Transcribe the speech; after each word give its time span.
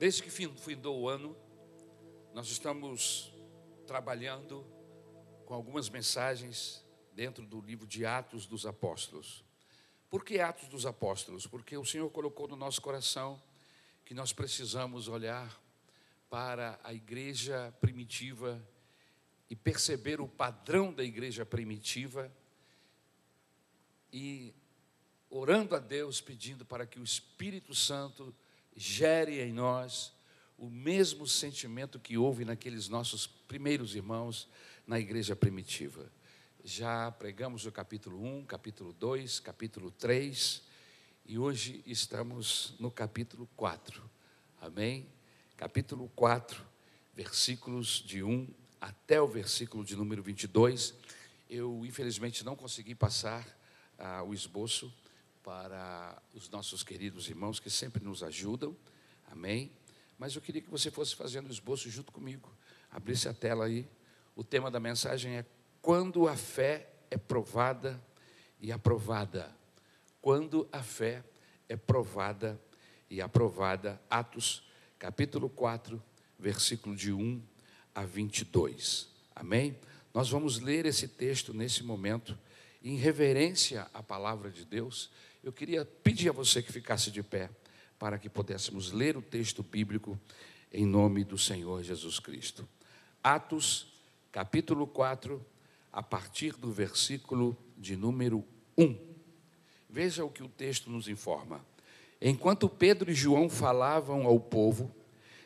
Desde 0.00 0.22
que 0.22 0.30
findou 0.30 0.98
o 0.98 1.10
ano, 1.10 1.36
nós 2.32 2.48
estamos 2.48 3.30
trabalhando 3.86 4.64
com 5.44 5.52
algumas 5.52 5.90
mensagens 5.90 6.82
dentro 7.12 7.44
do 7.44 7.60
livro 7.60 7.86
de 7.86 8.06
Atos 8.06 8.46
dos 8.46 8.64
Apóstolos. 8.64 9.44
Por 10.08 10.24
que 10.24 10.40
Atos 10.40 10.68
dos 10.68 10.86
Apóstolos? 10.86 11.46
Porque 11.46 11.76
o 11.76 11.84
Senhor 11.84 12.08
colocou 12.08 12.48
no 12.48 12.56
nosso 12.56 12.80
coração 12.80 13.38
que 14.02 14.14
nós 14.14 14.32
precisamos 14.32 15.06
olhar 15.06 15.60
para 16.30 16.80
a 16.82 16.94
igreja 16.94 17.70
primitiva 17.78 18.58
e 19.50 19.54
perceber 19.54 20.18
o 20.18 20.26
padrão 20.26 20.94
da 20.94 21.04
igreja 21.04 21.44
primitiva 21.44 22.32
e 24.10 24.54
orando 25.28 25.76
a 25.76 25.78
Deus, 25.78 26.22
pedindo 26.22 26.64
para 26.64 26.86
que 26.86 26.98
o 26.98 27.04
Espírito 27.04 27.74
Santo 27.74 28.34
gere 28.76 29.40
em 29.40 29.52
nós 29.52 30.12
o 30.56 30.68
mesmo 30.68 31.26
sentimento 31.26 31.98
que 31.98 32.18
houve 32.18 32.44
naqueles 32.44 32.88
nossos 32.88 33.26
primeiros 33.26 33.94
irmãos 33.94 34.48
na 34.86 34.98
igreja 35.00 35.34
primitiva. 35.34 36.10
Já 36.62 37.10
pregamos 37.10 37.64
o 37.64 37.72
capítulo 37.72 38.22
1, 38.22 38.44
capítulo 38.44 38.92
2, 38.92 39.40
capítulo 39.40 39.90
3 39.90 40.62
e 41.24 41.38
hoje 41.38 41.82
estamos 41.86 42.74
no 42.78 42.90
capítulo 42.90 43.48
4. 43.56 44.02
Amém? 44.60 45.08
Capítulo 45.56 46.10
4, 46.14 46.62
versículos 47.14 48.02
de 48.04 48.22
1 48.22 48.52
até 48.80 49.20
o 49.20 49.28
versículo 49.28 49.84
de 49.84 49.96
número 49.96 50.22
22. 50.22 50.94
Eu, 51.48 51.84
infelizmente, 51.86 52.44
não 52.44 52.56
consegui 52.56 52.94
passar 52.94 53.46
ah, 53.98 54.22
o 54.22 54.34
esboço 54.34 54.92
para 55.42 56.20
os 56.34 56.48
nossos 56.50 56.82
queridos 56.82 57.28
irmãos 57.28 57.58
que 57.58 57.70
sempre 57.70 58.02
nos 58.04 58.22
ajudam. 58.22 58.76
Amém? 59.30 59.72
Mas 60.18 60.34
eu 60.34 60.42
queria 60.42 60.60
que 60.60 60.70
você 60.70 60.90
fosse 60.90 61.14
fazendo 61.14 61.48
o 61.48 61.52
esboço 61.52 61.88
junto 61.88 62.12
comigo. 62.12 62.52
Abrisse 62.90 63.28
a 63.28 63.32
tela 63.32 63.64
aí. 63.64 63.88
O 64.36 64.44
tema 64.44 64.70
da 64.70 64.78
mensagem 64.78 65.38
é 65.38 65.44
quando 65.80 66.28
a 66.28 66.36
fé 66.36 66.92
é 67.10 67.16
provada 67.16 68.02
e 68.60 68.70
aprovada. 68.70 69.54
Quando 70.20 70.68
a 70.70 70.82
fé 70.82 71.24
é 71.68 71.76
provada 71.76 72.60
e 73.08 73.20
aprovada. 73.20 74.00
Atos, 74.10 74.62
capítulo 74.98 75.48
4, 75.48 76.02
versículo 76.38 76.94
de 76.94 77.12
1 77.12 77.42
a 77.94 78.04
22. 78.04 79.08
Amém? 79.34 79.76
Nós 80.12 80.28
vamos 80.28 80.58
ler 80.58 80.86
esse 80.86 81.08
texto 81.08 81.54
nesse 81.54 81.82
momento, 81.82 82.38
em 82.82 82.96
reverência 82.96 83.88
à 83.94 84.02
palavra 84.02 84.50
de 84.50 84.64
Deus. 84.64 85.10
Eu 85.42 85.52
queria 85.54 85.86
pedir 85.86 86.28
a 86.28 86.32
você 86.32 86.62
que 86.62 86.70
ficasse 86.70 87.10
de 87.10 87.22
pé, 87.22 87.48
para 87.98 88.18
que 88.18 88.28
pudéssemos 88.28 88.92
ler 88.92 89.16
o 89.16 89.22
texto 89.22 89.62
bíblico 89.62 90.20
em 90.70 90.84
nome 90.84 91.24
do 91.24 91.38
Senhor 91.38 91.82
Jesus 91.82 92.20
Cristo. 92.20 92.68
Atos, 93.24 93.90
capítulo 94.30 94.86
4, 94.86 95.42
a 95.90 96.02
partir 96.02 96.52
do 96.56 96.70
versículo 96.70 97.56
de 97.78 97.96
número 97.96 98.44
1. 98.76 98.94
Veja 99.88 100.26
o 100.26 100.30
que 100.30 100.42
o 100.42 100.48
texto 100.48 100.90
nos 100.90 101.08
informa. 101.08 101.64
Enquanto 102.20 102.68
Pedro 102.68 103.10
e 103.10 103.14
João 103.14 103.48
falavam 103.48 104.26
ao 104.26 104.38
povo, 104.38 104.94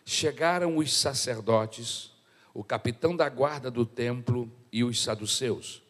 chegaram 0.05 0.77
os 0.77 0.93
sacerdotes, 0.93 2.11
o 2.53 2.65
capitão 2.65 3.15
da 3.15 3.29
guarda 3.29 3.71
do 3.71 3.87
templo 3.87 4.51
e 4.73 4.83
os 4.83 5.01
saduceus. 5.01 5.84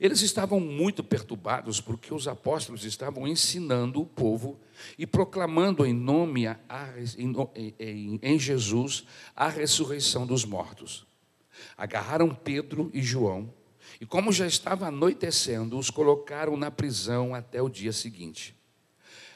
Eles 0.00 0.22
estavam 0.22 0.58
muito 0.58 1.04
perturbados 1.04 1.78
porque 1.78 2.14
os 2.14 2.26
apóstolos 2.26 2.86
estavam 2.86 3.28
ensinando 3.28 4.00
o 4.00 4.06
povo 4.06 4.58
e 4.98 5.06
proclamando 5.06 5.84
em 5.84 5.92
nome 5.92 6.46
a, 6.46 6.58
em, 7.18 7.34
em, 7.78 8.18
em 8.22 8.38
Jesus 8.38 9.04
a 9.36 9.46
ressurreição 9.46 10.26
dos 10.26 10.46
mortos. 10.46 11.06
Agarraram 11.76 12.34
Pedro 12.34 12.90
e 12.94 13.02
João 13.02 13.52
e, 14.00 14.06
como 14.06 14.32
já 14.32 14.46
estava 14.46 14.86
anoitecendo, 14.86 15.78
os 15.78 15.90
colocaram 15.90 16.56
na 16.56 16.70
prisão 16.70 17.34
até 17.34 17.60
o 17.60 17.68
dia 17.68 17.92
seguinte. 17.92 18.56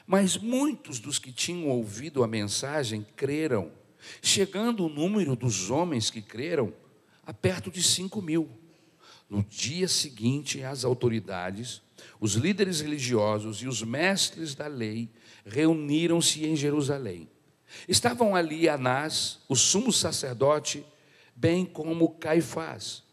Mas 0.07 0.35
muitos 0.35 0.99
dos 0.99 1.19
que 1.19 1.31
tinham 1.31 1.69
ouvido 1.69 2.23
a 2.23 2.27
mensagem 2.27 3.05
creram, 3.15 3.71
chegando 4.19 4.83
o 4.83 4.89
número 4.89 5.35
dos 5.35 5.69
homens 5.69 6.09
que 6.09 6.23
creram 6.23 6.73
a 7.23 7.31
perto 7.31 7.69
de 7.69 7.83
cinco 7.83 8.19
mil. 8.19 8.64
No 9.29 9.43
dia 9.43 9.87
seguinte, 9.87 10.63
as 10.63 10.85
autoridades, 10.85 11.81
os 12.19 12.33
líderes 12.33 12.81
religiosos 12.81 13.61
e 13.61 13.67
os 13.67 13.81
mestres 13.81 14.53
da 14.53 14.67
lei 14.67 15.09
reuniram-se 15.45 16.45
em 16.45 16.55
Jerusalém. 16.55 17.29
Estavam 17.87 18.35
ali 18.35 18.69
Anás, 18.69 19.39
o 19.49 19.55
sumo 19.55 19.91
sacerdote, 19.91 20.85
bem 21.35 21.65
como 21.65 22.09
Caifás 22.09 23.05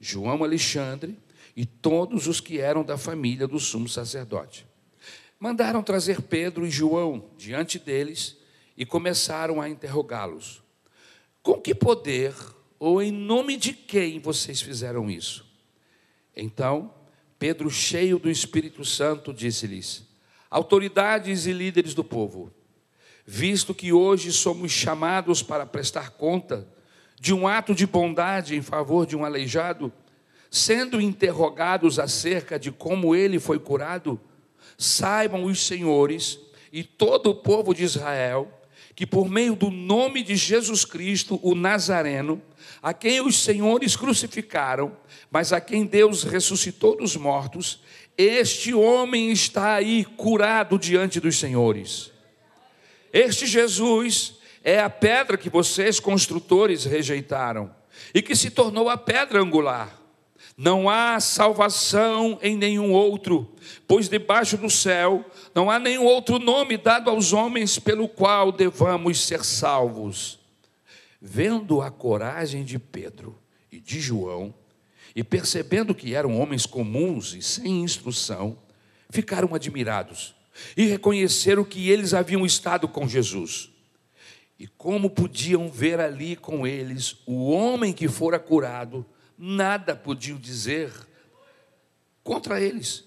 João 0.00 0.44
Alexandre 0.44 1.16
e 1.56 1.64
todos 1.64 2.26
os 2.26 2.40
que 2.40 2.58
eram 2.58 2.84
da 2.84 2.98
família 2.98 3.46
do 3.46 3.58
sumo 3.58 3.88
sacerdote. 3.88 4.66
Mandaram 5.38 5.82
trazer 5.82 6.22
Pedro 6.22 6.66
e 6.66 6.70
João 6.70 7.30
diante 7.36 7.78
deles 7.78 8.36
e 8.76 8.84
começaram 8.84 9.60
a 9.60 9.68
interrogá-los: 9.68 10.62
Com 11.42 11.60
que 11.60 11.74
poder 11.74 12.34
ou 12.78 13.02
em 13.02 13.12
nome 13.12 13.56
de 13.56 13.72
quem 13.72 14.20
vocês 14.20 14.60
fizeram 14.60 15.10
isso? 15.10 15.45
Então, 16.36 16.92
Pedro, 17.38 17.70
cheio 17.70 18.18
do 18.18 18.30
Espírito 18.30 18.84
Santo, 18.84 19.32
disse-lhes: 19.32 20.06
Autoridades 20.50 21.46
e 21.46 21.52
líderes 21.52 21.94
do 21.94 22.04
povo, 22.04 22.52
visto 23.24 23.74
que 23.74 23.92
hoje 23.92 24.30
somos 24.32 24.70
chamados 24.70 25.42
para 25.42 25.64
prestar 25.64 26.10
conta 26.10 26.68
de 27.18 27.32
um 27.32 27.48
ato 27.48 27.74
de 27.74 27.86
bondade 27.86 28.54
em 28.54 28.62
favor 28.62 29.06
de 29.06 29.16
um 29.16 29.24
aleijado, 29.24 29.90
sendo 30.50 31.00
interrogados 31.00 31.98
acerca 31.98 32.58
de 32.58 32.70
como 32.70 33.16
ele 33.16 33.40
foi 33.40 33.58
curado, 33.58 34.20
saibam 34.76 35.44
os 35.44 35.66
senhores 35.66 36.38
e 36.70 36.84
todo 36.84 37.30
o 37.30 37.34
povo 37.34 37.74
de 37.74 37.82
Israel 37.82 38.52
que 38.96 39.06
por 39.06 39.28
meio 39.28 39.54
do 39.54 39.70
nome 39.70 40.22
de 40.22 40.34
Jesus 40.34 40.86
Cristo, 40.86 41.38
o 41.42 41.54
Nazareno, 41.54 42.40
a 42.86 42.94
quem 42.94 43.20
os 43.20 43.42
senhores 43.42 43.96
crucificaram, 43.96 44.96
mas 45.28 45.52
a 45.52 45.60
quem 45.60 45.84
Deus 45.84 46.22
ressuscitou 46.22 46.96
dos 46.96 47.16
mortos, 47.16 47.80
este 48.16 48.72
homem 48.72 49.32
está 49.32 49.74
aí 49.74 50.04
curado 50.04 50.78
diante 50.78 51.18
dos 51.18 51.36
senhores. 51.36 52.12
Este 53.12 53.44
Jesus 53.44 54.34
é 54.62 54.78
a 54.78 54.88
pedra 54.88 55.36
que 55.36 55.50
vocês, 55.50 55.98
construtores, 55.98 56.84
rejeitaram 56.84 57.74
e 58.14 58.22
que 58.22 58.36
se 58.36 58.50
tornou 58.50 58.88
a 58.88 58.96
pedra 58.96 59.40
angular. 59.40 60.00
Não 60.56 60.88
há 60.88 61.18
salvação 61.18 62.38
em 62.40 62.56
nenhum 62.56 62.92
outro, 62.92 63.52
pois 63.88 64.08
debaixo 64.08 64.56
do 64.56 64.70
céu 64.70 65.24
não 65.52 65.68
há 65.68 65.80
nenhum 65.80 66.04
outro 66.04 66.38
nome 66.38 66.76
dado 66.76 67.10
aos 67.10 67.32
homens 67.32 67.80
pelo 67.80 68.08
qual 68.08 68.52
devamos 68.52 69.20
ser 69.26 69.44
salvos. 69.44 70.45
Vendo 71.20 71.80
a 71.80 71.90
coragem 71.90 72.64
de 72.64 72.78
Pedro 72.78 73.38
e 73.70 73.80
de 73.80 74.00
João, 74.00 74.54
e 75.14 75.24
percebendo 75.24 75.94
que 75.94 76.14
eram 76.14 76.38
homens 76.38 76.66
comuns 76.66 77.34
e 77.34 77.40
sem 77.40 77.82
instrução, 77.82 78.58
ficaram 79.08 79.54
admirados 79.54 80.34
e 80.76 80.86
reconheceram 80.86 81.64
que 81.64 81.88
eles 81.88 82.14
haviam 82.14 82.44
estado 82.44 82.86
com 82.88 83.08
Jesus. 83.08 83.70
E 84.58 84.66
como 84.66 85.10
podiam 85.10 85.70
ver 85.70 86.00
ali 86.00 86.34
com 86.34 86.66
eles 86.66 87.16
o 87.26 87.50
homem 87.50 87.92
que 87.92 88.08
fora 88.08 88.38
curado, 88.38 89.04
nada 89.36 89.94
podiam 89.94 90.38
dizer 90.38 90.92
contra 92.22 92.60
eles. 92.60 93.04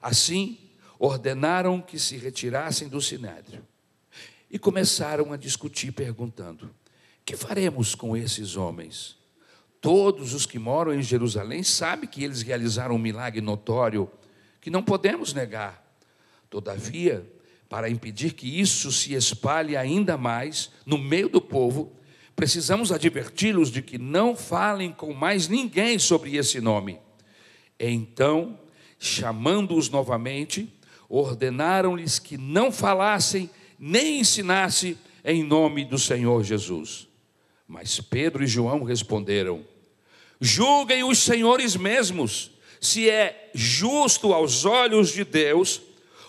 Assim, 0.00 0.58
ordenaram 0.98 1.80
que 1.80 1.98
se 1.98 2.16
retirassem 2.16 2.88
do 2.88 3.00
sinédrio 3.00 3.66
e 4.50 4.58
começaram 4.58 5.32
a 5.32 5.36
discutir, 5.36 5.92
perguntando: 5.92 6.72
Que 7.26 7.36
faremos 7.36 7.96
com 7.96 8.16
esses 8.16 8.56
homens? 8.56 9.16
Todos 9.80 10.32
os 10.32 10.46
que 10.46 10.60
moram 10.60 10.94
em 10.94 11.02
Jerusalém 11.02 11.64
sabem 11.64 12.08
que 12.08 12.22
eles 12.22 12.40
realizaram 12.40 12.94
um 12.94 13.00
milagre 13.00 13.40
notório 13.40 14.08
que 14.60 14.70
não 14.70 14.80
podemos 14.80 15.34
negar. 15.34 15.84
Todavia, 16.48 17.28
para 17.68 17.90
impedir 17.90 18.32
que 18.34 18.60
isso 18.60 18.92
se 18.92 19.12
espalhe 19.14 19.76
ainda 19.76 20.16
mais 20.16 20.70
no 20.86 20.96
meio 20.96 21.28
do 21.28 21.40
povo, 21.40 21.92
precisamos 22.36 22.92
adverti-los 22.92 23.72
de 23.72 23.82
que 23.82 23.98
não 23.98 24.36
falem 24.36 24.92
com 24.92 25.12
mais 25.12 25.48
ninguém 25.48 25.98
sobre 25.98 26.36
esse 26.36 26.60
nome. 26.60 27.00
Então, 27.76 28.56
chamando-os 29.00 29.90
novamente, 29.90 30.72
ordenaram-lhes 31.08 32.20
que 32.20 32.38
não 32.38 32.70
falassem 32.70 33.50
nem 33.76 34.20
ensinassem 34.20 34.96
em 35.24 35.42
nome 35.42 35.84
do 35.84 35.98
Senhor 35.98 36.44
Jesus. 36.44 37.08
Mas 37.66 38.00
Pedro 38.00 38.44
e 38.44 38.46
João 38.46 38.82
responderam: 38.82 39.64
Julguem 40.40 41.04
os 41.04 41.18
senhores 41.18 41.76
mesmos, 41.76 42.52
se 42.80 43.08
é 43.08 43.50
justo 43.54 44.32
aos 44.32 44.64
olhos 44.64 45.10
de 45.10 45.24
Deus 45.24 45.82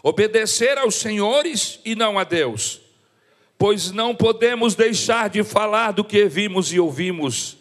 obedecer 0.04 0.78
aos 0.78 0.95
senhores 0.95 1.80
e 1.84 1.95
não 1.95 2.18
a 2.18 2.24
Deus. 2.24 2.81
pois 3.57 3.92
não 3.92 4.13
podemos 4.13 4.75
deixar 4.75 5.31
de 5.31 5.44
falar 5.44 5.92
do 5.92 6.04
que 6.04 6.30
vimos 6.30 6.72
e 6.72 6.80
ouvimos. 6.80 7.57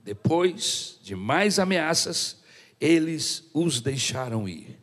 Depois 0.00 0.98
de 1.02 1.14
mais 1.14 1.58
ameaças, 1.58 2.42
eles 2.80 3.44
os 3.52 3.82
deixaram 3.82 4.48
ir. 4.48 4.78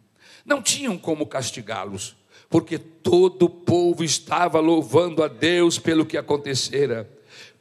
Não 0.46 0.62
tinham 0.62 0.96
como 0.96 1.26
castigá-los, 1.26 2.16
porque 2.48 2.78
todo 2.78 3.46
o 3.46 3.50
povo 3.50 4.04
estava 4.04 4.60
louvando 4.60 5.24
a 5.24 5.28
Deus 5.28 5.80
pelo 5.80 6.06
que 6.06 6.18
acontecera. 6.18 7.10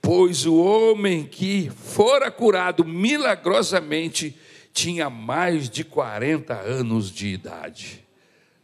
Pois 0.00 0.46
o 0.46 0.56
homem 0.56 1.24
que 1.24 1.70
fora 1.70 2.30
curado 2.30 2.84
milagrosamente 2.84 4.36
tinha 4.72 5.10
mais 5.10 5.68
de 5.68 5.84
40 5.84 6.54
anos 6.54 7.10
de 7.10 7.28
idade. 7.28 8.04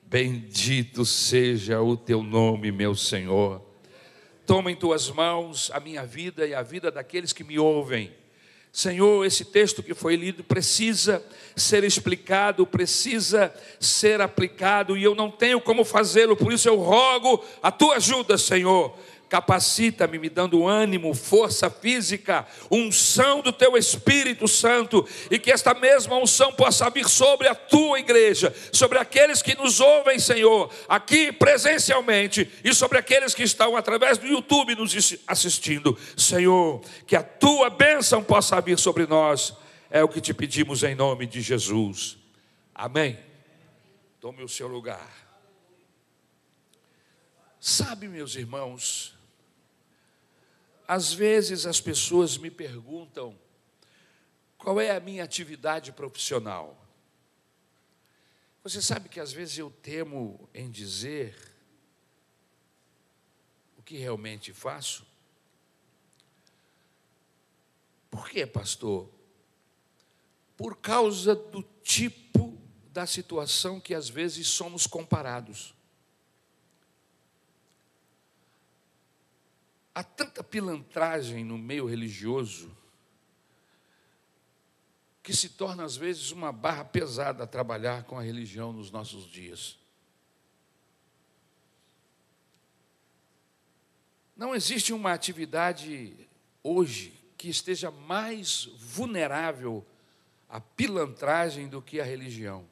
Bendito 0.02 1.04
seja 1.04 1.80
o 1.82 1.96
teu 1.96 2.22
nome, 2.22 2.72
meu 2.72 2.94
Senhor. 2.94 3.60
Toma 4.46 4.70
em 4.70 4.76
tuas 4.76 5.10
mãos 5.10 5.70
a 5.74 5.80
minha 5.80 6.06
vida 6.06 6.46
e 6.46 6.54
a 6.54 6.62
vida 6.62 6.90
daqueles 6.90 7.32
que 7.32 7.42
me 7.42 7.58
ouvem. 7.58 8.12
Senhor, 8.72 9.24
esse 9.24 9.44
texto 9.44 9.82
que 9.82 9.94
foi 9.94 10.16
lido 10.16 10.44
precisa 10.44 11.24
ser 11.56 11.82
explicado, 11.82 12.66
precisa 12.66 13.52
ser 13.80 14.20
aplicado, 14.20 14.96
e 14.96 15.02
eu 15.02 15.14
não 15.14 15.30
tenho 15.30 15.60
como 15.60 15.82
fazê-lo, 15.82 16.36
por 16.36 16.52
isso 16.52 16.68
eu 16.68 16.76
rogo 16.76 17.42
a 17.62 17.72
tua 17.72 17.96
ajuda, 17.96 18.36
Senhor 18.36 18.94
capacita-me, 19.28 20.18
me 20.18 20.28
dando 20.28 20.66
ânimo, 20.66 21.14
força 21.14 21.68
física, 21.68 22.46
unção 22.70 23.40
do 23.40 23.52
teu 23.52 23.76
Espírito 23.76 24.46
Santo, 24.46 25.06
e 25.30 25.38
que 25.38 25.50
esta 25.50 25.74
mesma 25.74 26.16
unção 26.16 26.52
possa 26.52 26.88
vir 26.90 27.08
sobre 27.08 27.48
a 27.48 27.54
tua 27.54 27.98
igreja, 27.98 28.54
sobre 28.72 28.98
aqueles 28.98 29.42
que 29.42 29.56
nos 29.56 29.80
ouvem, 29.80 30.18
Senhor, 30.18 30.72
aqui 30.88 31.32
presencialmente, 31.32 32.50
e 32.62 32.74
sobre 32.74 32.98
aqueles 32.98 33.34
que 33.34 33.42
estão 33.42 33.76
através 33.76 34.18
do 34.18 34.26
YouTube 34.26 34.74
nos 34.74 35.16
assistindo. 35.26 35.96
Senhor, 36.16 36.80
que 37.06 37.16
a 37.16 37.22
tua 37.22 37.68
bênção 37.68 38.22
possa 38.22 38.60
vir 38.60 38.78
sobre 38.78 39.06
nós, 39.06 39.54
é 39.90 40.02
o 40.02 40.08
que 40.08 40.20
te 40.20 40.34
pedimos 40.34 40.82
em 40.82 40.94
nome 40.94 41.26
de 41.26 41.40
Jesus. 41.40 42.16
Amém. 42.74 43.18
Tome 44.20 44.42
o 44.42 44.48
seu 44.48 44.68
lugar. 44.68 45.26
Sabe, 47.58 48.06
meus 48.06 48.36
irmãos, 48.36 49.15
às 50.86 51.12
vezes 51.12 51.66
as 51.66 51.80
pessoas 51.80 52.38
me 52.38 52.50
perguntam 52.50 53.38
qual 54.58 54.80
é 54.80 54.90
a 54.90 55.00
minha 55.00 55.22
atividade 55.22 55.92
profissional. 55.92 56.76
Você 58.62 58.82
sabe 58.82 59.08
que 59.08 59.20
às 59.20 59.32
vezes 59.32 59.58
eu 59.58 59.70
temo 59.70 60.48
em 60.52 60.68
dizer 60.68 61.36
o 63.78 63.82
que 63.82 63.96
realmente 63.96 64.52
faço? 64.52 65.06
Por 68.10 68.28
quê, 68.28 68.44
pastor? 68.44 69.08
Por 70.56 70.76
causa 70.78 71.34
do 71.34 71.62
tipo 71.82 72.58
da 72.90 73.06
situação 73.06 73.78
que 73.78 73.94
às 73.94 74.08
vezes 74.08 74.48
somos 74.48 74.86
comparados. 74.86 75.75
Há 79.96 80.04
tanta 80.04 80.44
pilantragem 80.44 81.42
no 81.42 81.56
meio 81.56 81.86
religioso 81.86 82.70
que 85.22 85.34
se 85.34 85.48
torna 85.48 85.84
às 85.84 85.96
vezes 85.96 86.32
uma 86.32 86.52
barra 86.52 86.84
pesada 86.84 87.44
a 87.44 87.46
trabalhar 87.46 88.04
com 88.04 88.18
a 88.18 88.22
religião 88.22 88.74
nos 88.74 88.90
nossos 88.90 89.24
dias. 89.24 89.78
Não 94.36 94.54
existe 94.54 94.92
uma 94.92 95.14
atividade 95.14 96.28
hoje 96.62 97.18
que 97.38 97.48
esteja 97.48 97.90
mais 97.90 98.66
vulnerável 98.76 99.82
à 100.46 100.60
pilantragem 100.60 101.68
do 101.68 101.80
que 101.80 102.02
a 102.02 102.04
religião. 102.04 102.68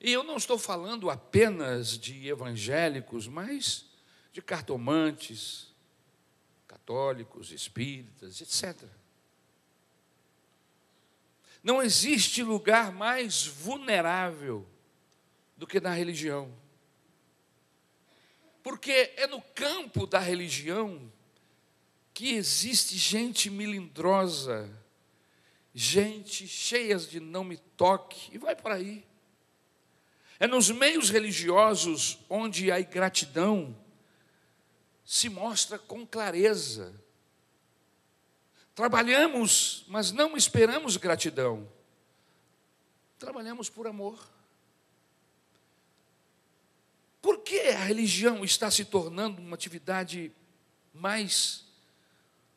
E 0.00 0.12
eu 0.12 0.22
não 0.22 0.36
estou 0.36 0.56
falando 0.56 1.10
apenas 1.10 1.98
de 1.98 2.28
evangélicos, 2.28 3.26
mas 3.26 3.86
de 4.32 4.40
cartomantes, 4.40 5.73
católicos, 6.84 7.50
espíritas, 7.50 8.42
etc. 8.42 8.86
Não 11.62 11.82
existe 11.82 12.42
lugar 12.42 12.92
mais 12.92 13.46
vulnerável 13.46 14.66
do 15.56 15.66
que 15.66 15.80
na 15.80 15.94
religião. 15.94 16.54
Porque 18.62 19.14
é 19.16 19.26
no 19.26 19.40
campo 19.40 20.06
da 20.06 20.18
religião 20.18 21.10
que 22.12 22.34
existe 22.34 22.98
gente 22.98 23.48
melindrosa, 23.48 24.70
gente 25.74 26.46
cheia 26.46 26.98
de 26.98 27.18
não 27.18 27.42
me 27.42 27.56
toque, 27.56 28.28
e 28.30 28.36
vai 28.38 28.54
por 28.54 28.72
aí. 28.72 29.06
É 30.38 30.46
nos 30.46 30.70
meios 30.70 31.08
religiosos 31.08 32.18
onde 32.28 32.70
a 32.70 32.78
ingratidão, 32.78 33.74
se 35.04 35.28
mostra 35.28 35.78
com 35.78 36.06
clareza. 36.06 36.94
Trabalhamos, 38.74 39.84
mas 39.86 40.10
não 40.10 40.36
esperamos 40.36 40.96
gratidão. 40.96 41.70
Trabalhamos 43.18 43.68
por 43.68 43.86
amor. 43.86 44.18
Por 47.20 47.38
que 47.40 47.60
a 47.60 47.84
religião 47.84 48.44
está 48.44 48.70
se 48.70 48.84
tornando 48.84 49.40
uma 49.40 49.54
atividade 49.54 50.32
mais 50.92 51.64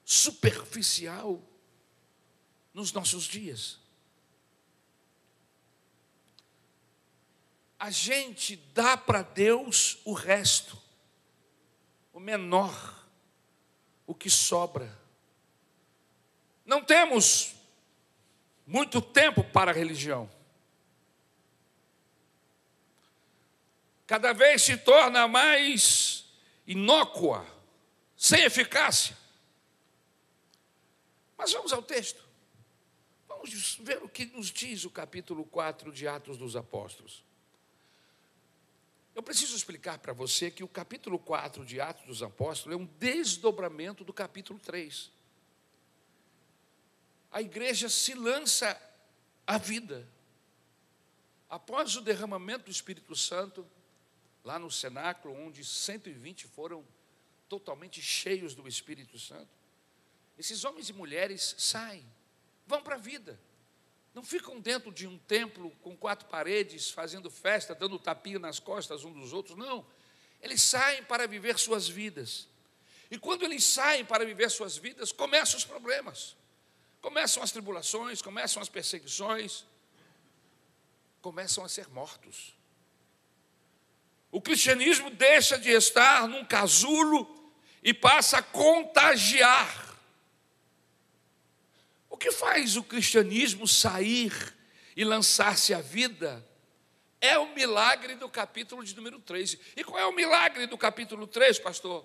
superficial 0.04 1.42
nos 2.74 2.92
nossos 2.92 3.26
dias? 3.26 3.80
A 7.80 7.92
gente 7.92 8.56
dá 8.74 8.98
para 8.98 9.22
Deus 9.22 10.00
o 10.04 10.14
resto 10.14 10.77
o 12.18 12.19
menor, 12.19 13.08
o 14.08 14.16
que 14.16 14.28
sobra. 14.28 14.92
Não 16.66 16.84
temos 16.84 17.54
muito 18.66 19.00
tempo 19.00 19.44
para 19.44 19.69
a 19.69 19.74
religião. 19.74 20.28
Cada 24.08 24.34
vez 24.34 24.64
se 24.64 24.78
torna 24.78 25.28
mais 25.28 26.25
inócua, 26.66 27.46
sem 28.18 28.42
eficácia. 28.46 29.16
Mas 31.38 31.54
vamos 31.54 31.71
ao 31.71 31.83
texto. 31.83 32.28
Vamos 33.28 33.76
ver 33.76 34.02
o 34.02 34.09
que 34.09 34.26
nos 34.26 34.52
diz 34.52 34.86
o 34.86 34.90
capítulo 34.90 35.45
4 35.45 35.92
de 35.92 36.07
Atos 36.07 36.36
dos 36.36 36.56
Apóstolos. 36.56 37.24
Eu 39.18 39.24
preciso 39.24 39.56
explicar 39.56 39.97
para 39.97 40.14
você 40.14 40.52
que 40.52 40.64
o 40.64 40.68
capítulo 40.68 41.18
4 41.18 41.66
de 41.66 41.81
Atos 41.81 42.06
dos 42.06 42.21
Apóstolos 42.21 42.78
é 42.78 42.80
um 42.80 42.86
desdobramento 42.86 44.04
do 44.04 44.14
capítulo 44.14 44.59
3. 44.59 45.12
A 47.31 47.42
igreja 47.42 47.90
se 47.90 48.14
lança 48.14 48.80
à 49.47 49.57
vida. 49.57 50.07
Após 51.50 51.95
o 51.95 52.02
derramamento 52.02 52.66
do 52.66 52.71
Espírito 52.71 53.16
Santo, 53.16 53.68
lá 54.44 54.59
no 54.59 54.69
cenáculo, 54.69 55.33
onde 55.33 55.66
120 55.66 56.45
foram 56.45 56.86
totalmente 57.50 58.00
cheios 58.00 58.54
do 58.54 58.68
Espírito 58.68 59.18
Santo, 59.18 59.50
esses 60.38 60.64
homens 60.64 60.90
e 60.90 60.94
mulheres 60.94 61.56
saem, 61.57 62.06
vão 62.68 62.83
para 62.83 62.94
a 62.94 63.00
vida. 63.00 63.40
Não 64.18 64.24
ficam 64.24 64.59
dentro 64.59 64.92
de 64.92 65.06
um 65.06 65.16
templo 65.16 65.69
com 65.83 65.95
quatro 65.95 66.28
paredes, 66.28 66.90
fazendo 66.90 67.30
festa, 67.30 67.76
dando 67.76 68.00
tapinha 68.00 68.40
nas 68.40 68.59
costas 68.59 69.04
um 69.06 69.14
dos 69.14 69.31
outros. 69.31 69.56
Não. 69.56 69.86
Eles 70.42 70.59
saem 70.59 71.04
para 71.04 71.28
viver 71.28 71.59
suas 71.59 71.88
vidas. 71.88 72.47
E 73.12 73.19
quando 73.19 73.44
eles 73.44 73.64
saem 73.64 74.04
para 74.04 74.26
viver 74.26 74.50
suas 74.50 74.76
vidas, 74.76 75.12
começam 75.12 75.59
os 75.59 75.66
problemas. 75.66 76.36
Começam 77.00 77.44
as 77.44 77.52
tribulações, 77.52 78.19
começam 78.19 78.59
as 78.59 78.68
perseguições, 78.68 79.64
começam 81.21 81.64
a 81.64 81.69
ser 81.69 81.88
mortos. 81.90 82.56
O 84.31 84.42
cristianismo 84.42 85.12
deixa 85.12 85.59
de 85.59 85.69
estar 85.69 86.28
num 86.28 86.44
casulo 86.44 87.54
e 87.83 87.94
passa 87.94 88.40
a 88.40 88.42
contagiar 88.42 89.87
o 92.18 92.19
que 92.19 92.31
faz 92.31 92.76
o 92.76 92.83
cristianismo 92.83 93.68
sair 93.68 94.33
e 94.95 95.06
lançar-se 95.06 95.71
à 95.71 95.81
vida 95.81 96.44
é 97.21 97.38
o 97.38 97.54
milagre 97.54 98.16
do 98.16 98.28
capítulo 98.28 98.83
de 98.83 98.95
número 98.95 99.19
3. 99.19 99.56
E 99.76 99.83
qual 99.83 100.00
é 100.00 100.06
o 100.07 100.12
milagre 100.12 100.66
do 100.66 100.76
capítulo 100.80 101.28
3, 101.28 101.59
pastor? 101.59 102.04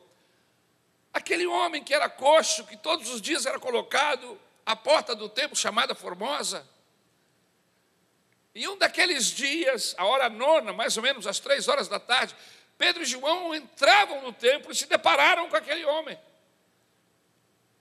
Aquele 1.14 1.46
homem 1.46 1.82
que 1.82 1.94
era 1.94 2.10
coxo, 2.10 2.66
que 2.66 2.76
todos 2.76 3.08
os 3.08 3.22
dias 3.22 3.46
era 3.46 3.58
colocado 3.58 4.38
à 4.66 4.76
porta 4.76 5.14
do 5.14 5.30
templo 5.30 5.56
chamada 5.56 5.94
Formosa. 5.94 6.68
E 8.54 8.68
um 8.68 8.76
daqueles 8.76 9.28
dias, 9.28 9.94
a 9.96 10.04
hora 10.04 10.28
nona, 10.28 10.74
mais 10.74 10.94
ou 10.98 11.02
menos 11.02 11.26
às 11.26 11.40
três 11.40 11.68
horas 11.68 11.88
da 11.88 11.98
tarde, 11.98 12.36
Pedro 12.76 13.02
e 13.02 13.06
João 13.06 13.54
entravam 13.54 14.20
no 14.20 14.32
templo 14.34 14.72
e 14.72 14.74
se 14.74 14.84
depararam 14.84 15.48
com 15.48 15.56
aquele 15.56 15.86
homem. 15.86 16.18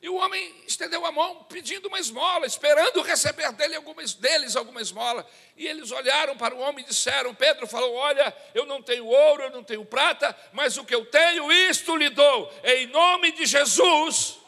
E 0.01 0.10
o 0.10 0.15
homem 0.15 0.55
estendeu 0.65 1.05
a 1.05 1.12
mão 1.12 1.43
pedindo 1.43 1.88
uma 1.88 2.00
esmola, 2.00 2.48
esperando 2.48 3.03
receber 3.03 3.51
dele 3.51 3.75
algumas, 3.75 4.15
deles 4.15 4.55
alguma 4.55 4.81
esmola. 4.81 5.29
E 5.55 5.67
eles 5.67 5.91
olharam 5.91 6.36
para 6.36 6.55
o 6.55 6.60
homem 6.60 6.84
e 6.84 6.88
disseram: 6.88 7.36
Pedro 7.36 7.67
falou: 7.67 7.93
Olha, 7.93 8.36
eu 8.55 8.65
não 8.65 8.81
tenho 8.81 9.05
ouro, 9.05 9.43
eu 9.43 9.51
não 9.51 9.63
tenho 9.63 9.86
prata, 9.86 10.36
mas 10.51 10.75
o 10.75 10.84
que 10.84 10.96
eu 10.96 11.05
tenho, 11.05 11.51
isto 11.51 11.96
lhe 11.96 12.10
dou. 12.10 12.51
Em 12.63 12.88
nome 12.88 13.31
de 13.31 13.46
Jesus, 13.46 14.39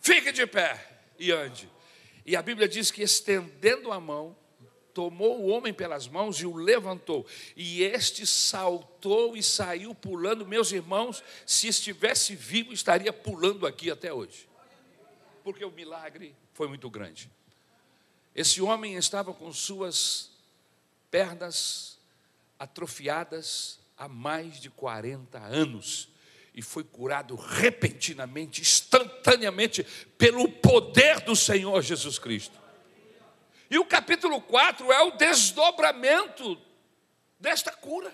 fique 0.00 0.30
de 0.30 0.46
pé 0.46 0.78
e 1.18 1.32
ande. 1.32 1.68
E 2.24 2.36
a 2.36 2.42
Bíblia 2.42 2.68
diz 2.68 2.92
que 2.92 3.02
estendendo 3.02 3.90
a 3.90 3.98
mão, 3.98 4.36
tomou 4.94 5.40
o 5.40 5.48
homem 5.48 5.74
pelas 5.74 6.06
mãos 6.06 6.40
e 6.40 6.46
o 6.46 6.56
levantou. 6.56 7.26
E 7.56 7.82
este 7.82 8.24
saltou 8.24 9.36
e 9.36 9.42
saiu 9.42 9.94
pulando. 9.94 10.46
Meus 10.46 10.70
irmãos, 10.72 11.22
se 11.44 11.66
estivesse 11.66 12.34
vivo, 12.36 12.72
estaria 12.72 13.12
pulando 13.12 13.66
aqui 13.66 13.90
até 13.90 14.12
hoje. 14.12 14.48
Porque 15.42 15.64
o 15.64 15.70
milagre 15.70 16.34
foi 16.54 16.68
muito 16.68 16.88
grande. 16.88 17.28
Esse 18.34 18.62
homem 18.62 18.94
estava 18.94 19.34
com 19.34 19.52
suas 19.52 20.30
pernas 21.10 21.98
atrofiadas 22.58 23.78
há 23.96 24.08
mais 24.08 24.60
de 24.60 24.70
40 24.70 25.38
anos 25.38 26.08
e 26.54 26.62
foi 26.62 26.84
curado 26.84 27.34
repentinamente, 27.34 28.60
instantaneamente, 28.60 29.84
pelo 30.16 30.48
poder 30.48 31.20
do 31.20 31.34
Senhor 31.34 31.82
Jesus 31.82 32.18
Cristo. 32.18 32.63
E 33.70 33.78
o 33.78 33.84
capítulo 33.84 34.40
4 34.40 34.92
é 34.92 35.02
o 35.02 35.12
desdobramento 35.12 36.60
desta 37.38 37.72
cura, 37.72 38.12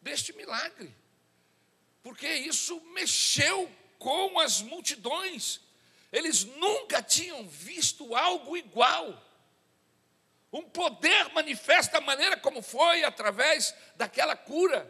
deste 0.00 0.32
milagre, 0.32 0.94
porque 2.02 2.28
isso 2.28 2.80
mexeu 2.92 3.70
com 3.98 4.38
as 4.38 4.60
multidões, 4.60 5.60
eles 6.12 6.44
nunca 6.44 7.02
tinham 7.02 7.48
visto 7.48 8.14
algo 8.14 8.56
igual. 8.56 9.20
Um 10.52 10.62
poder 10.62 11.32
manifesta 11.32 11.98
a 11.98 12.00
maneira 12.00 12.36
como 12.36 12.62
foi 12.62 13.02
através 13.02 13.74
daquela 13.96 14.36
cura. 14.36 14.88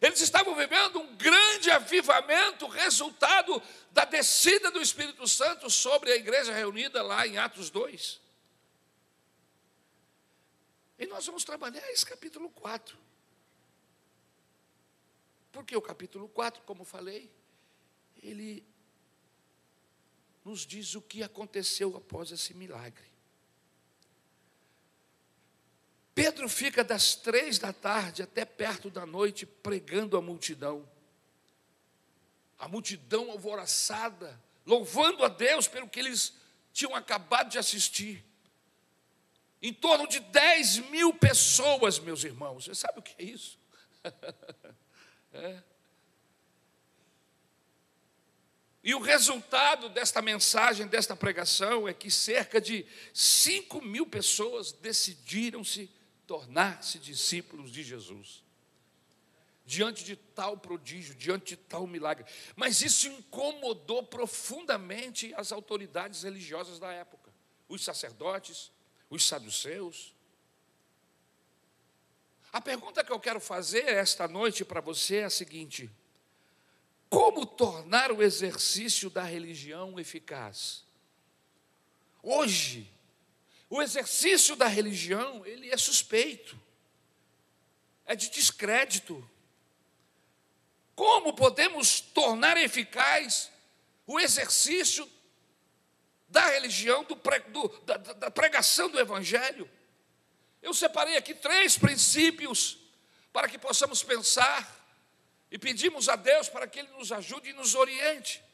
Eles 0.00 0.20
estavam 0.20 0.54
vivendo 0.54 1.00
um 1.00 1.16
grande 1.16 1.70
avivamento, 1.70 2.66
resultado 2.66 3.62
da 3.90 4.04
descida 4.04 4.70
do 4.70 4.80
Espírito 4.80 5.26
Santo 5.26 5.68
sobre 5.68 6.12
a 6.12 6.16
igreja 6.16 6.52
reunida 6.52 7.02
lá 7.02 7.26
em 7.26 7.36
Atos 7.36 7.68
2. 7.68 8.20
E 10.98 11.06
nós 11.06 11.26
vamos 11.26 11.44
trabalhar 11.44 11.86
esse 11.90 12.04
capítulo 12.04 12.50
4. 12.50 12.96
Porque 15.52 15.76
o 15.76 15.82
capítulo 15.82 16.28
4, 16.28 16.62
como 16.62 16.84
falei, 16.84 17.30
ele 18.22 18.64
nos 20.44 20.66
diz 20.66 20.94
o 20.94 21.02
que 21.02 21.22
aconteceu 21.22 21.96
após 21.96 22.30
esse 22.30 22.54
milagre. 22.54 23.16
Pedro 26.14 26.48
fica 26.48 26.82
das 26.82 27.14
três 27.14 27.58
da 27.58 27.72
tarde 27.72 28.22
até 28.22 28.44
perto 28.44 28.88
da 28.88 29.04
noite 29.04 29.44
pregando 29.44 30.16
a 30.16 30.22
multidão. 30.22 30.88
A 32.58 32.66
multidão 32.68 33.30
alvoroçada, 33.30 34.40
louvando 34.64 35.22
a 35.24 35.28
Deus 35.28 35.68
pelo 35.68 35.88
que 35.88 36.00
eles 36.00 36.32
tinham 36.72 36.94
acabado 36.94 37.50
de 37.50 37.58
assistir. 37.58 38.24
Em 39.66 39.72
torno 39.72 40.06
de 40.06 40.20
10 40.20 40.90
mil 40.90 41.12
pessoas, 41.12 41.98
meus 41.98 42.22
irmãos. 42.22 42.66
Você 42.66 42.72
sabe 42.72 43.00
o 43.00 43.02
que 43.02 43.20
é 43.20 43.24
isso? 43.24 43.58
é. 45.34 45.60
E 48.80 48.94
o 48.94 49.00
resultado 49.00 49.88
desta 49.88 50.22
mensagem, 50.22 50.86
desta 50.86 51.16
pregação, 51.16 51.88
é 51.88 51.92
que 51.92 52.12
cerca 52.12 52.60
de 52.60 52.86
5 53.12 53.82
mil 53.82 54.06
pessoas 54.06 54.70
decidiram-se 54.70 55.90
tornar-se 56.28 57.00
discípulos 57.00 57.72
de 57.72 57.82
Jesus. 57.82 58.44
Diante 59.64 60.04
de 60.04 60.14
tal 60.14 60.56
prodígio, 60.56 61.12
diante 61.16 61.56
de 61.56 61.56
tal 61.56 61.88
milagre. 61.88 62.24
Mas 62.54 62.82
isso 62.82 63.08
incomodou 63.08 64.04
profundamente 64.04 65.34
as 65.34 65.50
autoridades 65.50 66.22
religiosas 66.22 66.78
da 66.78 66.92
época, 66.92 67.34
os 67.68 67.82
sacerdotes, 67.82 68.70
os 69.08 69.26
saduceus. 69.26 70.14
A 72.52 72.60
pergunta 72.60 73.04
que 73.04 73.12
eu 73.12 73.20
quero 73.20 73.40
fazer 73.40 73.86
esta 73.88 74.26
noite 74.26 74.64
para 74.64 74.80
você 74.80 75.16
é 75.16 75.24
a 75.24 75.30
seguinte: 75.30 75.90
como 77.08 77.46
tornar 77.46 78.10
o 78.10 78.22
exercício 78.22 79.08
da 79.10 79.22
religião 79.22 79.98
eficaz? 79.98 80.84
Hoje, 82.22 82.90
o 83.68 83.82
exercício 83.82 84.56
da 84.56 84.66
religião, 84.66 85.44
ele 85.46 85.70
é 85.70 85.76
suspeito. 85.76 86.58
É 88.04 88.14
de 88.14 88.30
descrédito. 88.30 89.28
Como 90.94 91.34
podemos 91.34 92.00
tornar 92.00 92.56
eficaz 92.56 93.50
o 94.06 94.18
exercício 94.20 95.08
da 96.36 96.50
religião, 96.50 97.02
do, 97.02 97.14
do, 97.14 97.68
da, 97.86 97.96
da 97.96 98.30
pregação 98.30 98.90
do 98.90 99.00
Evangelho. 99.00 99.66
Eu 100.60 100.74
separei 100.74 101.16
aqui 101.16 101.32
três 101.32 101.78
princípios 101.78 102.76
para 103.32 103.48
que 103.48 103.56
possamos 103.56 104.02
pensar 104.02 104.70
e 105.50 105.58
pedimos 105.58 106.10
a 106.10 106.16
Deus 106.16 106.50
para 106.50 106.66
que 106.66 106.80
Ele 106.80 106.90
nos 106.90 107.10
ajude 107.10 107.48
e 107.48 107.54
nos 107.54 107.74
oriente. 107.74 108.44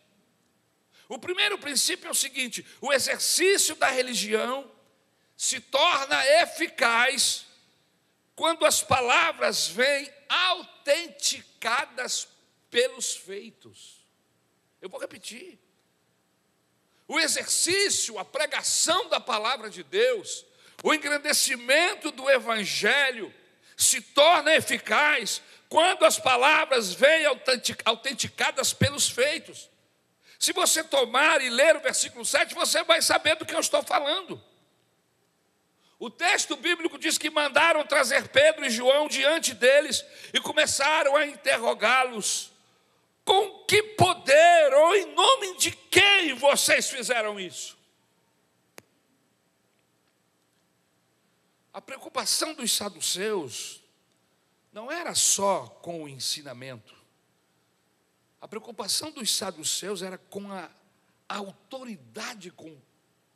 O 1.09 1.19
primeiro 1.19 1.59
princípio 1.59 2.07
é 2.07 2.11
o 2.13 2.15
seguinte: 2.15 2.65
o 2.81 2.93
exercício 2.93 3.75
da 3.75 3.89
religião 3.89 4.71
se 5.37 5.59
torna 5.59 6.25
eficaz 6.41 7.47
quando 8.37 8.65
as 8.65 8.81
palavras 8.81 9.67
vêm 9.67 10.09
autenticadas 10.29 12.29
pelos 12.71 13.17
feitos. 13.17 14.07
Eu 14.81 14.89
vou 14.89 15.01
repetir 15.01 15.59
o 17.13 17.21
exercício, 17.21 18.19
a 18.19 18.25
pregação 18.25 19.07
da 19.11 19.21
palavra 19.21 19.69
de 19.69 19.83
Deus, 19.83 20.47
o 20.83 20.95
engrandecimento 20.95 22.11
do 22.11 22.31
Evangelho 22.31 23.33
se 23.77 24.01
torna 24.01 24.55
eficaz 24.55 25.43
quando 25.69 26.07
as 26.07 26.19
palavras 26.19 26.95
vêm 26.95 27.27
autenticadas 27.85 28.73
pelos 28.73 29.11
feitos. 29.11 29.69
Se 30.39 30.55
você 30.55 30.83
tomar 30.83 31.43
e 31.43 31.51
ler 31.51 31.77
o 31.77 31.81
versículo 31.81 32.25
7, 32.25 32.55
você 32.55 32.83
vai 32.83 33.03
saber 33.03 33.37
do 33.37 33.45
que 33.45 33.55
eu 33.55 33.61
estou 33.61 33.83
falando. 33.83 34.43
O 35.99 36.09
texto 36.09 36.57
bíblico 36.57 36.99
diz 36.99 37.19
que 37.19 37.29
mandaram 37.29 37.87
trazer 37.87 38.29
Pedro 38.29 38.65
e 38.65 38.71
João 38.71 39.07
diante 39.07 39.53
deles 39.53 40.03
e 40.33 40.41
começaram 40.41 41.15
a 41.15 41.27
interrogá-los. 41.27 42.52
Com 43.25 43.65
que 43.65 43.83
poder 43.83 44.75
ou 44.75 44.97
em 44.97 45.15
nome 45.15 45.57
de 45.59 45.71
quem 45.71 46.35
vocês 46.35 46.91
fizeram 46.91 47.39
isso? 47.39 47.79
A 51.73 51.81
preocupação 51.81 52.53
dos 52.53 52.71
saduceus 52.71 53.83
não 54.73 54.91
era 54.91 55.15
só 55.15 55.67
com 55.67 56.03
o 56.03 56.09
ensinamento. 56.09 56.95
A 58.41 58.49
preocupação 58.49 59.11
dos 59.11 59.35
saduceus 59.35 60.03
era 60.03 60.19
com 60.19 60.51
a, 60.53 60.69
a 61.29 61.37
autoridade 61.37 62.51
com, 62.51 62.77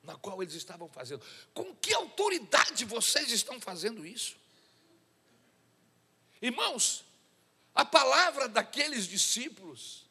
na 0.02 0.16
qual 0.16 0.42
eles 0.42 0.54
estavam 0.54 0.88
fazendo. 0.88 1.24
Com 1.54 1.74
que 1.76 1.94
autoridade 1.94 2.84
vocês 2.84 3.30
estão 3.30 3.58
fazendo 3.60 4.04
isso? 4.04 4.36
Irmãos, 6.42 7.05
a 7.76 7.84
palavra 7.84 8.48
daqueles 8.48 9.06
discípulos, 9.06 10.06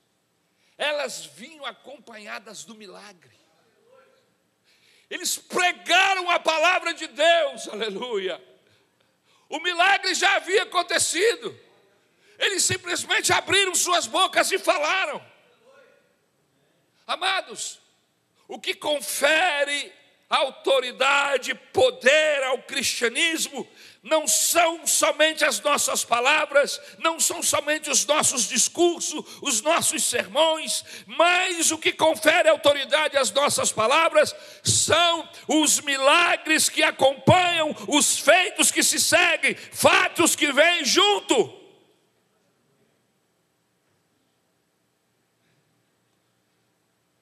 elas 0.78 1.26
vinham 1.26 1.66
acompanhadas 1.66 2.64
do 2.64 2.76
milagre. 2.76 3.36
Eles 5.10 5.38
pregaram 5.38 6.30
a 6.30 6.40
palavra 6.40 6.94
de 6.94 7.08
Deus, 7.08 7.68
aleluia. 7.68 8.40
O 9.50 9.60
milagre 9.60 10.14
já 10.14 10.36
havia 10.36 10.64
acontecido. 10.64 11.60
Eles 12.38 12.64
simplesmente 12.64 13.34
abriram 13.34 13.74
suas 13.74 14.06
bocas 14.06 14.52
e 14.52 14.60
falaram. 14.60 15.26
Amados, 17.08 17.80
o 18.48 18.60
que 18.60 18.76
confere 18.76 19.92
autoridade, 20.30 21.56
poder 21.56 22.44
ao 22.44 22.62
cristianismo, 22.64 23.68
não 24.06 24.28
são 24.28 24.86
somente 24.86 25.44
as 25.44 25.60
nossas 25.62 26.06
palavras, 26.06 26.80
não 27.00 27.20
são 27.20 27.42
somente 27.42 27.90
os 27.90 28.06
nossos 28.06 28.48
discursos, 28.48 29.26
os 29.42 29.62
nossos 29.64 30.04
sermões, 30.04 30.86
mas 31.08 31.72
o 31.72 31.78
que 31.80 31.92
confere 31.92 32.48
autoridade 32.48 33.18
às 33.18 33.32
nossas 33.32 33.72
palavras 33.72 34.34
são 34.64 35.28
os 35.48 35.82
milagres 35.82 36.70
que 36.70 36.84
acompanham, 36.84 37.76
os 37.88 38.20
feitos 38.20 38.72
que 38.72 38.84
se 38.84 39.00
seguem, 39.00 39.56
fatos 39.56 40.36
que 40.36 40.52
vêm 40.54 40.86
junto. 40.86 41.66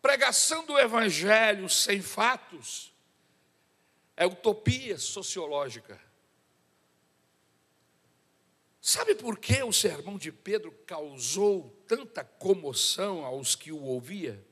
Pregação 0.01 0.65
do 0.65 0.77
Evangelho 0.77 1.69
sem 1.69 2.01
fatos 2.01 2.91
é 4.17 4.25
utopia 4.25 4.97
sociológica. 4.97 6.12
Sabe 8.85 9.15
por 9.15 9.39
que 9.39 9.63
o 9.63 9.71
sermão 9.71 10.17
de 10.17 10.29
Pedro 10.29 10.69
causou 10.85 11.69
tanta 11.87 12.21
comoção 12.21 13.23
aos 13.23 13.55
que 13.55 13.71
o 13.71 13.81
ouvia? 13.81 14.45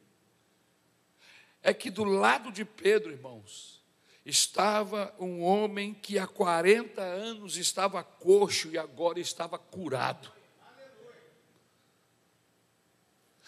É 1.62 1.74
que 1.74 1.92
do 1.92 2.06
lado 2.06 2.50
de 2.50 2.64
Pedro, 2.64 3.12
irmãos, 3.12 3.84
estava 4.26 5.14
um 5.20 5.44
homem 5.44 5.94
que 5.94 6.18
há 6.18 6.26
40 6.26 7.02
anos 7.02 7.58
estava 7.58 8.02
coxo 8.06 8.70
e 8.72 8.78
agora 8.78 9.20
estava 9.20 9.60
curado. 9.60 10.32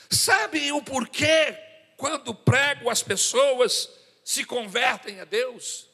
Sabe 0.09 0.69
o 0.73 0.83
porquê, 0.83 1.57
quando 1.95 2.35
prego, 2.35 2.89
as 2.89 3.01
pessoas 3.01 3.89
se 4.21 4.43
convertem 4.43 5.21
a 5.21 5.23
Deus? 5.23 5.92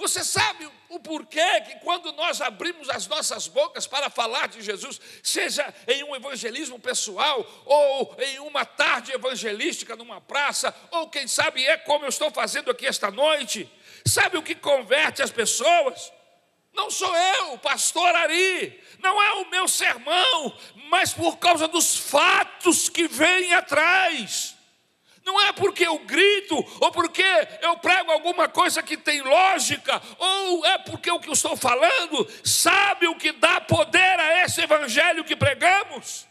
Você 0.00 0.24
sabe 0.24 0.66
o 0.88 0.98
porquê 0.98 1.60
que 1.60 1.74
quando 1.80 2.10
nós 2.12 2.40
abrimos 2.40 2.88
as 2.88 3.06
nossas 3.06 3.46
bocas 3.46 3.86
para 3.86 4.08
falar 4.08 4.48
de 4.48 4.62
Jesus, 4.62 4.98
seja 5.22 5.74
em 5.86 6.02
um 6.04 6.16
evangelismo 6.16 6.80
pessoal, 6.80 7.46
ou 7.66 8.16
em 8.18 8.38
uma 8.38 8.64
tarde 8.64 9.12
evangelística 9.12 9.94
numa 9.94 10.18
praça, 10.18 10.74
ou 10.90 11.10
quem 11.10 11.28
sabe 11.28 11.66
é 11.66 11.76
como 11.76 12.06
eu 12.06 12.08
estou 12.08 12.30
fazendo 12.30 12.70
aqui 12.70 12.86
esta 12.86 13.10
noite, 13.10 13.70
sabe 14.06 14.38
o 14.38 14.42
que 14.42 14.54
converte 14.54 15.20
as 15.20 15.30
pessoas? 15.30 16.10
Não 16.72 16.90
sou 16.90 17.14
eu, 17.14 17.58
pastor 17.58 18.14
Ari, 18.14 18.82
não 19.00 19.22
é 19.22 19.32
o 19.34 19.50
meu 19.50 19.68
sermão, 19.68 20.58
mas 20.88 21.12
por 21.12 21.36
causa 21.36 21.68
dos 21.68 21.94
fatos 21.94 22.88
que 22.88 23.06
vêm 23.06 23.52
atrás. 23.52 24.56
Não 25.24 25.40
é 25.40 25.52
porque 25.52 25.86
eu 25.86 25.98
grito, 26.00 26.56
ou 26.80 26.90
porque 26.90 27.24
eu 27.62 27.76
prego 27.78 28.10
alguma 28.10 28.48
coisa 28.48 28.82
que 28.82 28.96
tem 28.96 29.20
lógica, 29.20 30.00
ou 30.18 30.66
é 30.66 30.78
porque 30.78 31.10
o 31.10 31.20
que 31.20 31.28
eu 31.28 31.34
estou 31.34 31.56
falando 31.56 32.26
sabe 32.42 33.06
o 33.06 33.16
que 33.16 33.32
dá 33.32 33.60
poder 33.60 34.18
a 34.18 34.44
esse 34.44 34.62
evangelho 34.62 35.24
que 35.24 35.36
pregamos 35.36 36.29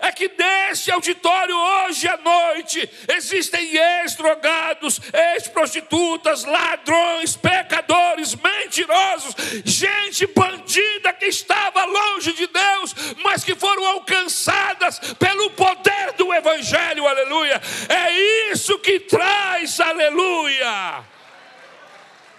é 0.00 0.10
que 0.12 0.30
neste 0.38 0.90
auditório 0.90 1.54
hoje 1.56 2.08
à 2.08 2.16
noite 2.16 2.88
existem 3.08 3.76
ex-drogados, 3.76 5.00
ex-prostitutas, 5.12 6.44
ladrões, 6.44 7.36
pecadores, 7.36 8.34
mentirosos, 8.34 9.34
gente 9.64 10.26
bandida 10.26 11.12
que 11.12 11.26
estava 11.26 11.84
longe 11.84 12.32
de 12.32 12.46
Deus, 12.46 12.94
mas 13.22 13.44
que 13.44 13.54
foram 13.54 13.86
alcançadas 13.86 14.98
pelo 15.18 15.50
poder 15.50 16.12
do 16.16 16.32
Evangelho, 16.32 17.06
aleluia. 17.06 17.60
É 17.88 18.52
isso 18.52 18.78
que 18.78 19.00
traz, 19.00 19.80
aleluia, 19.80 21.04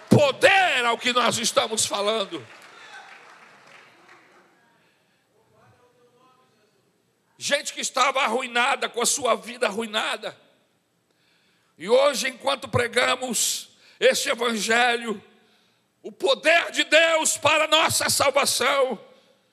poder 0.08 0.84
ao 0.84 0.98
que 0.98 1.12
nós 1.12 1.38
estamos 1.38 1.86
falando. 1.86 2.44
Gente 7.42 7.72
que 7.72 7.80
estava 7.80 8.20
arruinada, 8.22 8.88
com 8.88 9.02
a 9.02 9.06
sua 9.06 9.34
vida 9.34 9.66
arruinada. 9.66 10.38
E 11.76 11.88
hoje, 11.88 12.28
enquanto 12.28 12.68
pregamos 12.68 13.70
este 13.98 14.30
Evangelho, 14.30 15.20
o 16.04 16.12
poder 16.12 16.70
de 16.70 16.84
Deus 16.84 17.36
para 17.36 17.66
nossa 17.66 18.08
salvação, 18.08 18.96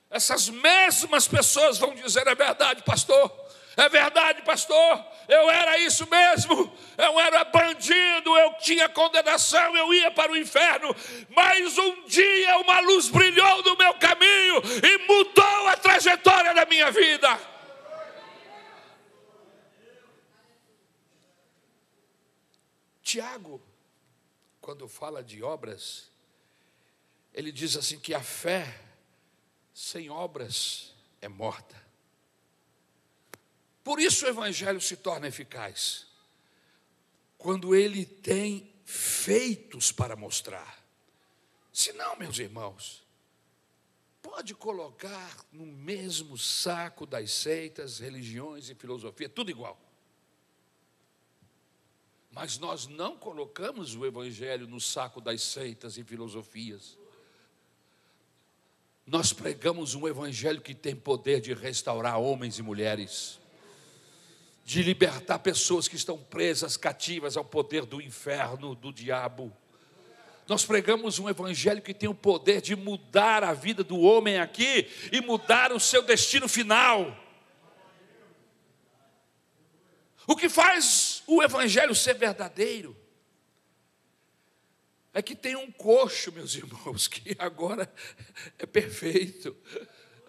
essas 0.08 0.48
mesmas 0.48 1.26
pessoas 1.26 1.78
vão 1.78 1.92
dizer: 1.92 2.28
é 2.28 2.34
verdade, 2.34 2.80
pastor, 2.84 3.28
é 3.76 3.88
verdade, 3.88 4.42
pastor, 4.42 5.04
eu 5.26 5.50
era 5.50 5.76
isso 5.78 6.08
mesmo, 6.08 6.72
eu 6.96 7.18
era 7.18 7.42
bandido, 7.42 8.38
eu 8.38 8.54
tinha 8.60 8.88
condenação, 8.88 9.76
eu 9.76 9.92
ia 9.92 10.12
para 10.12 10.30
o 10.30 10.36
inferno, 10.36 10.94
mas 11.30 11.76
um 11.76 12.04
dia 12.04 12.56
uma 12.58 12.78
luz 12.78 13.08
brilhou 13.08 13.64
no 13.64 13.76
meu 13.76 13.94
caminho 13.94 14.62
e 14.80 14.98
mudou 15.08 15.68
a 15.68 15.76
trajetória 15.76 16.54
da 16.54 16.64
minha 16.66 16.92
vida. 16.92 17.49
Tiago, 23.10 23.60
quando 24.60 24.86
fala 24.86 25.20
de 25.20 25.42
obras, 25.42 26.08
ele 27.34 27.50
diz 27.50 27.76
assim 27.76 27.98
que 27.98 28.14
a 28.14 28.22
fé 28.22 28.80
sem 29.74 30.08
obras 30.08 30.94
é 31.20 31.26
morta. 31.26 31.74
Por 33.82 33.98
isso 33.98 34.24
o 34.24 34.28
evangelho 34.28 34.80
se 34.80 34.96
torna 34.96 35.26
eficaz. 35.26 36.06
Quando 37.36 37.74
ele 37.74 38.06
tem 38.06 38.72
feitos 38.84 39.90
para 39.90 40.14
mostrar. 40.14 40.80
Se 41.72 41.92
não, 41.94 42.16
meus 42.16 42.38
irmãos, 42.38 43.04
pode 44.22 44.54
colocar 44.54 45.44
no 45.50 45.66
mesmo 45.66 46.38
saco 46.38 47.06
das 47.06 47.32
seitas, 47.32 47.98
religiões 47.98 48.70
e 48.70 48.74
filosofia, 48.76 49.28
tudo 49.28 49.50
igual. 49.50 49.89
Mas 52.30 52.58
nós 52.58 52.86
não 52.86 53.16
colocamos 53.16 53.96
o 53.96 54.06
Evangelho 54.06 54.66
no 54.66 54.80
saco 54.80 55.20
das 55.20 55.42
seitas 55.42 55.98
e 55.98 56.04
filosofias. 56.04 56.96
Nós 59.04 59.32
pregamos 59.32 59.96
um 59.96 60.06
Evangelho 60.06 60.60
que 60.60 60.74
tem 60.74 60.94
poder 60.94 61.40
de 61.40 61.52
restaurar 61.52 62.20
homens 62.20 62.58
e 62.58 62.62
mulheres, 62.62 63.40
de 64.64 64.82
libertar 64.84 65.40
pessoas 65.40 65.88
que 65.88 65.96
estão 65.96 66.16
presas, 66.16 66.76
cativas 66.76 67.36
ao 67.36 67.44
poder 67.44 67.84
do 67.84 68.00
inferno, 68.00 68.76
do 68.76 68.92
diabo. 68.92 69.52
Nós 70.46 70.64
pregamos 70.64 71.18
um 71.18 71.28
Evangelho 71.28 71.82
que 71.82 71.92
tem 71.92 72.08
o 72.08 72.14
poder 72.14 72.60
de 72.60 72.76
mudar 72.76 73.42
a 73.42 73.52
vida 73.52 73.82
do 73.82 73.98
homem 73.98 74.38
aqui 74.38 74.88
e 75.10 75.20
mudar 75.20 75.72
o 75.72 75.80
seu 75.80 76.02
destino 76.02 76.48
final. 76.48 77.16
O 80.26 80.36
que 80.36 80.48
faz 80.48 81.19
o 81.30 81.42
evangelho 81.42 81.94
ser 81.94 82.14
verdadeiro 82.14 82.96
é 85.14 85.22
que 85.22 85.36
tem 85.36 85.54
um 85.54 85.70
coxo, 85.70 86.32
meus 86.32 86.54
irmãos, 86.54 87.06
que 87.06 87.36
agora 87.38 87.92
é 88.58 88.66
perfeito. 88.66 89.56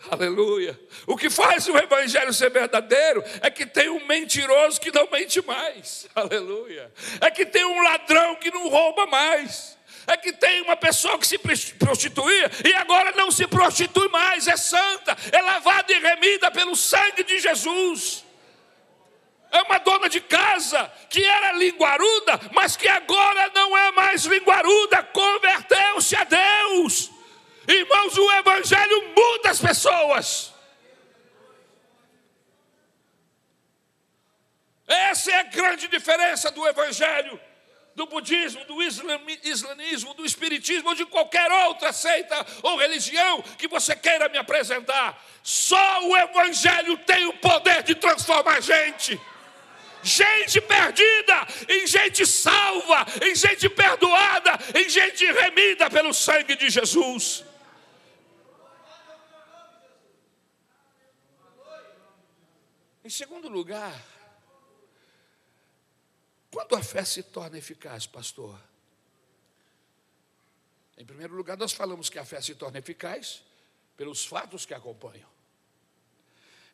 Aleluia. 0.10 0.80
O 1.06 1.16
que 1.16 1.30
faz 1.30 1.68
o 1.68 1.78
evangelho 1.78 2.34
ser 2.34 2.50
verdadeiro 2.50 3.24
é 3.42 3.50
que 3.50 3.66
tem 3.66 3.90
um 3.90 4.06
mentiroso 4.08 4.80
que 4.80 4.92
não 4.92 5.10
mente 5.12 5.42
mais. 5.46 6.08
Aleluia. 6.14 6.92
É 7.20 7.30
que 7.30 7.46
tem 7.46 7.66
um 7.66 7.84
ladrão 7.84 8.36
que 8.36 8.50
não 8.50 8.70
rouba 8.70 9.06
mais. 9.08 9.78
É 10.08 10.18
que 10.18 10.34
tem 10.34 10.62
uma 10.62 10.76
pessoa 10.76 11.18
que 11.18 11.28
se 11.28 11.38
prostituía 11.38 12.50
e 12.66 12.74
agora 12.74 13.12
não 13.12 13.30
se 13.30 13.46
prostitui 13.46 14.08
mais, 14.10 14.48
é 14.48 14.58
santa, 14.58 15.16
é 15.32 15.42
lavada 15.42 15.94
e 15.94 16.00
remida 16.00 16.50
pelo 16.50 16.76
sangue 16.76 17.24
de 17.24 17.40
Jesus 17.40 18.24
é 19.52 19.62
uma 19.64 19.78
dona 19.80 20.08
de 20.08 20.22
casa 20.22 20.92
que 21.10 21.24
era 21.24 21.52
linguaruda, 21.52 22.40
mas 22.54 22.78
que 22.78 22.88
agora 22.88 23.52
não 23.54 23.78
é 23.78 23.92
mais 23.92 24.24
linguaruda, 24.24 25.04
converteu-se 25.04 26.16
a 26.16 26.24
Deus. 26.24 27.12
Irmãos, 27.68 28.18
o 28.18 28.32
Evangelho 28.32 29.14
muda 29.16 29.50
as 29.50 29.60
pessoas. 29.60 30.54
Essa 34.88 35.32
é 35.32 35.40
a 35.40 35.44
grande 35.44 35.88
diferença 35.90 36.50
do 36.52 36.66
Evangelho, 36.68 37.40
do 37.94 38.06
budismo, 38.06 38.64
do 38.66 38.82
islamismo, 38.82 40.14
do 40.14 40.26
espiritismo 40.26 40.90
ou 40.90 40.96
de 40.96 41.06
qualquer 41.06 41.52
outra 41.68 41.92
seita 41.92 42.46
ou 42.64 42.78
religião 42.78 43.42
que 43.58 43.68
você 43.68 43.96
queira 43.98 44.30
me 44.30 44.38
apresentar. 44.38 45.22
Só 45.44 46.08
o 46.08 46.16
Evangelho 46.16 46.98
tem 47.00 47.26
o 47.26 47.34
poder 47.34 47.84
de 47.84 47.96
transformar 47.96 48.58
a 48.58 48.62
gente 48.62 49.20
gente 50.04 50.60
perdida, 50.62 51.48
em 51.70 51.86
gente 51.88 52.26
salva, 52.26 53.06
em 53.24 53.36
gente 53.36 53.70
perdoada, 53.70 54.52
em 54.76 54.90
gente 54.90 55.26
remida 55.26 55.90
pelo 55.90 56.14
sangue 56.14 56.56
de 56.56 56.70
Jesus. 56.70 57.44
Em 63.04 63.10
segundo 63.10 63.50
lugar, 63.50 64.00
quando 66.52 66.76
a 66.76 66.84
fé 66.84 67.04
se 67.04 67.24
torna 67.24 67.58
eficaz, 67.58 68.06
pastor? 68.06 68.60
Em 70.98 71.06
primeiro 71.06 71.34
lugar, 71.34 71.58
nós 71.58 71.74
falamos 71.74 72.10
que 72.10 72.20
a 72.20 72.26
fé 72.26 72.40
se 72.42 72.54
torna 72.54 72.78
eficaz 72.78 73.44
pelos 73.98 74.26
fatos 74.26 74.66
que 74.66 74.74
acompanham. 74.74 75.30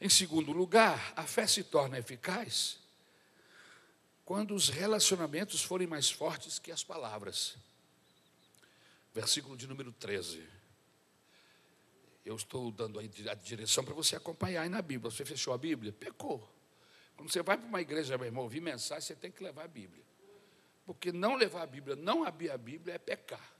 Em 0.01 0.09
segundo 0.09 0.51
lugar, 0.51 1.13
a 1.15 1.23
fé 1.23 1.47
se 1.47 1.63
torna 1.63 1.97
eficaz 1.97 2.77
quando 4.27 4.53
os 4.53 4.67
relacionamentos 4.67 5.63
forem 5.63 5.87
mais 5.87 6.11
fortes 6.11 6.59
que 6.59 6.69
as 6.69 6.83
palavras. 6.83 7.55
Versículo 9.13 9.55
de 9.55 9.65
número 9.65 9.89
13. 9.93 10.45
Eu 12.25 12.35
estou 12.35 12.69
dando 12.69 12.99
a 12.99 13.33
direção 13.35 13.85
para 13.85 13.93
você 13.93 14.17
acompanhar 14.17 14.63
aí 14.63 14.69
na 14.69 14.81
Bíblia. 14.81 15.09
Você 15.09 15.23
fechou 15.23 15.53
a 15.53 15.57
Bíblia? 15.57 15.93
Pecou. 15.93 16.45
Quando 17.15 17.31
você 17.31 17.41
vai 17.41 17.57
para 17.57 17.65
uma 17.65 17.79
igreja, 17.79 18.17
meu 18.17 18.25
irmão, 18.25 18.43
ouvir 18.43 18.59
mensagem, 18.59 19.07
você 19.07 19.15
tem 19.15 19.31
que 19.31 19.41
levar 19.41 19.63
a 19.63 19.67
Bíblia. 19.69 20.03
Porque 20.85 21.13
não 21.13 21.35
levar 21.35 21.61
a 21.61 21.65
Bíblia, 21.65 21.95
não 21.95 22.25
abrir 22.25 22.51
a 22.51 22.57
Bíblia 22.57 22.95
é 22.95 22.97
pecar. 22.97 23.53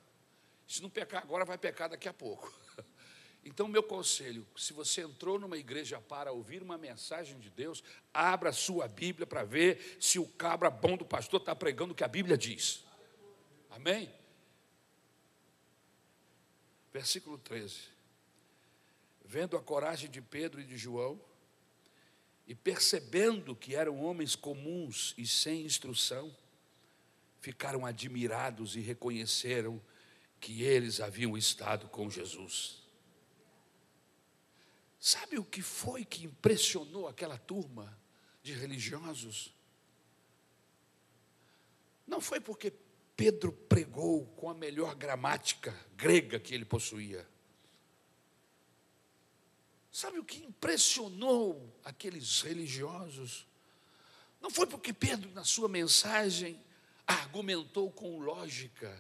Se 0.68 0.82
não 0.82 0.90
pecar 0.90 1.24
agora, 1.24 1.46
vai 1.46 1.58
pecar 1.58 1.88
daqui 1.88 2.10
a 2.10 2.14
pouco. 2.14 2.54
Então, 3.48 3.66
meu 3.66 3.82
conselho: 3.82 4.46
se 4.58 4.74
você 4.74 5.02
entrou 5.02 5.40
numa 5.40 5.58
igreja 5.58 6.02
para 6.02 6.34
ouvir 6.34 6.62
uma 6.62 6.78
mensagem 6.78 7.40
de 7.40 7.50
Deus, 7.50 7.82
abra 8.14 8.52
sua 8.52 8.90
Bíblia 8.90 9.26
para 9.26 9.46
ver 9.46 9.98
se 10.02 10.20
o 10.20 10.28
cabra 10.28 10.70
bom 10.70 10.98
do 10.98 11.06
pastor 11.06 11.40
está 11.40 11.56
pregando 11.56 11.94
o 11.94 11.96
que 11.96 12.04
a 12.04 12.10
Bíblia 12.10 12.38
diz. 12.38 12.84
Amém? 13.70 14.14
Versículo 16.92 17.38
13. 17.38 17.78
Vendo 19.24 19.56
a 19.56 19.62
coragem 19.62 20.10
de 20.10 20.22
Pedro 20.22 20.60
e 20.60 20.66
de 20.66 20.78
João, 20.78 21.20
e 22.46 22.54
percebendo 22.54 23.56
que 23.56 23.76
eram 23.76 24.02
homens 24.02 24.36
comuns 24.36 25.14
e 25.18 25.26
sem 25.26 25.62
instrução, 25.62 26.36
ficaram 27.40 27.86
admirados 27.86 28.76
e 28.76 28.82
reconheceram 28.82 29.82
que 30.38 30.64
eles 30.64 31.00
haviam 31.00 31.38
estado 31.38 31.88
com 31.88 32.10
Jesus. 32.10 32.87
Sabe 35.00 35.38
o 35.38 35.44
que 35.44 35.62
foi 35.62 36.04
que 36.04 36.26
impressionou 36.26 37.08
aquela 37.08 37.38
turma 37.38 37.98
de 38.42 38.54
religiosos? 38.54 39.54
Não 42.08 42.20
foi 42.20 42.40
porque 42.40 42.74
Pedro 43.16 43.52
pregou 43.52 44.26
com 44.36 44.50
a 44.50 44.54
melhor 44.54 44.96
gramática 44.96 45.76
grega 45.96 46.40
que 46.40 46.54
ele 46.54 46.66
possuía. 46.66 47.28
Sabe 49.92 50.20
o 50.20 50.24
que 50.24 50.44
impressionou 50.44 51.76
aqueles 51.84 52.42
religiosos? 52.42 53.48
Não 54.40 54.52
foi 54.52 54.68
porque 54.68 54.94
Pedro, 54.94 55.32
na 55.32 55.44
sua 55.44 55.68
mensagem, 55.68 56.64
argumentou 57.06 57.92
com 57.92 58.20
lógica. 58.20 58.96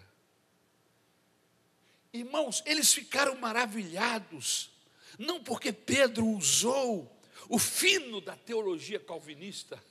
Irmãos, 2.11 2.63
eles 2.65 2.93
ficaram 2.93 3.37
maravilhados 3.37 4.71
não 5.17 5.43
porque 5.43 5.71
Pedro 5.71 6.25
usou 6.27 7.13
o 7.49 7.57
fino 7.57 8.19
da 8.19 8.35
teologia 8.35 8.99
calvinista, 8.99 9.81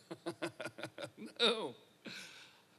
não, 1.39 1.75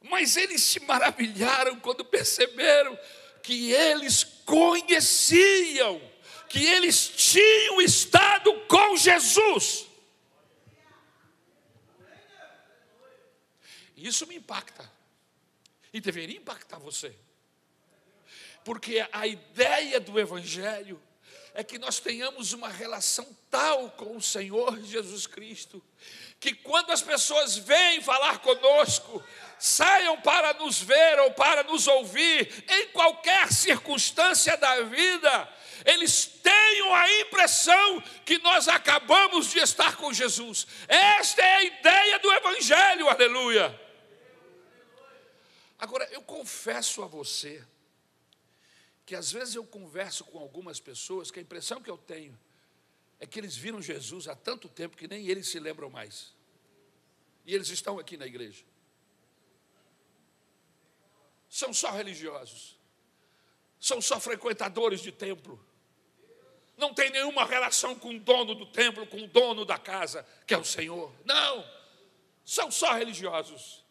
mas 0.03 0.37
eles 0.37 0.61
se 0.61 0.79
maravilharam 0.81 1.79
quando 1.79 2.05
perceberam 2.05 2.97
que 3.41 3.71
eles 3.71 4.23
conheciam, 4.45 6.01
que 6.49 6.65
eles 6.65 7.07
tinham 7.09 7.81
estado 7.81 8.53
com 8.67 8.95
Jesus. 8.95 9.87
Isso 13.95 14.27
me 14.27 14.35
impacta, 14.35 14.89
e 15.91 15.99
deveria 15.99 16.37
impactar 16.37 16.77
você, 16.77 17.15
porque 18.63 19.05
a 19.11 19.25
ideia 19.25 19.99
do 19.99 20.19
Evangelho 20.19 21.01
é 21.57 21.63
que 21.63 21.79
nós 21.79 21.99
tenhamos 21.99 22.53
uma 22.53 22.69
relação 22.69 23.25
tal 23.49 23.89
com 23.89 24.15
o 24.15 24.21
Senhor 24.21 24.79
Jesus 24.83 25.25
Cristo, 25.25 25.83
que 26.39 26.53
quando 26.53 26.91
as 26.91 27.01
pessoas 27.01 27.57
vêm 27.57 27.99
falar 27.99 28.37
conosco, 28.43 29.23
saiam 29.57 30.21
para 30.21 30.53
nos 30.53 30.79
ver 30.79 31.19
ou 31.21 31.31
para 31.31 31.63
nos 31.63 31.87
ouvir, 31.87 32.63
em 32.69 32.89
qualquer 32.89 33.51
circunstância 33.51 34.55
da 34.55 34.83
vida, 34.83 35.51
eles 35.83 36.27
tenham 36.27 36.93
a 36.93 37.21
impressão 37.21 38.03
que 38.23 38.37
nós 38.37 38.67
acabamos 38.67 39.49
de 39.49 39.57
estar 39.57 39.95
com 39.95 40.13
Jesus. 40.13 40.67
Esta 40.87 41.41
é 41.41 41.55
a 41.55 41.63
ideia 41.63 42.19
do 42.19 42.31
Evangelho, 42.33 43.09
aleluia. 43.09 43.81
Agora, 45.79 46.07
eu 46.11 46.21
confesso 46.21 47.01
a 47.01 47.07
você, 47.07 47.65
que 49.07 49.15
às 49.15 49.31
vezes 49.31 49.55
eu 49.55 49.65
converso 49.65 50.25
com 50.25 50.37
algumas 50.37 50.81
pessoas 50.81 51.31
que 51.31 51.39
a 51.39 51.41
impressão 51.41 51.81
que 51.81 51.89
eu 51.89 51.97
tenho 51.97 52.37
é 53.21 53.25
que 53.25 53.39
eles 53.39 53.55
viram 53.55 53.81
Jesus 53.81 54.27
há 54.27 54.35
tanto 54.35 54.67
tempo 54.67 54.97
que 54.97 55.07
nem 55.07 55.25
eles 55.29 55.47
se 55.47 55.61
lembram 55.61 55.89
mais. 55.89 56.35
E 57.45 57.55
eles 57.55 57.69
estão 57.69 57.97
aqui 57.97 58.17
na 58.17 58.27
igreja. 58.27 58.65
São 61.49 61.73
só 61.73 61.89
religiosos. 61.91 62.77
São 63.79 64.01
só 64.01 64.19
frequentadores 64.19 64.99
de 64.99 65.13
templo. 65.13 65.57
Não 66.75 66.93
tem 66.93 67.09
nenhuma 67.09 67.45
relação 67.45 67.97
com 67.97 68.09
o 68.09 68.19
dono 68.19 68.53
do 68.55 68.65
templo, 68.65 69.07
com 69.07 69.23
o 69.23 69.27
dono 69.27 69.63
da 69.63 69.79
casa, 69.79 70.27
que 70.45 70.53
é 70.53 70.57
o 70.57 70.65
Senhor. 70.65 71.15
Não. 71.23 71.65
São 72.43 72.69
só 72.69 72.91
religiosos. 72.91 73.85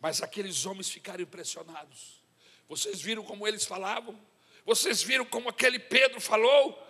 Mas 0.00 0.20
aqueles 0.20 0.66
homens 0.66 0.90
ficaram 0.90 1.22
impressionados. 1.22 2.20
Vocês 2.68 3.00
viram 3.00 3.22
como 3.22 3.46
eles 3.46 3.64
falavam? 3.64 4.20
Vocês 4.64 5.02
viram 5.02 5.24
como 5.24 5.48
aquele 5.48 5.78
Pedro 5.78 6.20
falou? 6.20 6.80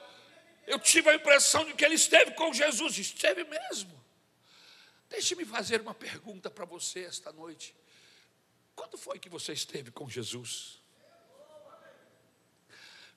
Eu 0.66 0.78
tive 0.78 1.10
a 1.10 1.14
impressão 1.14 1.64
de 1.64 1.74
que 1.74 1.84
ele 1.84 1.94
esteve 1.94 2.32
com 2.32 2.52
Jesus, 2.52 2.98
esteve 2.98 3.44
mesmo. 3.44 4.02
Deixe-me 5.08 5.44
fazer 5.44 5.80
uma 5.80 5.94
pergunta 5.94 6.50
para 6.50 6.64
você 6.64 7.00
esta 7.00 7.32
noite. 7.32 7.74
Quando 8.74 8.96
foi 8.96 9.18
que 9.18 9.28
você 9.28 9.52
esteve 9.52 9.90
com 9.90 10.08
Jesus? 10.08 10.80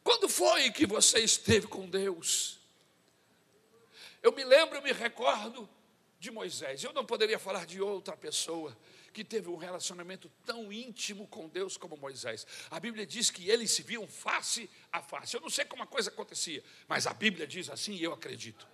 Quando 0.03 0.27
foi 0.27 0.71
que 0.71 0.85
você 0.85 1.19
esteve 1.19 1.67
com 1.67 1.89
Deus? 1.89 2.59
Eu 4.21 4.31
me 4.31 4.43
lembro, 4.43 4.77
eu 4.77 4.81
me 4.81 4.91
recordo 4.91 5.69
de 6.19 6.31
Moisés. 6.31 6.83
Eu 6.83 6.93
não 6.93 7.05
poderia 7.05 7.39
falar 7.39 7.65
de 7.65 7.81
outra 7.81 8.15
pessoa 8.17 8.75
que 9.15 9.23
teve 9.23 9.47
um 9.49 9.55
relacionamento 9.55 10.29
tão 10.45 10.73
íntimo 10.73 11.25
com 11.27 11.47
Deus 11.47 11.77
como 11.77 11.95
Moisés. 11.95 12.45
A 12.69 12.81
Bíblia 12.81 13.07
diz 13.07 13.31
que 13.31 13.49
eles 13.49 13.71
se 13.71 13.81
viam 13.81 14.05
face 14.05 14.69
a 14.91 15.01
face. 15.01 15.33
Eu 15.33 15.39
não 15.39 15.49
sei 15.49 15.63
como 15.63 15.81
a 15.81 15.87
coisa 15.87 16.09
acontecia, 16.09 16.61
mas 16.85 17.07
a 17.07 17.13
Bíblia 17.13 17.47
diz 17.47 17.69
assim 17.69 17.93
e 17.93 18.03
eu 18.03 18.11
acredito. 18.11 18.67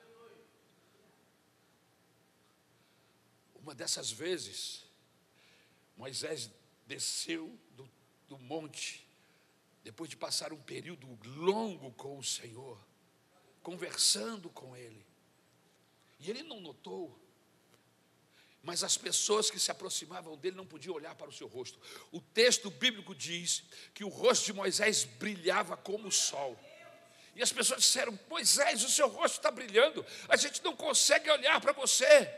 Uma 3.54 3.76
dessas 3.76 4.10
vezes, 4.10 4.84
Moisés 5.96 6.50
desceu 6.88 7.56
do, 7.78 7.88
do 8.28 8.40
monte, 8.40 9.08
depois 9.84 10.10
de 10.10 10.18
passar 10.18 10.52
um 10.52 10.62
período 10.64 11.08
longo 11.24 11.92
com 11.92 12.18
o 12.18 12.24
Senhor, 12.24 12.84
conversando 13.62 14.50
com 14.50 14.76
Ele. 14.76 15.06
E 16.20 16.32
ele 16.32 16.42
não 16.42 16.60
notou 16.60 17.21
mas 18.64 18.84
as 18.84 18.96
pessoas 18.96 19.50
que 19.50 19.60
se 19.60 19.72
aproximavam 19.72 20.38
dele 20.38 20.56
não 20.56 20.66
podiam 20.66 20.96
olhar 20.96 21.16
para 21.16 21.30
o 21.30 21.34
seu 21.34 21.48
rosto. 21.48 21.80
O 22.12 22.22
texto 22.22 22.70
bíblico 22.70 23.16
diz 23.16 23.64
que 23.94 24.04
o 24.04 24.10
rosto 24.10 24.46
de 24.46 24.54
Moisés 24.54 25.04
brilhava 25.04 25.76
como 25.76 26.08
o 26.08 26.12
sol. 26.12 26.60
E 27.36 27.42
as 27.42 27.52
pessoas 27.52 27.82
disseram: 27.82 28.18
Moisés, 28.30 28.84
o 28.84 28.90
seu 28.90 29.08
rosto 29.08 29.38
está 29.38 29.50
brilhando, 29.50 30.06
a 30.30 30.36
gente 30.36 30.64
não 30.64 30.76
consegue 30.76 31.30
olhar 31.30 31.60
para 31.60 31.72
você. 31.72 32.30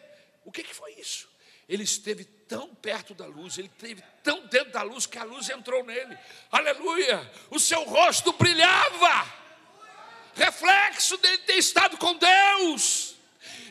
O 0.45 0.51
que, 0.51 0.63
que 0.63 0.73
foi 0.73 0.93
isso? 0.93 1.27
Ele 1.67 1.83
esteve 1.83 2.25
tão 2.25 2.73
perto 2.75 3.13
da 3.13 3.25
luz, 3.25 3.57
ele 3.57 3.69
esteve 3.73 4.03
tão 4.21 4.45
dentro 4.47 4.71
da 4.71 4.81
luz 4.81 5.05
que 5.05 5.17
a 5.17 5.23
luz 5.23 5.49
entrou 5.49 5.83
nele. 5.83 6.17
Aleluia! 6.51 7.31
O 7.49 7.59
seu 7.59 7.83
rosto 7.83 8.31
brilhava, 8.33 9.33
reflexo 10.35 11.17
dele 11.17 11.39
ter 11.39 11.57
estado 11.57 11.97
com 11.97 12.15
Deus. 12.15 13.02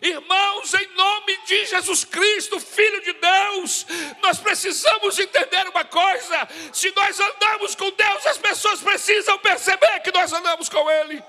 Irmãos, 0.03 0.75
em 0.75 0.87
nome 0.97 1.37
de 1.47 1.65
Jesus 1.67 2.05
Cristo, 2.05 2.59
Filho 2.59 3.01
de 3.03 3.13
Deus, 3.13 3.87
nós 4.21 4.41
precisamos 4.41 5.17
entender 5.17 5.69
uma 5.69 5.85
coisa: 5.85 6.49
se 6.73 6.91
nós 6.91 7.21
andamos 7.21 7.77
com 7.77 7.89
Deus, 7.93 8.27
as 8.27 8.37
pessoas 8.37 8.81
precisam 8.81 9.39
perceber 9.39 10.01
que 10.01 10.11
nós 10.11 10.33
andamos 10.33 10.69
com 10.69 10.91
Ele. 10.91 11.23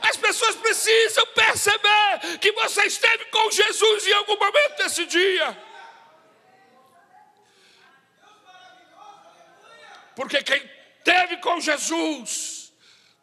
As 0.00 0.16
pessoas 0.16 0.54
precisam 0.54 1.26
perceber 1.34 2.38
que 2.40 2.52
você 2.52 2.86
esteve 2.86 3.24
com 3.26 3.50
Jesus 3.50 4.06
em 4.06 4.12
algum 4.12 4.36
momento 4.38 4.76
desse 4.76 5.04
dia. 5.04 5.68
Porque 10.14 10.40
quem 10.44 10.70
teve 11.02 11.38
com 11.38 11.60
Jesus 11.60 12.72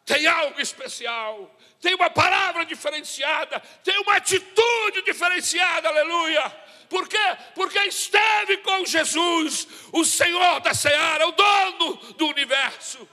tem 0.04 0.26
algo 0.26 0.60
especial 0.60 1.55
tem 1.80 1.94
uma 1.94 2.10
palavra 2.10 2.64
diferenciada, 2.64 3.60
tem 3.82 3.98
uma 4.00 4.16
atitude 4.16 5.02
diferenciada, 5.04 5.88
aleluia. 5.88 6.48
Por 6.88 7.08
quê? 7.08 7.36
Porque 7.54 7.78
esteve 7.80 8.58
com 8.58 8.84
Jesus, 8.84 9.66
o 9.92 10.04
Senhor 10.04 10.60
da 10.60 10.72
Seara, 10.72 11.26
o 11.26 11.32
dono 11.32 11.96
do 12.14 12.26
universo. 12.28 13.08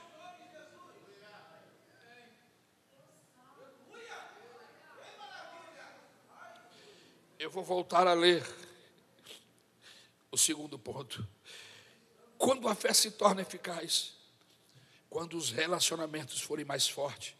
Eu 7.38 7.50
vou 7.50 7.62
voltar 7.62 8.06
a 8.06 8.14
ler 8.14 8.42
o 10.30 10.38
segundo 10.38 10.78
ponto. 10.78 11.26
Quando 12.38 12.68
a 12.68 12.74
fé 12.74 12.92
se 12.92 13.10
torna 13.10 13.42
eficaz, 13.42 14.14
quando 15.10 15.36
os 15.36 15.50
relacionamentos 15.50 16.40
forem 16.40 16.64
mais 16.64 16.88
fortes, 16.88 17.34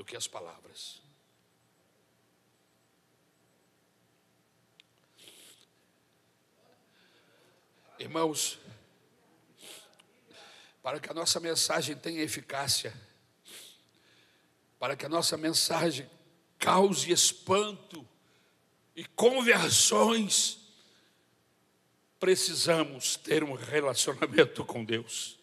do 0.00 0.04
que 0.04 0.16
as 0.16 0.26
palavras. 0.26 0.98
Irmãos, 7.98 8.58
para 10.82 10.98
que 10.98 11.10
a 11.10 11.12
nossa 11.12 11.38
mensagem 11.38 11.94
tenha 11.94 12.22
eficácia, 12.22 12.94
para 14.78 14.96
que 14.96 15.04
a 15.04 15.08
nossa 15.10 15.36
mensagem 15.36 16.10
cause 16.58 17.12
espanto 17.12 18.08
e 18.96 19.04
conversões, 19.04 20.60
precisamos 22.18 23.16
ter 23.16 23.44
um 23.44 23.52
relacionamento 23.52 24.64
com 24.64 24.82
Deus. 24.82 25.38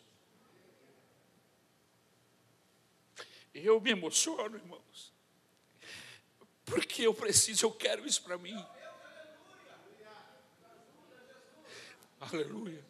Eu 3.64 3.82
me 3.82 3.92
emociono, 3.92 4.56
irmãos, 4.56 5.14
porque 6.66 7.04
eu 7.04 7.14
preciso, 7.14 7.66
eu 7.66 7.72
quero 7.72 8.06
isso 8.06 8.22
para 8.22 8.38
mim. 8.38 8.58
Aleluia. 12.20 12.86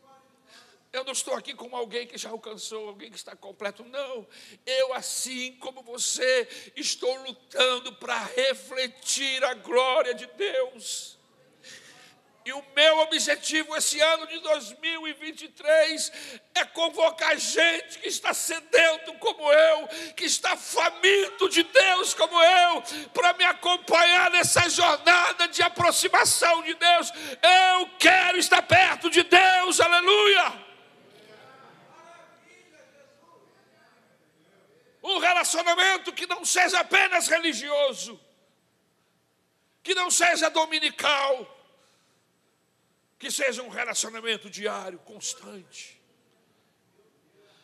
Eu 0.91 1.03
não 1.03 1.11
estou 1.11 1.35
aqui 1.35 1.53
como 1.53 1.75
alguém 1.75 2.07
que 2.07 2.17
já 2.17 2.29
alcançou, 2.29 2.87
alguém 2.87 3.11
que 3.11 3.17
está 3.17 3.35
completo, 3.35 3.83
não. 3.83 4.27
Eu, 4.65 4.93
assim 4.93 5.55
como 5.57 5.83
você, 5.83 6.47
estou 6.75 7.13
lutando 7.23 7.93
para 7.95 8.23
refletir 8.23 9.43
a 9.43 9.53
glória 9.53 10.13
de 10.13 10.25
Deus. 10.25 11.16
E 12.47 12.53
o 12.53 12.63
meu 12.73 12.99
objetivo 12.99 13.75
esse 13.75 13.99
ano 13.99 14.25
de 14.25 14.39
2023 14.39 16.39
é 16.55 16.63
convocar 16.63 17.37
gente 17.37 17.99
que 17.99 18.07
está 18.07 18.33
sedento 18.33 19.13
como 19.15 19.51
eu, 19.51 19.87
que 20.15 20.23
está 20.23 20.55
faminto 20.55 21.49
de 21.49 21.63
Deus 21.63 22.13
como 22.13 22.41
eu, 22.41 22.81
para 23.13 23.33
me 23.33 23.43
acompanhar 23.43 24.31
nessa 24.31 24.69
jornada 24.69 25.49
de 25.49 25.61
aproximação 25.61 26.63
de 26.63 26.73
Deus. 26.75 27.11
Eu 27.43 27.89
quero 27.99 28.37
estar 28.37 28.61
perto 28.61 29.09
de 29.09 29.23
Deus, 29.23 29.81
aleluia. 29.81 30.65
Um 35.03 35.17
relacionamento 35.17 36.13
que 36.13 36.25
não 36.25 36.45
seja 36.45 36.79
apenas 36.79 37.27
religioso, 37.27 38.17
que 39.83 39.93
não 39.93 40.09
seja 40.09 40.49
dominical, 40.49 41.56
que 43.17 43.31
seja 43.31 43.63
um 43.63 43.69
relacionamento 43.69 44.49
diário, 44.49 44.99
constante. 44.99 46.01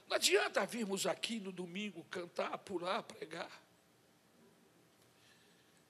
Não 0.08 0.16
adianta 0.16 0.66
virmos 0.66 1.06
aqui 1.06 1.40
no 1.40 1.52
domingo 1.52 2.04
cantar, 2.06 2.58
pular, 2.60 3.04
pregar. 3.04 3.62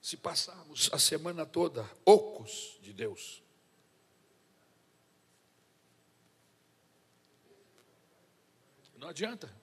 Se 0.02 0.17
passarmos 0.17 0.89
a 0.91 0.99
semana 0.99 1.45
toda 1.45 1.89
ocos 2.06 2.78
de 2.82 2.91
Deus. 2.91 3.41
Não 8.97 9.08
adianta. 9.10 9.54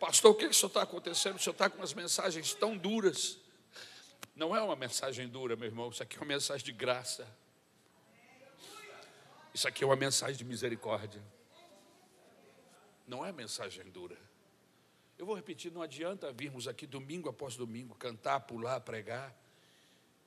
Pastor, 0.00 0.32
o 0.32 0.34
que, 0.34 0.44
que 0.44 0.50
o 0.50 0.54
senhor 0.54 0.68
está 0.68 0.82
acontecendo? 0.82 1.36
O 1.36 1.38
senhor 1.38 1.52
está 1.52 1.70
com 1.70 1.78
umas 1.78 1.94
mensagens 1.94 2.54
tão 2.54 2.76
duras. 2.76 3.38
Não 4.34 4.54
é 4.54 4.60
uma 4.60 4.76
mensagem 4.76 5.28
dura, 5.28 5.56
meu 5.56 5.66
irmão, 5.66 5.88
isso 5.88 6.02
aqui 6.02 6.16
é 6.16 6.20
uma 6.20 6.26
mensagem 6.26 6.64
de 6.64 6.72
graça. 6.72 7.26
Isso 9.56 9.66
aqui 9.66 9.82
é 9.82 9.86
uma 9.86 9.96
mensagem 9.96 10.36
de 10.36 10.44
misericórdia. 10.44 11.24
Não 13.08 13.24
é 13.24 13.32
mensagem 13.32 13.90
dura. 13.90 14.18
Eu 15.16 15.24
vou 15.24 15.34
repetir: 15.34 15.72
não 15.72 15.80
adianta 15.80 16.30
virmos 16.30 16.68
aqui 16.68 16.86
domingo 16.86 17.30
após 17.30 17.56
domingo, 17.56 17.94
cantar, 17.94 18.40
pular, 18.40 18.78
pregar 18.80 19.34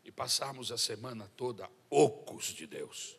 e 0.04 0.12
passarmos 0.12 0.72
a 0.72 0.80
semana 0.80 1.32
toda 1.38 1.70
ocos 1.92 2.46
de 2.46 2.66
Deus. 2.66 3.16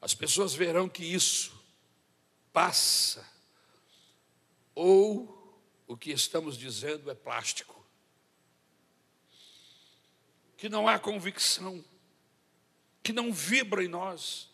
As 0.00 0.12
pessoas 0.12 0.52
verão 0.54 0.88
que 0.88 1.04
isso 1.04 1.56
passa, 2.52 3.24
ou 4.74 5.56
o 5.86 5.96
que 5.96 6.10
estamos 6.10 6.58
dizendo 6.58 7.12
é 7.12 7.14
plástico, 7.14 7.80
que 10.56 10.68
não 10.68 10.88
há 10.88 10.98
convicção 10.98 11.84
que 13.06 13.12
não 13.12 13.32
vibra 13.32 13.84
em 13.84 13.86
nós, 13.86 14.50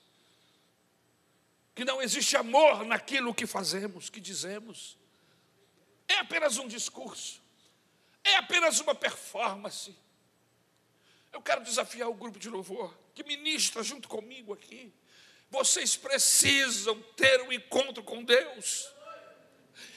que 1.75 1.87
não 1.87 2.03
existe 2.03 2.37
amor 2.37 2.85
naquilo 2.85 3.33
que 3.33 3.47
fazemos, 3.47 4.11
que 4.11 4.21
dizemos. 4.21 4.99
É 6.07 6.17
apenas 6.17 6.59
um 6.59 6.69
discurso, 6.69 7.41
é 8.23 8.37
apenas 8.37 8.79
uma 8.79 8.95
performance. 8.95 9.97
Eu 11.33 11.41
quero 11.41 11.65
desafiar 11.65 12.11
o 12.11 12.15
grupo 12.15 12.39
de 12.39 12.51
louvor 12.51 12.95
que 13.15 13.25
ministra 13.25 13.83
junto 13.83 14.07
comigo 14.07 14.53
aqui. 14.53 14.93
Vocês 15.49 15.97
precisam 15.97 17.01
ter 17.17 17.41
um 17.41 17.53
encontro 17.55 18.03
com 18.03 18.23
Deus. 18.23 18.87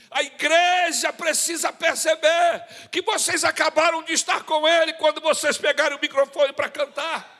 A 0.10 0.24
igreja 0.24 1.12
precisa 1.12 1.74
perceber 1.74 2.66
que 2.90 3.02
vocês 3.02 3.44
acabaram 3.44 4.02
de 4.02 4.14
estar 4.14 4.46
com 4.46 4.66
Ele 4.66 4.94
quando 4.94 5.20
vocês 5.20 5.58
pegaram 5.58 5.98
o 5.98 6.00
microfone 6.00 6.54
para 6.54 6.70
cantar. 6.70 7.35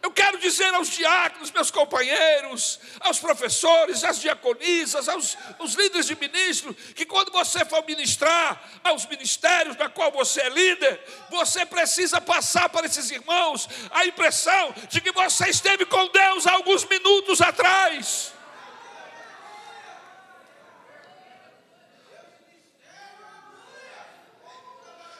Eu 0.00 0.12
quero 0.12 0.38
dizer 0.38 0.72
aos 0.74 0.90
diáconos, 0.90 1.50
meus 1.50 1.72
companheiros, 1.72 2.78
aos 3.00 3.18
professores, 3.18 4.04
às 4.04 4.20
diaconisas, 4.20 5.08
aos, 5.08 5.36
aos 5.58 5.74
líderes 5.74 6.06
de 6.06 6.14
ministro, 6.14 6.72
que 6.72 7.04
quando 7.04 7.32
você 7.32 7.64
for 7.64 7.84
ministrar 7.84 8.62
aos 8.84 9.06
ministérios 9.06 9.76
na 9.76 9.88
qual 9.88 10.12
você 10.12 10.40
é 10.42 10.48
líder, 10.50 11.04
você 11.30 11.66
precisa 11.66 12.20
passar 12.20 12.68
para 12.68 12.86
esses 12.86 13.10
irmãos 13.10 13.68
a 13.90 14.06
impressão 14.06 14.72
de 14.88 15.00
que 15.00 15.10
você 15.10 15.48
esteve 15.48 15.84
com 15.84 16.06
Deus 16.08 16.46
há 16.46 16.52
alguns 16.52 16.84
minutos 16.84 17.40
atrás. 17.40 18.32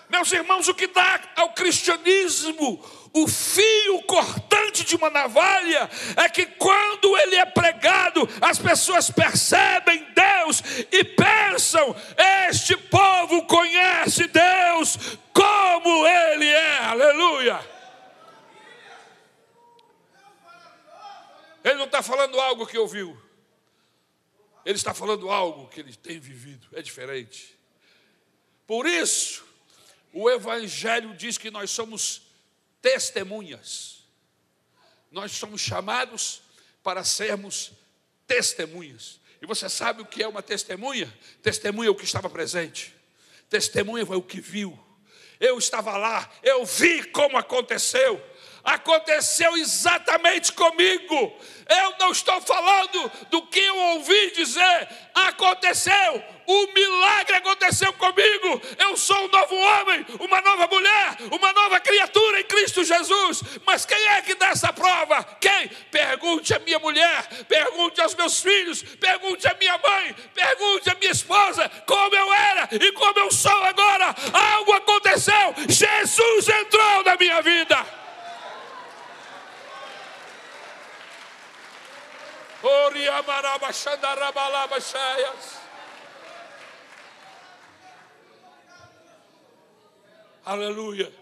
Meus 0.09 0.33
irmãos, 0.33 0.69
o 0.69 0.75
que 0.75 0.87
dá 0.87 1.21
ao 1.37 1.53
cristianismo 1.53 2.83
o 3.13 3.27
fio 3.27 4.03
cortante 4.03 4.85
de 4.85 4.97
uma 4.97 5.11
navalha 5.11 5.89
é 6.17 6.29
que 6.29 6.47
quando 6.47 7.17
ele 7.19 7.37
é 7.37 7.47
pregado, 7.47 8.29
as 8.41 8.59
pessoas 8.59 9.11
percebem 9.11 10.07
Deus 10.13 10.63
e 10.93 11.05
pensam: 11.05 11.95
este 12.49 12.77
povo 12.77 13.45
conhece 13.47 14.27
Deus 14.29 14.97
como 15.33 16.07
ele 16.07 16.47
é, 16.47 16.79
aleluia. 16.79 17.79
Ele 21.65 21.75
não 21.75 21.85
está 21.85 22.03
falando 22.03 22.41
algo 22.41 22.67
que 22.67 22.79
ouviu, 22.79 23.21
ele 24.65 24.77
está 24.77 24.95
falando 24.95 25.29
algo 25.29 25.69
que 25.69 25.81
ele 25.81 25.95
tem 25.95 26.19
vivido, 26.19 26.67
é 26.73 26.81
diferente. 26.81 27.59
Por 28.67 28.87
isso, 28.87 29.45
o 30.13 30.31
Evangelho 30.31 31.15
diz 31.15 31.37
que 31.39 31.51
nós 31.51 31.71
somos 31.71 32.28
testemunhas. 32.89 33.99
Nós 35.11 35.33
somos 35.33 35.61
chamados 35.61 36.41
para 36.83 37.05
sermos 37.05 37.73
testemunhas. 38.27 39.21
E 39.43 39.47
você 39.47 39.69
sabe 39.69 40.01
o 40.01 40.07
que 40.07 40.23
é 40.23 40.29
uma 40.29 40.43
testemunha? 40.43 41.13
Testemunha 41.43 41.89
é 41.89 41.91
o 41.91 41.95
que 41.95 42.05
estava 42.05 42.31
presente. 42.31 42.95
Testemunha 43.51 44.07
foi 44.07 44.17
o 44.17 44.23
que 44.23 44.41
viu. 44.41 44.79
Eu 45.39 45.59
estava 45.59 45.97
lá, 45.97 46.31
eu 46.43 46.65
vi 46.65 47.05
como 47.11 47.37
aconteceu 47.37 48.21
aconteceu 48.69 49.57
exatamente 49.57 50.53
comigo. 50.53 51.35
Eu 51.69 51.95
não 51.99 52.13
estou 52.13 52.41
falando 52.41 53.11
do 53.31 53.43
que 53.47 53.61
eu 53.61 53.77
ouvi 53.77 54.31
dizer, 54.33 54.89
aconteceu, 55.15 56.23
o 56.47 56.73
milagre 56.73 57.37
aconteceu 57.37 57.93
comigo. 57.95 58.61
Eu 58.79 58.97
sou 58.97 59.25
um 59.25 59.29
novo 59.29 59.55
homem, 59.55 60.07
uma 60.21 60.41
nova 60.41 60.67
mulher, 60.67 61.17
uma 61.31 61.53
nova 61.53 61.81
criatura 61.81 62.41
em 62.41 62.45
Cristo 62.45 62.85
Jesus. 62.85 63.43
Mas 63.67 63.85
quem 63.85 64.03
é 64.09 64.23
que 64.23 64.35
dá 64.35 64.49
essa 64.49 64.73
prova? 64.73 65.23
Quem? 65.41 65.69
Pergunte 65.91 66.55
a 66.55 66.59
minha 66.59 66.79
mulher, 66.79 67.27
pergunte 67.49 68.01
aos 68.01 68.15
meus 68.15 68.41
filhos, 68.41 68.83
pergunte 68.83 69.47
a 69.47 69.55
minha 69.55 69.79
mãe, 69.79 70.15
pergunte 70.35 70.91
a 70.91 70.95
minha 70.95 71.13
esposa 71.13 71.71
como 71.87 72.15
eu 72.15 72.33
era 72.33 72.69
e 72.73 72.93
como 72.93 73.19
eu 73.19 73.31
sou 73.31 73.65
agora. 73.65 74.15
Algo 74.33 74.73
aconteceu, 74.73 75.55
Jesus 75.69 76.49
entrou 76.49 77.05
na 77.05 77.17
minha 77.17 77.43
vida. 77.43 77.98
Aleluia. 90.45 91.13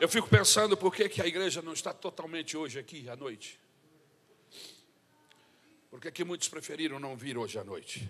Eu 0.00 0.08
fico 0.08 0.26
pensando 0.28 0.76
por 0.76 0.92
que, 0.92 1.08
que 1.08 1.22
a 1.22 1.26
igreja 1.26 1.62
não 1.62 1.74
está 1.74 1.94
totalmente 1.94 2.56
hoje 2.56 2.78
aqui 2.80 3.08
à 3.08 3.14
noite. 3.14 3.60
Por 5.90 6.00
que, 6.00 6.10
que 6.10 6.24
muitos 6.24 6.48
preferiram 6.48 6.98
não 6.98 7.16
vir 7.16 7.38
hoje 7.38 7.56
à 7.56 7.62
noite? 7.62 8.08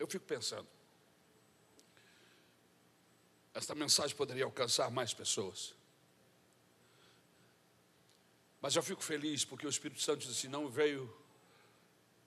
Eu 0.00 0.08
fico 0.08 0.24
pensando. 0.24 0.66
Esta 3.54 3.72
mensagem 3.72 4.16
poderia 4.16 4.44
alcançar 4.44 4.90
mais 4.90 5.14
pessoas. 5.14 5.76
Mas 8.60 8.74
eu 8.74 8.82
fico 8.82 9.02
feliz 9.02 9.44
porque 9.44 9.66
o 9.66 9.70
Espírito 9.70 10.00
Santo 10.00 10.20
disse 10.20 10.32
assim: 10.32 10.48
não 10.48 10.68
veio, 10.68 11.12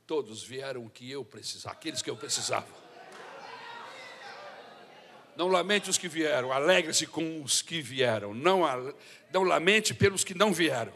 todos 0.06 0.44
vieram 0.44 0.88
que 0.90 1.10
eu 1.10 1.24
precisava, 1.26 1.76
aqueles 1.76 2.02
que 2.02 2.10
eu 2.10 2.18
precisava. 2.18 2.68
Não 5.36 5.48
lamente 5.48 5.90
os 5.90 5.98
que 5.98 6.10
vieram, 6.10 6.52
alegre-se 6.52 7.08
com 7.08 7.42
os 7.42 7.62
que 7.62 7.82
vieram. 7.82 8.34
Não, 8.34 8.62
não 9.32 9.44
lamente 9.44 9.94
pelos 9.94 10.24
que 10.24 10.34
não 10.34 10.52
vieram. 10.52 10.94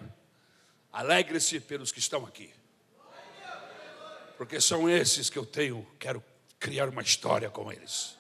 Alegre-se 0.92 1.62
pelos 1.62 1.94
que 1.94 2.00
estão 2.00 2.26
aqui. 2.26 2.54
Porque 4.38 4.60
são 4.60 4.90
esses 4.90 5.30
que 5.30 5.40
eu 5.40 5.46
tenho, 5.46 5.88
quero 5.98 6.22
criar 6.60 6.90
uma 6.90 7.02
história 7.02 7.50
com 7.50 7.72
eles. 7.72 8.18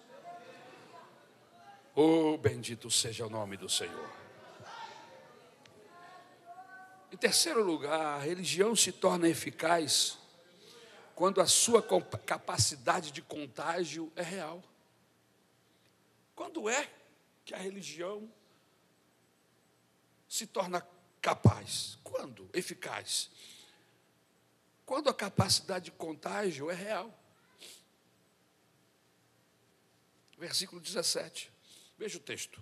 Oh, 1.93 2.37
bendito 2.37 2.89
seja 2.89 3.25
o 3.25 3.29
nome 3.29 3.57
do 3.57 3.67
Senhor. 3.67 4.22
Em 7.13 7.15
terceiro 7.15 7.63
lugar, 7.63 8.17
a 8.17 8.17
religião 8.17 8.75
se 8.75 8.91
torna 8.91 9.29
eficaz 9.29 10.17
quando 11.13 11.39
a 11.39 11.45
sua 11.45 11.79
capacidade 12.25 13.11
de 13.11 13.21
contágio 13.21 14.11
é 14.15 14.23
real. 14.23 14.63
Quando 16.35 16.67
é 16.67 16.91
que 17.45 17.53
a 17.53 17.57
religião 17.59 18.27
se 20.27 20.47
torna 20.47 20.83
capaz? 21.21 21.99
Quando? 22.03 22.49
Eficaz? 22.51 23.29
Quando 24.83 25.07
a 25.07 25.13
capacidade 25.13 25.85
de 25.85 25.91
contágio 25.91 26.71
é 26.71 26.73
real. 26.73 27.15
Versículo 30.39 30.81
17. 30.81 31.51
Veja 31.95 32.17
o 32.17 32.21
texto. 32.21 32.59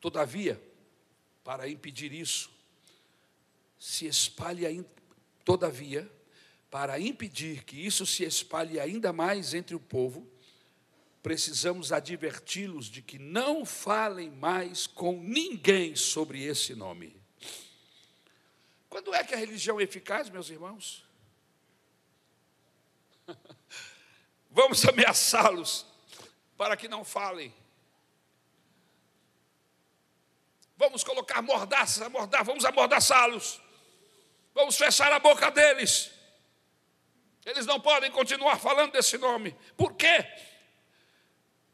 Todavia, 0.00 0.58
para 1.44 1.68
impedir 1.68 2.10
isso, 2.10 2.53
se 3.84 4.06
espalhe 4.06 4.64
ainda, 4.64 4.88
todavia, 5.44 6.10
para 6.70 6.98
impedir 6.98 7.64
que 7.64 7.76
isso 7.76 8.06
se 8.06 8.24
espalhe 8.24 8.80
ainda 8.80 9.12
mais 9.12 9.52
entre 9.52 9.76
o 9.76 9.78
povo, 9.78 10.26
precisamos 11.22 11.92
adverti-los 11.92 12.86
de 12.86 13.02
que 13.02 13.18
não 13.18 13.66
falem 13.66 14.30
mais 14.30 14.86
com 14.86 15.20
ninguém 15.20 15.94
sobre 15.94 16.42
esse 16.42 16.74
nome. 16.74 17.14
Quando 18.88 19.12
é 19.14 19.22
que 19.22 19.34
a 19.34 19.36
religião 19.36 19.78
é 19.78 19.82
eficaz, 19.82 20.30
meus 20.30 20.48
irmãos? 20.48 21.04
Vamos 24.50 24.82
ameaçá-los 24.86 25.84
para 26.56 26.74
que 26.74 26.88
não 26.88 27.04
falem. 27.04 27.54
Vamos 30.74 31.04
colocar 31.04 31.42
mordaça, 31.42 32.08
mordar, 32.08 32.44
vamos 32.44 32.64
amordaçá-los. 32.64 33.62
Vamos 34.54 34.76
fechar 34.76 35.12
a 35.12 35.18
boca 35.18 35.50
deles. 35.50 36.10
Eles 37.44 37.66
não 37.66 37.80
podem 37.80 38.10
continuar 38.10 38.58
falando 38.58 38.92
desse 38.92 39.18
nome. 39.18 39.54
Por 39.76 39.94
quê? 39.94 40.24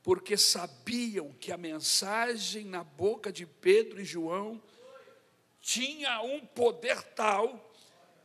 Porque 0.02 0.36
sabiam 0.36 1.32
que 1.34 1.52
a 1.52 1.56
mensagem 1.56 2.64
na 2.64 2.82
boca 2.82 3.30
de 3.30 3.46
Pedro 3.46 4.00
e 4.00 4.04
João 4.04 4.60
tinha 5.60 6.22
um 6.22 6.44
poder 6.44 7.02
tal 7.02 7.70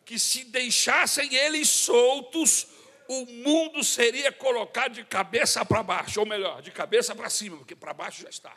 que 0.06 0.18
se 0.18 0.46
deixassem 0.46 1.34
eles 1.34 1.68
soltos, 1.68 2.68
o 3.08 3.26
mundo 3.26 3.84
seria 3.84 4.32
colocado 4.32 4.94
de 4.94 5.04
cabeça 5.04 5.65
para 5.65 5.84
baixo, 5.84 6.20
ou 6.20 6.26
melhor, 6.26 6.62
de 6.62 6.72
cabeça 6.72 7.13
para 7.13 7.30
cima, 7.30 7.58
porque 7.58 7.76
para 7.76 7.94
baixo 7.94 8.22
já 8.22 8.30
está. 8.30 8.56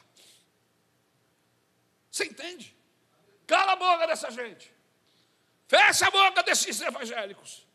Você 2.11 2.25
entende? 2.25 2.75
Cala 3.47 3.73
a 3.73 3.77
boca 3.77 4.07
dessa 4.07 4.31
gente. 4.31 4.78
Fecha 5.68 6.07
a 6.07 6.11
boca 6.11 6.42
desses 6.42 6.81
evangélicos. 6.81 7.66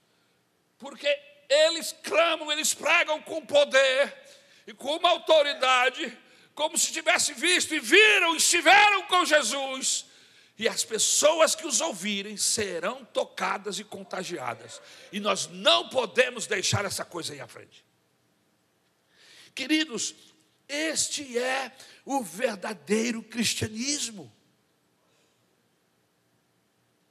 Porque 0.79 1.07
eles 1.47 1.95
clamam, 2.03 2.51
eles 2.51 2.73
pregam 2.73 3.21
com 3.21 3.45
poder 3.45 4.13
e 4.65 4.73
com 4.73 4.97
uma 4.97 5.09
autoridade, 5.09 6.17
como 6.55 6.77
se 6.77 6.91
tivesse 6.91 7.33
visto 7.33 7.75
e 7.75 7.79
viram, 7.79 8.35
estiveram 8.35 9.03
com 9.03 9.23
Jesus. 9.23 10.05
E 10.57 10.67
as 10.67 10.83
pessoas 10.83 11.55
que 11.55 11.67
os 11.67 11.81
ouvirem 11.81 12.35
serão 12.35 13.05
tocadas 13.05 13.79
e 13.79 13.83
contagiadas. 13.83 14.81
E 15.11 15.19
nós 15.19 15.47
não 15.47 15.89
podemos 15.89 16.47
deixar 16.47 16.85
essa 16.85 17.05
coisa 17.05 17.33
aí 17.33 17.41
à 17.41 17.47
frente. 17.47 17.85
Queridos, 19.53 20.15
este 20.67 21.37
é 21.37 21.71
o 22.05 22.23
verdadeiro 22.23 23.21
cristianismo. 23.21 24.33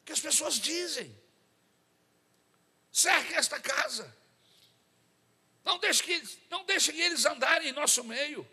Que 0.04 0.12
as 0.12 0.20
pessoas 0.20 0.54
dizem. 0.54 1.16
Cerque 2.92 3.34
esta 3.34 3.58
casa. 3.58 4.14
Não 5.64 5.78
deixem, 5.78 6.04
que, 6.04 6.38
não 6.50 6.64
deixem 6.64 6.98
eles 7.00 7.24
andarem 7.24 7.68
em 7.68 7.72
nosso 7.72 8.02
meio. 8.04 8.48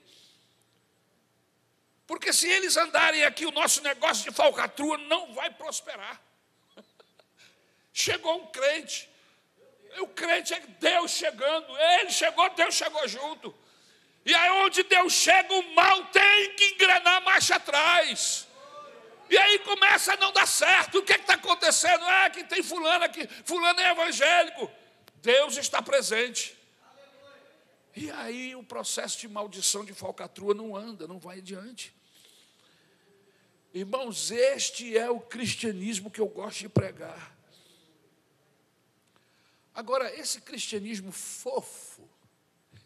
Porque 2.05 2.31
se 2.33 2.47
eles 2.47 2.77
andarem 2.77 3.23
aqui, 3.23 3.45
o 3.45 3.51
nosso 3.51 3.81
negócio 3.83 4.29
de 4.29 4.35
falcatrua 4.35 4.97
não 4.97 5.33
vai 5.33 5.51
prosperar. 5.51 6.21
Chegou 7.93 8.41
um 8.41 8.47
crente. 8.47 9.09
O 9.99 10.07
crente 10.07 10.53
é 10.53 10.59
Deus 10.59 11.11
chegando. 11.11 11.77
Ele 11.77 12.11
chegou, 12.11 12.49
Deus 12.51 12.75
chegou 12.75 13.07
junto. 13.07 13.55
E 14.25 14.33
aí 14.33 14.49
onde 14.63 14.83
Deus 14.83 15.13
chega, 15.13 15.53
o 15.53 15.73
mal 15.73 16.05
tem 16.05 16.55
que 16.55 16.65
engrenar 16.65 17.23
marcha 17.23 17.55
atrás. 17.55 18.47
E 19.29 19.37
aí 19.37 19.59
começa 19.59 20.13
a 20.13 20.17
não 20.17 20.31
dar 20.31 20.47
certo. 20.47 20.99
O 20.99 21.03
que 21.03 21.13
é 21.13 21.17
está 21.17 21.35
acontecendo? 21.35 22.03
Ah, 22.03 22.29
que 22.29 22.43
tem 22.43 22.63
fulano 22.63 23.05
aqui, 23.05 23.27
fulano 23.45 23.79
é 23.79 23.91
evangélico. 23.91 24.71
Deus 25.21 25.57
está 25.57 25.81
presente. 25.81 26.57
E 27.95 28.09
aí 28.11 28.55
o 28.55 28.63
processo 28.63 29.19
de 29.19 29.27
maldição 29.27 29.83
de 29.83 29.93
falcatrua 29.93 30.53
não 30.53 30.75
anda, 30.75 31.07
não 31.07 31.19
vai 31.19 31.39
adiante. 31.39 31.93
Irmãos, 33.73 34.31
este 34.31 34.97
é 34.97 35.09
o 35.09 35.19
cristianismo 35.19 36.09
que 36.09 36.19
eu 36.19 36.27
gosto 36.27 36.59
de 36.59 36.69
pregar. 36.69 37.35
Agora, 39.73 40.13
esse 40.15 40.41
cristianismo 40.41 41.11
fofo, 41.11 42.09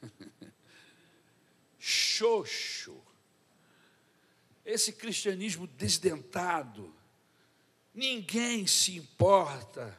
xoxo, 1.80 3.03
esse 4.66 4.94
cristianismo 4.94 5.68
desdentado, 5.68 6.94
ninguém 7.94 8.66
se 8.66 8.96
importa, 8.96 9.98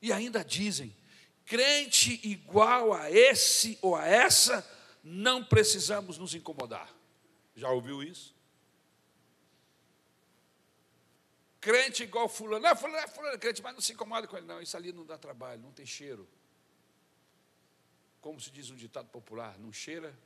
e 0.00 0.12
ainda 0.12 0.44
dizem, 0.44 0.94
crente 1.44 2.20
igual 2.22 2.94
a 2.94 3.10
esse 3.10 3.78
ou 3.82 3.96
a 3.96 4.06
essa, 4.06 4.64
não 5.02 5.44
precisamos 5.44 6.16
nos 6.18 6.34
incomodar. 6.34 6.94
Já 7.56 7.68
ouviu 7.70 8.02
isso? 8.02 8.34
Crente 11.60 12.04
igual 12.04 12.28
fulano, 12.28 12.66
não, 12.66 12.74
fulano, 12.74 12.98
é 12.98 13.08
fulano, 13.08 13.38
crente, 13.38 13.62
mas 13.62 13.74
não 13.74 13.80
se 13.80 13.92
incomoda 13.92 14.26
com 14.26 14.36
ele, 14.36 14.46
não, 14.46 14.62
isso 14.62 14.76
ali 14.76 14.92
não 14.92 15.04
dá 15.04 15.18
trabalho, 15.18 15.60
não 15.60 15.72
tem 15.72 15.84
cheiro. 15.84 16.26
Como 18.20 18.40
se 18.40 18.50
diz 18.50 18.70
um 18.70 18.76
ditado 18.76 19.08
popular, 19.08 19.58
não 19.58 19.72
cheira, 19.72 20.16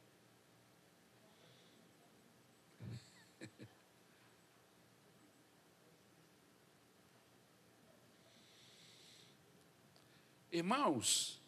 Irmãos, 10.55 11.41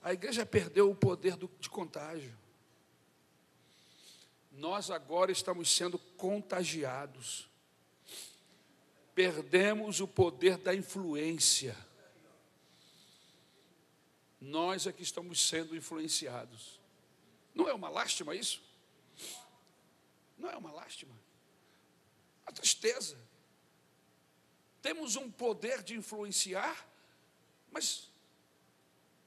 a 0.00 0.14
igreja 0.14 0.46
perdeu 0.46 0.90
o 0.90 0.94
poder 0.94 1.36
do, 1.36 1.46
de 1.60 1.68
contágio. 1.68 2.34
Nós 4.50 4.90
agora 4.90 5.30
estamos 5.30 5.70
sendo 5.70 5.98
contagiados. 6.16 7.50
Perdemos 9.14 10.00
o 10.00 10.08
poder 10.08 10.56
da 10.56 10.74
influência. 10.74 11.76
Nós 14.40 14.86
é 14.86 14.92
que 14.92 15.02
estamos 15.02 15.38
sendo 15.38 15.76
influenciados. 15.76 16.80
Não 17.54 17.68
é 17.68 17.74
uma 17.74 17.90
lástima 17.90 18.34
isso? 18.34 18.62
Não 20.38 20.48
é 20.48 20.56
uma 20.56 20.72
lástima? 20.72 21.14
A 22.46 22.52
tristeza. 22.52 23.18
Temos 24.80 25.14
um 25.14 25.30
poder 25.30 25.82
de 25.82 25.94
influenciar, 25.94 26.88
mas 27.70 28.15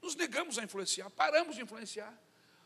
nos 0.02 0.16
negamos 0.16 0.58
a 0.58 0.64
influenciar, 0.64 1.10
paramos 1.12 1.56
de 1.56 1.62
influenciar. 1.62 2.18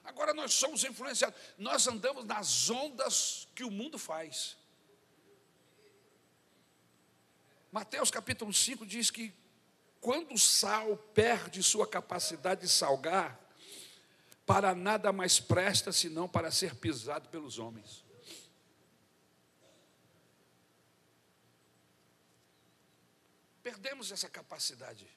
Agora 0.03 0.33
nós 0.33 0.53
somos 0.53 0.83
influenciados. 0.83 1.39
Nós 1.57 1.87
andamos 1.87 2.25
nas 2.25 2.69
ondas 2.69 3.47
que 3.55 3.63
o 3.63 3.71
mundo 3.71 3.97
faz. 3.97 4.57
Mateus 7.71 8.11
capítulo 8.11 8.53
5 8.53 8.85
diz 8.85 9.09
que 9.09 9.33
quando 9.99 10.33
o 10.33 10.37
sal 10.37 10.97
perde 11.13 11.63
sua 11.63 11.87
capacidade 11.87 12.61
de 12.61 12.69
salgar, 12.69 13.39
para 14.45 14.75
nada 14.75 15.13
mais 15.13 15.39
presta 15.39 15.91
senão 15.91 16.27
para 16.27 16.51
ser 16.51 16.75
pisado 16.75 17.29
pelos 17.29 17.57
homens. 17.57 18.03
Perdemos 23.63 24.11
essa 24.11 24.29
capacidade 24.29 25.07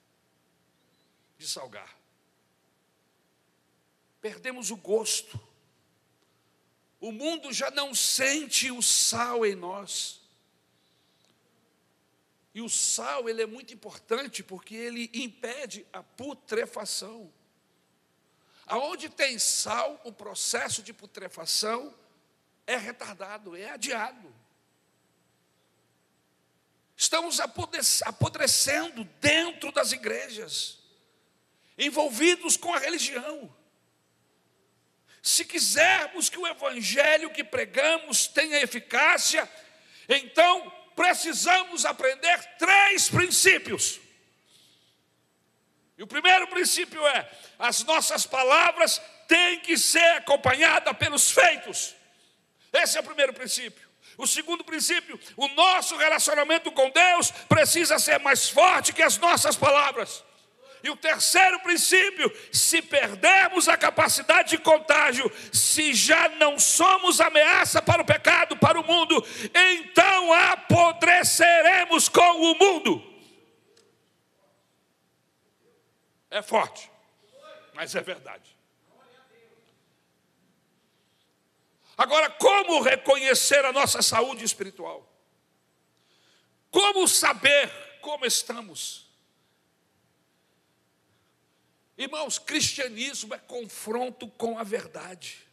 de 1.36 1.48
salgar. 1.48 2.05
Perdemos 4.20 4.70
o 4.70 4.76
gosto. 4.76 5.40
O 7.00 7.12
mundo 7.12 7.52
já 7.52 7.70
não 7.70 7.94
sente 7.94 8.70
o 8.70 8.82
sal 8.82 9.44
em 9.44 9.54
nós. 9.54 10.20
E 12.54 12.62
o 12.62 12.70
sal, 12.70 13.28
ele 13.28 13.42
é 13.42 13.46
muito 13.46 13.74
importante 13.74 14.42
porque 14.42 14.74
ele 14.74 15.10
impede 15.12 15.86
a 15.92 16.02
putrefação. 16.02 17.30
Aonde 18.66 19.08
tem 19.10 19.38
sal, 19.38 20.00
o 20.04 20.12
processo 20.12 20.82
de 20.82 20.92
putrefação 20.92 21.94
é 22.66 22.76
retardado, 22.76 23.54
é 23.54 23.70
adiado. 23.70 24.34
Estamos 26.96 27.38
apodrecendo 27.40 29.04
dentro 29.20 29.70
das 29.70 29.92
igrejas, 29.92 30.78
envolvidos 31.76 32.56
com 32.56 32.72
a 32.72 32.78
religião. 32.78 33.54
Se 35.26 35.44
quisermos 35.44 36.30
que 36.30 36.38
o 36.38 36.46
evangelho 36.46 37.30
que 37.30 37.42
pregamos 37.42 38.28
tenha 38.28 38.62
eficácia, 38.62 39.50
então 40.08 40.72
precisamos 40.94 41.84
aprender 41.84 42.38
três 42.56 43.08
princípios. 43.08 43.98
E 45.98 46.02
o 46.04 46.06
primeiro 46.06 46.46
princípio 46.46 47.04
é: 47.08 47.28
as 47.58 47.82
nossas 47.82 48.24
palavras 48.24 49.02
têm 49.26 49.58
que 49.58 49.76
ser 49.76 50.12
acompanhadas 50.12 50.96
pelos 50.96 51.28
feitos. 51.28 51.96
Esse 52.72 52.96
é 52.96 53.00
o 53.00 53.04
primeiro 53.04 53.32
princípio. 53.32 53.84
O 54.16 54.28
segundo 54.28 54.62
princípio, 54.62 55.18
o 55.36 55.48
nosso 55.48 55.96
relacionamento 55.96 56.70
com 56.70 56.88
Deus 56.90 57.32
precisa 57.48 57.98
ser 57.98 58.20
mais 58.20 58.48
forte 58.48 58.92
que 58.92 59.02
as 59.02 59.18
nossas 59.18 59.56
palavras. 59.56 60.22
E 60.86 60.90
o 60.90 60.94
terceiro 60.94 61.58
princípio, 61.58 62.32
se 62.52 62.80
perdermos 62.80 63.68
a 63.68 63.76
capacidade 63.76 64.50
de 64.50 64.58
contágio, 64.58 65.28
se 65.52 65.92
já 65.92 66.28
não 66.28 66.60
somos 66.60 67.20
ameaça 67.20 67.82
para 67.82 68.02
o 68.02 68.04
pecado, 68.04 68.56
para 68.56 68.78
o 68.78 68.84
mundo, 68.84 69.16
então 69.52 70.32
apodreceremos 70.32 72.08
com 72.08 72.20
o 72.20 72.54
mundo. 72.56 73.02
É 76.30 76.40
forte, 76.40 76.88
mas 77.74 77.96
é 77.96 78.00
verdade. 78.00 78.56
Agora, 81.98 82.30
como 82.30 82.80
reconhecer 82.80 83.64
a 83.64 83.72
nossa 83.72 84.02
saúde 84.02 84.44
espiritual? 84.44 85.04
Como 86.70 87.08
saber 87.08 87.98
como 88.00 88.24
estamos? 88.24 89.05
Irmãos, 91.96 92.38
cristianismo 92.38 93.34
é 93.34 93.38
confronto 93.38 94.28
com 94.28 94.58
a 94.58 94.62
verdade. 94.62 95.46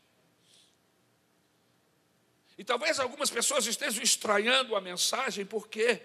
E 2.58 2.64
talvez 2.64 3.00
algumas 3.00 3.30
pessoas 3.30 3.66
estejam 3.66 4.04
estranhando 4.04 4.76
a 4.76 4.82
mensagem 4.82 5.46
porque 5.46 6.02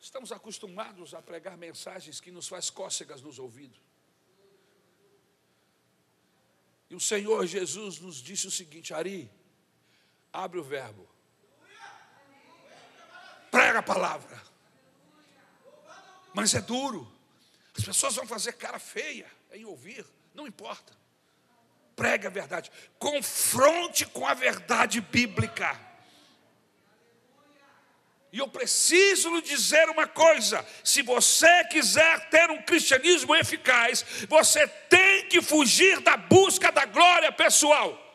estamos 0.00 0.30
acostumados 0.30 1.14
a 1.14 1.22
pregar 1.22 1.56
mensagens 1.56 2.20
que 2.20 2.30
nos 2.30 2.46
faz 2.46 2.68
cócegas 2.68 3.22
nos 3.22 3.38
ouvidos. 3.38 3.80
E 6.90 6.94
o 6.94 7.00
Senhor 7.00 7.46
Jesus 7.46 7.98
nos 8.00 8.16
disse 8.16 8.46
o 8.46 8.50
seguinte: 8.50 8.92
Ari, 8.92 9.30
abre 10.30 10.58
o 10.58 10.62
verbo, 10.62 11.08
prega 13.50 13.78
a 13.78 13.82
palavra, 13.82 14.42
mas 16.34 16.54
é 16.54 16.60
duro. 16.60 17.10
As 17.76 17.84
pessoas 17.84 18.14
vão 18.14 18.26
fazer 18.26 18.52
cara 18.52 18.78
feia 18.78 19.26
em 19.52 19.64
ouvir, 19.64 20.04
não 20.34 20.46
importa. 20.46 20.92
Pregue 21.96 22.26
a 22.26 22.30
verdade, 22.30 22.70
confronte 22.98 24.06
com 24.06 24.26
a 24.26 24.34
verdade 24.34 25.00
bíblica. 25.00 25.78
E 28.32 28.38
eu 28.38 28.48
preciso 28.48 29.34
lhe 29.34 29.42
dizer 29.42 29.88
uma 29.90 30.06
coisa: 30.06 30.66
se 30.82 31.02
você 31.02 31.64
quiser 31.64 32.30
ter 32.30 32.50
um 32.50 32.62
cristianismo 32.62 33.36
eficaz, 33.36 34.04
você 34.26 34.66
tem 34.66 35.28
que 35.28 35.42
fugir 35.42 36.00
da 36.00 36.16
busca 36.16 36.72
da 36.72 36.86
glória 36.86 37.30
pessoal. 37.30 38.11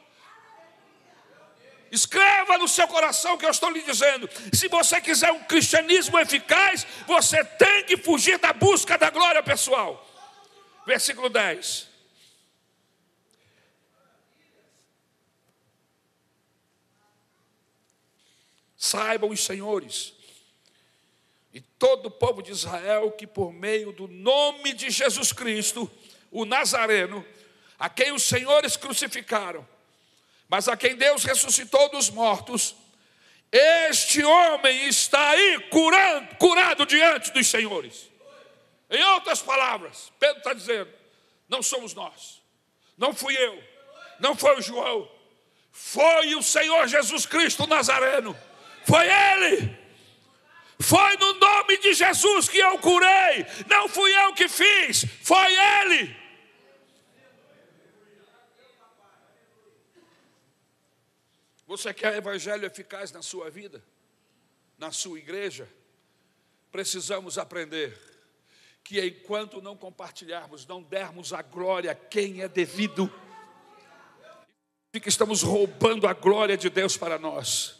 Escreva 1.91 2.57
no 2.57 2.67
seu 2.67 2.87
coração 2.87 3.33
o 3.33 3.37
que 3.37 3.45
eu 3.45 3.51
estou 3.51 3.69
lhe 3.69 3.81
dizendo. 3.81 4.29
Se 4.53 4.67
você 4.67 4.99
quiser 4.99 5.31
um 5.31 5.43
cristianismo 5.43 6.19
eficaz, 6.19 6.85
você 7.05 7.43
tem 7.43 7.83
que 7.83 7.97
fugir 7.97 8.37
da 8.39 8.53
busca 8.53 8.97
da 8.97 9.09
glória 9.09 9.41
pessoal. 9.41 10.05
Versículo 10.85 11.29
10. 11.29 11.87
Saibam 18.75 19.29
os 19.29 19.43
senhores 19.43 20.13
e 21.57 21.61
todo 21.61 22.05
o 22.05 22.11
povo 22.11 22.43
de 22.43 22.51
Israel 22.51 23.11
que, 23.11 23.25
por 23.25 23.51
meio 23.51 23.91
do 23.91 24.07
nome 24.07 24.73
de 24.73 24.91
Jesus 24.91 25.33
Cristo, 25.33 25.89
o 26.29 26.45
Nazareno, 26.45 27.25
a 27.79 27.89
quem 27.89 28.11
os 28.11 28.21
senhores 28.21 28.77
crucificaram, 28.77 29.67
mas 30.49 30.67
a 30.67 30.77
quem 30.77 30.95
Deus 30.95 31.23
ressuscitou 31.23 31.89
dos 31.89 32.09
mortos, 32.09 32.75
este 33.51 34.23
homem 34.23 34.87
está 34.87 35.29
aí 35.29 35.59
curando, 35.69 36.35
curado 36.35 36.85
diante 36.85 37.31
dos 37.31 37.47
senhores. 37.47 38.09
Em 38.89 39.03
outras 39.03 39.41
palavras, 39.41 40.11
Pedro 40.19 40.37
está 40.37 40.53
dizendo: 40.53 40.89
não 41.47 41.61
somos 41.61 41.93
nós, 41.93 42.41
não 42.97 43.13
fui 43.13 43.35
eu, 43.37 43.61
não 44.19 44.35
foi 44.35 44.57
o 44.57 44.61
João, 44.61 45.09
foi 45.71 46.35
o 46.35 46.41
Senhor 46.41 46.87
Jesus 46.87 47.25
Cristo 47.25 47.67
Nazareno, 47.67 48.37
foi 48.85 49.07
Ele. 49.07 49.87
Foi 50.79 51.17
no 51.17 51.33
nome 51.33 51.77
de 51.77 51.93
Jesus 51.95 52.47
que 52.47 52.59
eu 52.59 52.77
curei, 52.77 53.45
não 53.67 53.89
fui 53.89 54.11
eu 54.25 54.33
que 54.33 54.47
fiz, 54.47 55.05
foi 55.23 55.53
Ele. 55.81 56.15
Você 61.67 61.93
quer 61.93 62.15
evangelho 62.15 62.65
eficaz 62.65 63.11
na 63.11 63.21
sua 63.21 63.49
vida, 63.49 63.83
na 64.77 64.89
sua 64.93 65.19
igreja? 65.19 65.67
Precisamos 66.71 67.37
aprender 67.37 67.99
que 68.85 69.05
enquanto 69.05 69.61
não 69.61 69.75
compartilharmos, 69.75 70.65
não 70.65 70.81
dermos 70.81 71.33
a 71.33 71.41
glória 71.41 71.91
a 71.91 71.95
quem 71.95 72.41
é 72.41 72.47
devido, 72.47 73.13
que 74.99 75.09
estamos 75.09 75.43
roubando 75.43 76.07
a 76.07 76.13
glória 76.13 76.57
de 76.57 76.69
Deus 76.69 76.95
para 76.95 77.19
nós. 77.19 77.75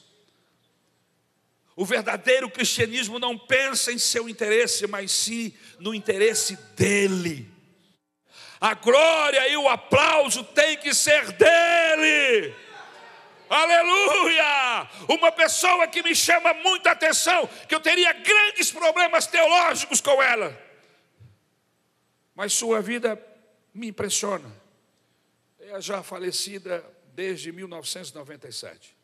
O 1.76 1.86
verdadeiro 1.86 2.50
cristianismo 2.50 3.18
não 3.18 3.38
pensa 3.38 3.92
em 3.92 3.98
seu 3.98 4.28
interesse, 4.28 4.86
mas 4.86 5.12
sim 5.12 5.54
no 5.80 5.96
interesse 5.96 6.58
dele. 6.76 7.50
A 8.60 8.74
glória 8.74 9.48
e 9.48 9.56
o 9.56 9.70
aplauso 9.70 10.44
tem 10.44 10.78
que 10.78 10.94
ser 10.94 11.32
dele. 11.32 12.54
Aleluia! 13.50 14.89
Uma 15.10 15.32
pessoa 15.32 15.88
que 15.88 16.04
me 16.04 16.16
chama 16.16 16.54
muita 16.54 16.91
atenção, 16.91 17.48
que 17.68 17.74
eu 17.74 17.80
teria 17.80 18.14
grandes 18.14 18.72
problemas 18.72 19.28
teológicos 19.28 20.02
com 20.02 20.22
ela, 20.22 20.58
mas 22.36 22.54
sua 22.54 22.82
vida 22.82 23.22
me 23.74 23.88
impressiona. 23.88 24.52
É 25.60 25.80
já 25.82 26.02
falecida 26.04 26.84
desde 27.14 27.52
1997. 27.52 28.95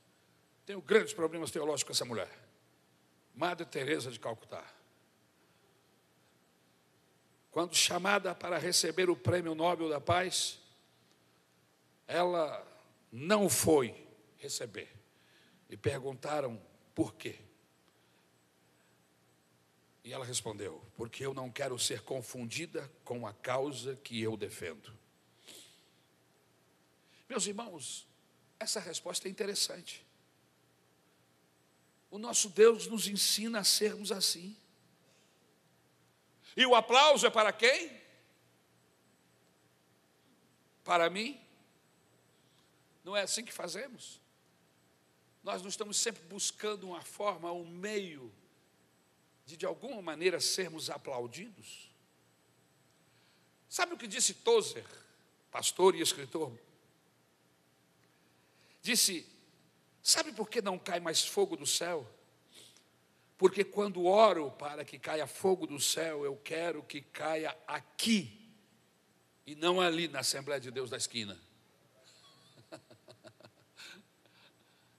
Tenho 0.66 0.82
grandes 0.82 1.14
problemas 1.14 1.52
teológicos 1.52 1.84
com 1.84 1.92
essa 1.92 2.06
mulher. 2.06 2.30
Madre 3.36 3.66
Teresa 3.66 4.12
de 4.12 4.20
Calcutá. 4.20 4.64
Quando 7.52 7.76
chamada 7.76 8.34
para 8.34 8.58
receber 8.58 9.10
o 9.10 9.16
Prêmio 9.16 9.54
Nobel 9.54 9.90
da 9.90 10.02
Paz, 10.02 10.60
ela 12.08 12.66
não 13.12 13.48
foi 13.48 14.03
receber. 14.44 14.90
E 15.70 15.78
perguntaram 15.78 16.62
por 16.94 17.16
quê. 17.16 17.40
E 20.04 20.12
ela 20.12 20.26
respondeu: 20.26 20.84
Porque 20.96 21.26
eu 21.26 21.34
não 21.34 21.50
quero 21.50 21.80
ser 21.80 22.02
confundida 22.02 22.92
com 23.04 23.26
a 23.26 23.34
causa 23.34 23.96
que 23.96 24.22
eu 24.22 24.36
defendo. 24.36 24.94
Meus 27.28 27.48
irmãos, 27.48 28.06
essa 28.60 28.80
resposta 28.80 29.28
é 29.28 29.32
interessante. 29.32 30.06
O 32.12 32.20
nosso 32.20 32.50
Deus 32.50 32.86
nos 32.86 33.08
ensina 33.08 33.60
a 33.60 33.64
sermos 33.64 34.12
assim. 34.12 34.56
E 36.56 36.66
o 36.66 36.76
aplauso 36.76 37.26
é 37.26 37.30
para 37.32 37.52
quem? 37.52 38.00
Para 40.84 41.10
mim? 41.10 41.42
Não 43.04 43.18
é 43.18 43.24
assim 43.24 43.44
que 43.44 43.52
fazemos? 43.52 44.23
Nós 45.44 45.62
não 45.62 45.70
estamos 45.70 45.98
sempre 45.98 46.24
buscando 46.24 46.88
uma 46.88 47.02
forma, 47.02 47.52
um 47.52 47.68
meio 47.68 48.34
de 49.46 49.58
de 49.58 49.66
alguma 49.66 50.02
maneira 50.02 50.40
sermos 50.40 50.90
aplaudidos? 50.90 51.92
Sabe 53.68 53.94
o 53.94 53.98
que 53.98 54.08
disse 54.08 54.36
Tozer, 54.36 54.86
pastor 55.52 55.96
e 55.96 56.02
escritor? 56.02 56.58
Disse: 58.82 59.28
Sabe 60.02 60.32
por 60.32 60.50
que 60.50 60.62
não 60.62 60.80
cai 60.80 61.00
mais 61.00 61.26
fogo 61.26 61.58
do 61.58 61.66
céu? 61.66 62.08
Porque 63.38 63.64
quando 63.64 64.06
oro 64.06 64.52
para 64.52 64.86
que 64.86 64.98
caia 64.98 65.28
fogo 65.28 65.68
do 65.68 65.80
céu, 65.80 66.24
eu 66.24 66.38
quero 66.38 66.84
que 66.84 67.02
caia 67.02 67.58
aqui 67.68 68.50
e 69.46 69.56
não 69.56 69.82
ali 69.82 70.08
na 70.08 70.20
Assembleia 70.20 70.62
de 70.62 70.72
Deus 70.72 70.90
da 70.90 70.98
esquina. 70.98 71.38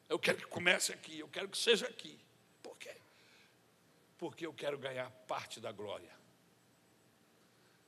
Eu 0.08 0.18
quero 0.18 0.38
que 0.38 0.46
comece 0.46 0.92
aqui, 0.92 1.18
eu 1.18 1.28
quero 1.28 1.48
que 1.48 1.58
seja 1.58 1.86
aqui. 1.86 2.18
Por 2.62 2.76
quê? 2.76 2.94
Porque 4.18 4.46
eu 4.46 4.52
quero 4.52 4.78
ganhar 4.78 5.10
parte 5.26 5.60
da 5.60 5.72
glória. 5.72 6.12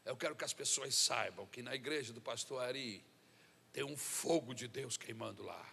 Eu 0.05 0.17
quero 0.17 0.37
que 0.37 0.45
as 0.45 0.53
pessoas 0.53 0.95
saibam 0.95 1.47
que 1.47 1.63
na 1.63 1.75
igreja 1.75 2.13
do 2.13 2.21
pastor 2.21 2.63
Ari 2.63 3.05
tem 3.73 3.85
um 3.85 3.97
fogo 3.97 4.55
de 4.55 4.69
Deus 4.69 4.97
queimando 4.97 5.43
lá. 5.43 5.67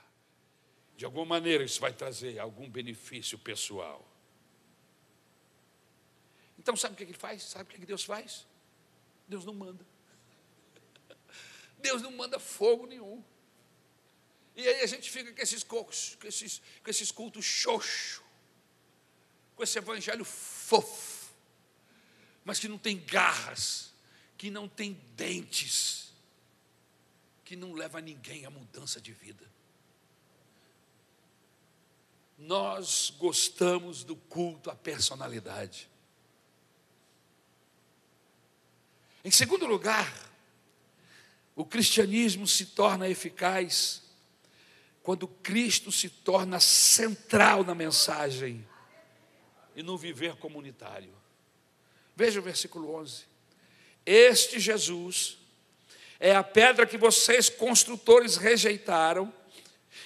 De 0.97 1.05
alguma 1.05 1.25
maneira 1.25 1.63
isso 1.63 1.79
vai 1.79 1.93
trazer 1.93 2.39
algum 2.39 2.69
benefício 2.69 3.37
pessoal. 3.37 4.05
Então 6.57 6.75
sabe 6.75 6.93
o 6.93 6.97
que 6.97 7.03
ele 7.03 7.13
faz? 7.13 7.43
Sabe 7.43 7.75
o 7.75 7.79
que 7.79 7.85
Deus 7.85 8.03
faz? 8.03 8.45
Deus 9.27 9.45
não 9.45 9.53
manda. 9.53 9.85
Deus 11.79 12.01
não 12.01 12.11
manda 12.11 12.39
fogo 12.39 12.85
nenhum. 12.85 13.23
A 14.83 14.87
gente 14.87 15.09
fica 15.09 15.31
com 15.31 15.41
esses, 15.41 15.63
cocos, 15.63 16.17
com 16.19 16.27
esses, 16.27 16.61
com 16.83 16.89
esses 16.89 17.11
cultos 17.11 17.45
xoxo, 17.45 18.21
com 19.55 19.63
esse 19.63 19.77
evangelho 19.77 20.25
fofo, 20.25 21.31
mas 22.43 22.59
que 22.59 22.67
não 22.67 22.77
tem 22.77 22.99
garras, 22.99 23.93
que 24.37 24.51
não 24.51 24.67
tem 24.67 24.93
dentes, 25.15 26.11
que 27.45 27.55
não 27.55 27.73
leva 27.73 28.01
ninguém 28.01 28.45
à 28.45 28.49
mudança 28.49 28.99
de 28.99 29.13
vida. 29.13 29.49
Nós 32.37 33.09
gostamos 33.17 34.03
do 34.03 34.17
culto 34.17 34.69
à 34.69 34.75
personalidade. 34.75 35.89
Em 39.23 39.31
segundo 39.31 39.65
lugar, 39.65 40.13
o 41.55 41.63
cristianismo 41.63 42.45
se 42.45 42.65
torna 42.65 43.07
eficaz 43.07 44.02
quando 45.03 45.27
Cristo 45.27 45.91
se 45.91 46.09
torna 46.09 46.61
central 46.61 47.65
na 47.65 47.75
mensagem 47.75 48.65
e 49.75 49.83
no 49.83 49.97
viver 49.97 50.37
comunitário. 50.37 51.13
Veja 52.15 52.39
o 52.39 52.43
versículo 52.43 52.95
11. 52.95 53.25
Este 54.05 54.59
Jesus 54.61 55.37
é 56.19 56.33
a 56.33 56.41
pedra 56.43 56.85
que 56.85 56.97
vocês, 56.97 57.49
construtores, 57.49 58.37
rejeitaram 58.37 59.31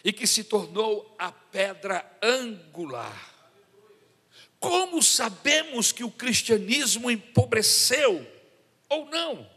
e 0.04 0.12
que 0.12 0.26
se 0.26 0.44
tornou 0.44 1.16
a 1.20 1.32
pedra 1.32 2.04
angular. 2.22 3.36
Como 4.60 5.04
sabemos 5.04 5.92
que 5.92 6.04
o 6.04 6.10
cristianismo 6.10 7.12
empobreceu 7.12 8.26
ou 8.90 9.06
não? 9.06 9.57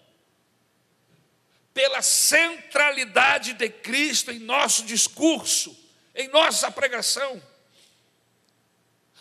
Pela 1.72 2.02
centralidade 2.02 3.54
de 3.54 3.68
Cristo 3.68 4.30
em 4.30 4.38
nosso 4.38 4.84
discurso, 4.84 5.76
em 6.14 6.28
nossa 6.28 6.70
pregação. 6.70 7.42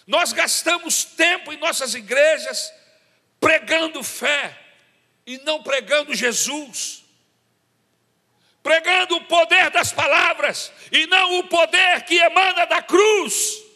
Nós 0.05 0.33
gastamos 0.33 1.03
tempo 1.03 1.53
em 1.53 1.57
nossas 1.57 1.93
igrejas 1.93 2.73
pregando 3.39 4.03
fé 4.03 4.57
e 5.25 5.37
não 5.39 5.61
pregando 5.63 6.13
Jesus, 6.13 7.05
pregando 8.61 9.15
o 9.15 9.25
poder 9.25 9.69
das 9.69 9.93
palavras 9.93 10.71
e 10.91 11.05
não 11.07 11.39
o 11.39 11.47
poder 11.47 12.03
que 12.03 12.15
emana 12.15 12.65
da 12.65 12.81
cruz 12.81 13.68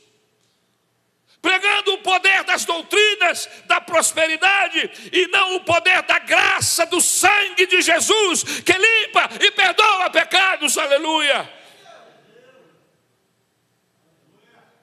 pregando 1.43 1.95
o 1.95 1.97
poder 1.97 2.45
das 2.45 2.63
doutrinas 2.63 3.49
da 3.65 3.81
prosperidade 3.81 4.89
e 5.11 5.27
não 5.27 5.57
o 5.57 5.59
poder 5.59 6.01
da 6.03 6.17
graça 6.17 6.85
do 6.85 7.01
sangue 7.01 7.67
de 7.67 7.81
Jesus 7.81 8.43
que 8.61 8.71
limpa 8.71 9.29
e 9.41 9.51
perdoa 9.51 10.09
pecados. 10.09 10.77
Aleluia. 10.77 11.62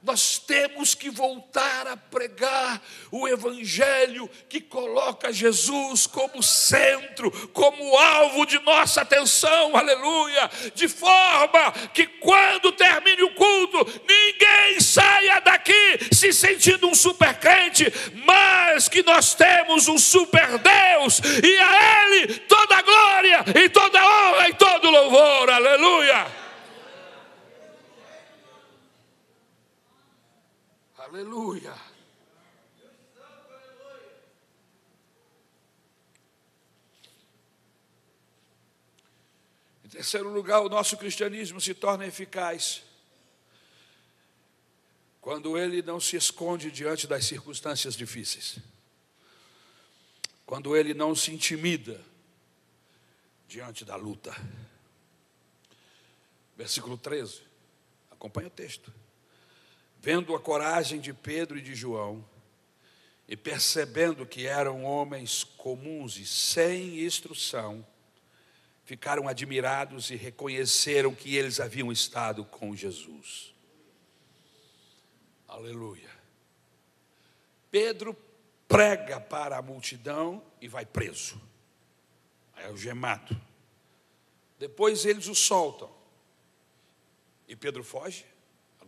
Nós 0.03 0.39
temos 0.39 0.95
que 0.95 1.11
voltar 1.11 1.87
a 1.87 1.95
pregar 1.95 2.81
o 3.11 3.29
Evangelho 3.29 4.31
que 4.49 4.59
coloca 4.59 5.31
Jesus 5.31 6.07
como 6.07 6.43
centro, 6.43 7.31
como 7.49 7.99
alvo 7.99 8.47
de 8.47 8.59
nossa 8.61 9.03
atenção, 9.03 9.77
aleluia, 9.77 10.51
de 10.75 10.89
forma 10.89 11.73
que 11.93 12.07
quando 12.07 12.73
termine 12.73 13.23
o 13.25 13.35
culto, 13.35 14.03
ninguém 14.09 14.81
saia 14.81 15.39
daqui 15.41 15.99
se 16.11 16.33
sentindo 16.33 16.89
um 16.89 16.95
super 16.95 17.39
crente, 17.39 17.85
mas 18.25 18.89
que 18.89 19.03
nós 19.03 19.35
temos 19.35 19.87
um 19.87 19.99
super 19.99 20.59
Deus 20.59 21.21
e 21.45 21.59
a 21.59 22.07
Ele 22.07 22.39
toda 22.39 22.77
a 22.77 22.83
glória 22.83 23.45
e 23.55 23.69
toda 23.69 24.01
a 24.01 24.31
honra 24.31 24.49
e 24.49 24.55
todo 24.55 24.91
louvor, 24.91 25.51
aleluia. 25.51 26.41
Aleluia. 31.11 31.75
Em 39.85 39.89
terceiro 39.89 40.33
lugar, 40.33 40.61
o 40.61 40.69
nosso 40.69 40.97
cristianismo 40.97 41.61
se 41.61 41.75
torna 41.75 42.07
eficaz 42.07 42.85
quando 45.21 45.59
ele 45.59 45.83
não 45.83 45.99
se 45.99 46.15
esconde 46.15 46.71
diante 46.71 47.09
das 47.09 47.25
circunstâncias 47.25 47.97
difíceis, 47.97 48.59
quando 50.47 50.77
ele 50.77 50.95
não 50.95 51.17
se 51.17 51.33
intimida 51.33 52.01
diante 53.49 53.85
da 53.85 53.97
luta. 53.97 54.33
Versículo 56.57 56.97
13, 56.97 57.43
acompanha 58.13 58.47
o 58.47 58.53
texto. 58.53 59.00
Vendo 60.03 60.35
a 60.35 60.41
coragem 60.41 60.99
de 60.99 61.13
Pedro 61.13 61.59
e 61.59 61.63
de 61.63 61.75
João, 61.75 62.25
e 63.29 63.37
percebendo 63.37 64.25
que 64.25 64.47
eram 64.47 64.83
homens 64.83 65.45
comuns 65.45 66.17
e 66.17 66.25
sem 66.25 67.05
instrução, 67.05 67.87
ficaram 68.83 69.29
admirados 69.29 70.11
e 70.11 70.17
reconheceram 70.17 71.15
que 71.15 71.37
eles 71.37 71.61
haviam 71.61 71.93
estado 71.93 72.47
com 72.47 72.75
Jesus. 72.75 73.55
Aleluia. 75.47 76.11
Pedro 77.71 78.17
prega 78.67 79.21
para 79.21 79.59
a 79.59 79.63
multidão 79.63 80.43
e 80.63 80.67
vai 80.67 80.87
preso. 80.87 81.41
É 82.57 82.67
algemado. 82.67 83.39
Depois 84.59 85.05
eles 85.05 85.29
o 85.29 85.35
soltam. 85.35 85.91
E 87.47 87.55
Pedro 87.55 87.85
foge. 87.85 88.25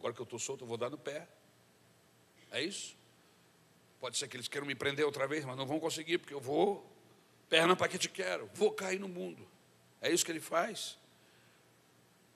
Agora 0.03 0.12
que 0.12 0.20
eu 0.20 0.24
estou 0.24 0.38
solto, 0.40 0.64
eu 0.64 0.66
vou 0.66 0.76
dar 0.76 0.90
no 0.90 0.98
pé. 0.98 1.28
É 2.50 2.61
isso? 2.61 2.96
Pode 4.00 4.18
ser 4.18 4.26
que 4.26 4.36
eles 4.36 4.48
queiram 4.48 4.66
me 4.66 4.74
prender 4.74 5.07
outra 5.07 5.28
vez, 5.28 5.44
mas 5.44 5.57
não 5.57 5.64
vão 5.64 5.78
conseguir, 5.78 6.18
porque 6.18 6.34
eu 6.34 6.40
vou, 6.40 6.84
perna 7.48 7.76
para 7.76 7.86
que 7.86 7.96
te 7.96 8.09
quero, 8.09 8.50
vou 8.53 8.72
cair 8.72 8.98
no 8.98 9.07
mundo. 9.07 9.48
É 10.00 10.11
isso 10.11 10.24
que 10.24 10.32
ele 10.32 10.40
faz. 10.40 10.98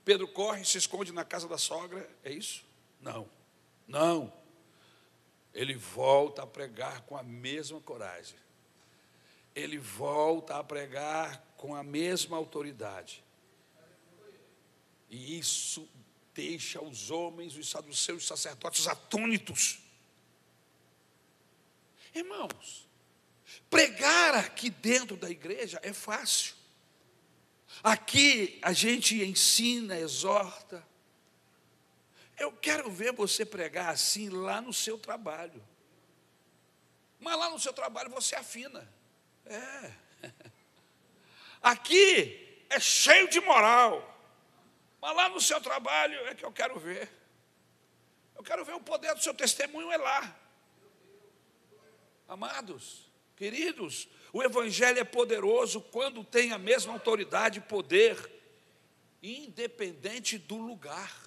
Pedro 0.04 0.28
corre, 0.28 0.64
se 0.64 0.78
esconde 0.78 1.10
na 1.10 1.24
casa 1.24 1.48
da 1.48 1.58
sogra, 1.58 2.08
é 2.22 2.30
isso? 2.30 2.64
Não, 3.00 3.28
não. 3.84 4.32
Ele 5.52 5.74
volta 5.74 6.44
a 6.44 6.46
pregar 6.46 7.00
com 7.00 7.16
a 7.16 7.22
mesma 7.24 7.80
coragem. 7.80 8.38
Ele 9.56 9.76
volta 9.76 10.56
a 10.56 10.62
pregar 10.62 11.44
com 11.56 11.74
a 11.74 11.82
mesma 11.82 12.36
autoridade. 12.36 13.24
E 15.10 15.36
isso 15.36 15.88
deixa 16.36 16.82
os 16.82 17.10
homens, 17.10 17.56
os 17.56 17.70
saduceus, 17.70 18.22
os 18.22 18.28
sacerdotes 18.28 18.86
atônitos. 18.86 19.78
Irmãos, 22.14 22.86
pregar 23.70 24.34
aqui 24.34 24.68
dentro 24.68 25.16
da 25.16 25.30
igreja 25.30 25.80
é 25.82 25.94
fácil. 25.94 26.54
Aqui 27.82 28.58
a 28.60 28.72
gente 28.74 29.22
ensina, 29.24 29.98
exorta. 29.98 30.86
Eu 32.38 32.52
quero 32.52 32.90
ver 32.90 33.12
você 33.12 33.46
pregar 33.46 33.88
assim 33.88 34.28
lá 34.28 34.60
no 34.60 34.74
seu 34.74 34.98
trabalho. 34.98 35.66
Mas 37.18 37.38
lá 37.38 37.48
no 37.48 37.58
seu 37.58 37.72
trabalho 37.72 38.10
você 38.10 38.34
afina. 38.34 38.86
É. 39.46 39.92
Aqui 41.62 42.64
é 42.68 42.78
cheio 42.78 43.28
de 43.28 43.40
moral. 43.40 44.15
Mas 45.00 45.16
lá 45.16 45.28
no 45.28 45.40
seu 45.40 45.60
trabalho 45.60 46.18
é 46.26 46.34
que 46.34 46.44
eu 46.44 46.52
quero 46.52 46.78
ver. 46.78 47.10
Eu 48.36 48.42
quero 48.42 48.64
ver 48.64 48.74
o 48.74 48.80
poder 48.80 49.14
do 49.14 49.22
seu 49.22 49.34
testemunho 49.34 49.90
é 49.90 49.96
lá. 49.96 50.36
Amados, 52.28 53.10
queridos, 53.36 54.08
o 54.32 54.42
Evangelho 54.42 54.98
é 54.98 55.04
poderoso 55.04 55.80
quando 55.80 56.24
tem 56.24 56.52
a 56.52 56.58
mesma 56.58 56.92
autoridade 56.92 57.58
e 57.58 57.62
poder, 57.62 58.18
independente 59.22 60.36
do 60.36 60.56
lugar. 60.56 61.24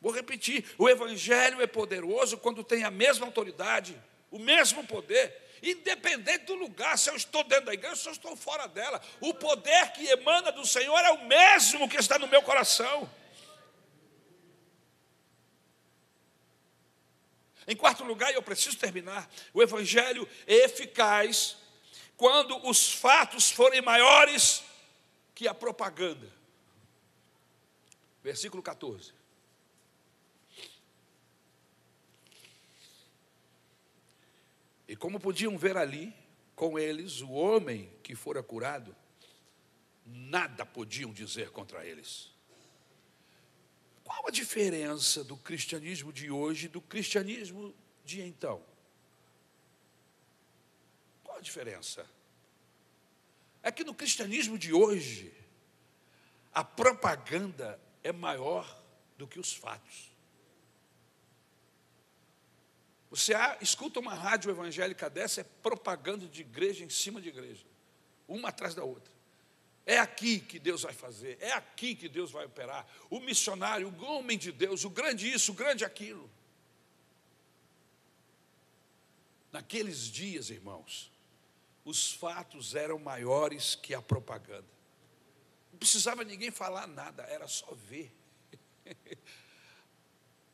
Vou 0.00 0.12
repetir: 0.12 0.64
o 0.76 0.88
Evangelho 0.88 1.60
é 1.60 1.66
poderoso 1.66 2.38
quando 2.38 2.64
tem 2.64 2.84
a 2.84 2.90
mesma 2.90 3.26
autoridade, 3.26 4.00
o 4.30 4.38
mesmo 4.38 4.86
poder, 4.86 5.43
independente 5.70 6.44
do 6.44 6.54
lugar, 6.54 6.98
se 6.98 7.10
eu 7.10 7.16
estou 7.16 7.44
dentro 7.44 7.66
da 7.66 7.74
igreja, 7.74 7.96
se 7.96 8.08
eu 8.08 8.12
estou 8.12 8.36
fora 8.36 8.66
dela. 8.66 9.00
O 9.20 9.32
poder 9.34 9.92
que 9.92 10.06
emana 10.06 10.52
do 10.52 10.66
Senhor 10.66 10.98
é 10.98 11.10
o 11.10 11.24
mesmo 11.26 11.88
que 11.88 11.96
está 11.96 12.18
no 12.18 12.28
meu 12.28 12.42
coração. 12.42 13.10
Em 17.66 17.74
quarto 17.74 18.04
lugar, 18.04 18.30
e 18.30 18.34
eu 18.34 18.42
preciso 18.42 18.76
terminar, 18.76 19.28
o 19.52 19.62
Evangelho 19.62 20.28
é 20.46 20.64
eficaz 20.64 21.56
quando 22.16 22.56
os 22.68 22.92
fatos 22.92 23.50
forem 23.50 23.80
maiores 23.80 24.62
que 25.34 25.48
a 25.48 25.54
propaganda. 25.54 26.30
Versículo 28.22 28.62
14. 28.62 29.12
E 34.86 34.94
como 34.94 35.18
podiam 35.18 35.56
ver 35.56 35.76
ali, 35.76 36.14
com 36.54 36.78
eles, 36.78 37.20
o 37.20 37.30
homem 37.30 37.90
que 38.02 38.14
fora 38.14 38.42
curado, 38.42 38.94
nada 40.04 40.64
podiam 40.66 41.12
dizer 41.12 41.50
contra 41.50 41.84
eles. 41.84 42.32
Qual 44.04 44.28
a 44.28 44.30
diferença 44.30 45.24
do 45.24 45.36
cristianismo 45.36 46.12
de 46.12 46.30
hoje 46.30 46.68
do 46.68 46.80
cristianismo 46.80 47.74
de 48.04 48.20
então? 48.20 48.62
Qual 51.24 51.38
a 51.38 51.40
diferença? 51.40 52.06
É 53.62 53.72
que 53.72 53.82
no 53.82 53.94
cristianismo 53.94 54.58
de 54.58 54.74
hoje, 54.74 55.32
a 56.52 56.62
propaganda 56.62 57.80
é 58.02 58.12
maior 58.12 58.84
do 59.16 59.26
que 59.26 59.40
os 59.40 59.54
fatos. 59.54 60.13
Você 63.14 63.32
escuta 63.60 64.00
uma 64.00 64.12
rádio 64.12 64.50
evangélica 64.50 65.08
dessa, 65.08 65.42
é 65.42 65.44
propaganda 65.44 66.26
de 66.26 66.40
igreja 66.40 66.84
em 66.84 66.90
cima 66.90 67.20
de 67.20 67.28
igreja, 67.28 67.64
uma 68.26 68.48
atrás 68.48 68.74
da 68.74 68.82
outra. 68.82 69.14
É 69.86 69.98
aqui 69.98 70.40
que 70.40 70.58
Deus 70.58 70.82
vai 70.82 70.92
fazer, 70.92 71.38
é 71.40 71.52
aqui 71.52 71.94
que 71.94 72.08
Deus 72.08 72.32
vai 72.32 72.44
operar. 72.44 72.84
O 73.08 73.20
missionário, 73.20 73.86
o 73.88 74.04
homem 74.04 74.36
de 74.36 74.50
Deus, 74.50 74.82
o 74.82 74.90
grande 74.90 75.32
isso, 75.32 75.52
o 75.52 75.54
grande 75.54 75.84
aquilo. 75.84 76.28
Naqueles 79.52 80.10
dias, 80.10 80.50
irmãos, 80.50 81.12
os 81.84 82.10
fatos 82.10 82.74
eram 82.74 82.98
maiores 82.98 83.76
que 83.76 83.94
a 83.94 84.02
propaganda. 84.02 84.66
Não 85.70 85.78
precisava 85.78 86.24
ninguém 86.24 86.50
falar 86.50 86.88
nada, 86.88 87.22
era 87.24 87.46
só 87.46 87.72
ver. 87.74 88.12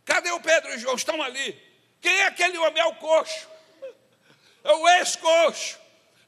Cadê 0.04 0.30
o 0.30 0.42
Pedro 0.42 0.72
e 0.72 0.76
o 0.76 0.78
João? 0.78 0.96
Estão 0.96 1.22
ali. 1.22 1.69
Quem 2.00 2.12
é 2.20 2.26
aquele 2.26 2.58
homem? 2.58 2.82
É 2.82 2.86
o 2.86 2.94
coxo. 2.94 3.48
É 4.64 4.72
o 4.72 4.88
ex-coxo. 4.88 5.80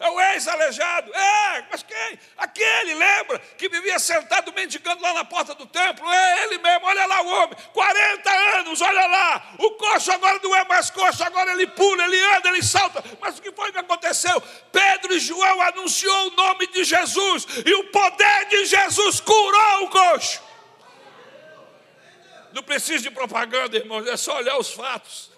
É 0.03 0.11
o 0.11 0.21
ex-aleijado. 0.21 1.15
É, 1.15 1.65
mas 1.71 1.85
quem? 1.85 2.19
Aquele, 2.37 2.95
lembra? 2.95 3.39
Que 3.39 3.69
vivia 3.69 4.01
sentado 4.01 4.53
mendigando 4.53 5.01
lá 5.01 5.15
na 5.15 5.25
porta 5.25 5.55
do 5.55 5.65
templo. 5.65 6.11
É 6.11 6.43
ele 6.43 6.59
mesmo, 6.59 6.87
olha 6.87 7.07
lá 7.07 7.23
o 7.23 7.27
homem. 7.29 7.57
40 7.73 8.31
anos, 8.59 8.81
olha 8.81 9.07
lá. 9.07 9.55
O 9.59 9.71
coxo 9.73 10.11
agora 10.11 10.41
não 10.43 10.57
é 10.57 10.65
mais 10.65 10.91
coxo, 10.91 11.23
agora 11.23 11.53
ele 11.53 11.69
pula, 11.69 12.03
ele 12.03 12.19
anda, 12.35 12.49
ele 12.49 12.65
salta. 12.65 13.03
Mas 13.21 13.39
o 13.39 13.43
que 13.43 13.53
foi 13.53 13.71
que 13.71 13.79
aconteceu? 13.79 14.43
Pedro 14.73 15.15
e 15.15 15.21
João 15.21 15.63
anunciou 15.63 16.29
o 16.29 16.31
nome 16.35 16.67
de 16.67 16.83
Jesus. 16.83 17.47
E 17.65 17.73
o 17.73 17.85
poder 17.85 18.47
de 18.47 18.67
Jesus 18.67 19.21
curou 19.21 19.85
o 19.85 19.89
coxo. 19.89 20.43
Não 22.53 22.63
precisa 22.65 23.05
de 23.05 23.11
propaganda, 23.11 23.77
irmãos, 23.77 24.07
é 24.09 24.17
só 24.17 24.37
olhar 24.37 24.59
os 24.59 24.73
fatos. 24.73 25.32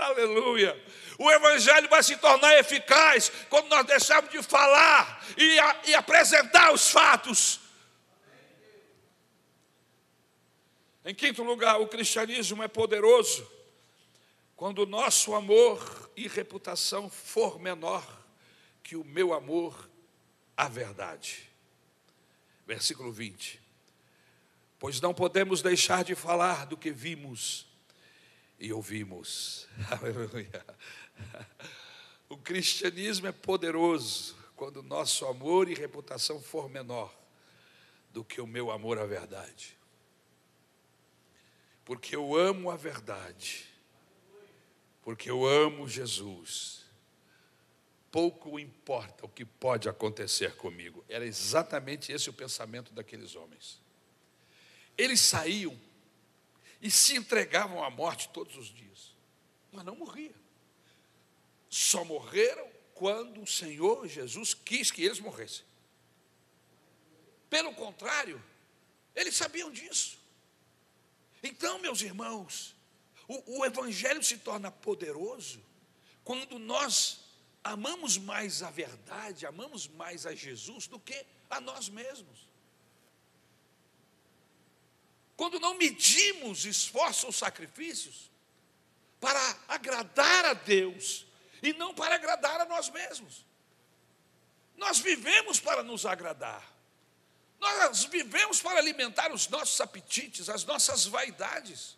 Aleluia. 0.00 0.82
O 1.18 1.30
Evangelho 1.30 1.88
vai 1.88 2.02
se 2.02 2.16
tornar 2.16 2.58
eficaz 2.58 3.30
quando 3.50 3.68
nós 3.68 3.84
deixarmos 3.86 4.30
de 4.30 4.42
falar 4.42 5.24
e, 5.36 5.58
a, 5.58 5.80
e 5.88 5.94
apresentar 5.94 6.72
os 6.72 6.90
fatos. 6.90 7.60
Em 11.04 11.14
quinto 11.14 11.42
lugar, 11.42 11.80
o 11.80 11.88
cristianismo 11.88 12.62
é 12.62 12.68
poderoso 12.68 13.46
quando 14.56 14.80
o 14.80 14.86
nosso 14.86 15.34
amor 15.34 16.10
e 16.16 16.28
reputação 16.28 17.08
for 17.08 17.58
menor 17.58 18.04
que 18.82 18.96
o 18.96 19.04
meu 19.04 19.32
amor 19.32 19.90
à 20.56 20.68
verdade. 20.68 21.50
Versículo 22.66 23.12
20. 23.12 23.60
Pois 24.78 25.00
não 25.00 25.12
podemos 25.12 25.60
deixar 25.60 26.04
de 26.04 26.14
falar 26.14 26.66
do 26.66 26.76
que 26.76 26.90
vimos 26.90 27.69
e 28.60 28.72
ouvimos. 28.72 29.66
Aleluia. 29.90 30.64
O 32.28 32.36
cristianismo 32.36 33.26
é 33.26 33.32
poderoso 33.32 34.36
quando 34.54 34.82
nosso 34.82 35.26
amor 35.26 35.68
e 35.68 35.74
reputação 35.74 36.40
for 36.40 36.68
menor 36.68 37.12
do 38.12 38.22
que 38.22 38.40
o 38.40 38.46
meu 38.46 38.70
amor 38.70 38.98
à 38.98 39.06
verdade. 39.06 39.76
Porque 41.84 42.14
eu 42.14 42.36
amo 42.36 42.70
a 42.70 42.76
verdade. 42.76 43.66
Porque 45.02 45.30
eu 45.30 45.46
amo 45.46 45.88
Jesus. 45.88 46.84
Pouco 48.12 48.58
importa 48.58 49.24
o 49.24 49.28
que 49.28 49.44
pode 49.44 49.88
acontecer 49.88 50.54
comigo. 50.56 51.04
Era 51.08 51.24
exatamente 51.24 52.12
esse 52.12 52.28
o 52.28 52.32
pensamento 52.32 52.92
daqueles 52.92 53.34
homens. 53.34 53.80
Eles 54.98 55.20
saíam 55.20 55.76
e 56.80 56.90
se 56.90 57.16
entregavam 57.16 57.82
à 57.82 57.90
morte 57.90 58.28
todos 58.30 58.56
os 58.56 58.68
dias, 58.68 59.14
mas 59.72 59.84
não 59.84 59.94
morriam. 59.94 60.34
Só 61.68 62.04
morreram 62.04 62.68
quando 62.94 63.42
o 63.42 63.46
Senhor 63.46 64.08
Jesus 64.08 64.54
quis 64.54 64.90
que 64.90 65.02
eles 65.02 65.20
morressem. 65.20 65.64
Pelo 67.48 67.74
contrário, 67.74 68.42
eles 69.14 69.36
sabiam 69.36 69.70
disso. 69.70 70.18
Então, 71.42 71.78
meus 71.78 72.00
irmãos, 72.02 72.74
o, 73.26 73.58
o 73.58 73.64
Evangelho 73.64 74.22
se 74.22 74.38
torna 74.38 74.70
poderoso 74.70 75.62
quando 76.22 76.58
nós 76.58 77.20
amamos 77.62 78.18
mais 78.18 78.62
a 78.62 78.70
verdade, 78.70 79.46
amamos 79.46 79.86
mais 79.88 80.26
a 80.26 80.34
Jesus 80.34 80.86
do 80.86 80.98
que 80.98 81.26
a 81.48 81.60
nós 81.60 81.88
mesmos. 81.88 82.49
Quando 85.40 85.58
não 85.58 85.72
medimos 85.72 86.66
esforços 86.66 87.24
ou 87.24 87.32
sacrifícios 87.32 88.30
para 89.18 89.40
agradar 89.68 90.44
a 90.44 90.52
Deus 90.52 91.26
e 91.62 91.72
não 91.72 91.94
para 91.94 92.16
agradar 92.16 92.60
a 92.60 92.66
nós 92.66 92.90
mesmos. 92.90 93.46
Nós 94.76 94.98
vivemos 94.98 95.58
para 95.58 95.82
nos 95.82 96.04
agradar. 96.04 96.62
Nós 97.58 98.04
vivemos 98.04 98.60
para 98.60 98.78
alimentar 98.80 99.32
os 99.32 99.48
nossos 99.48 99.80
apetites, 99.80 100.50
as 100.50 100.62
nossas 100.66 101.06
vaidades. 101.06 101.96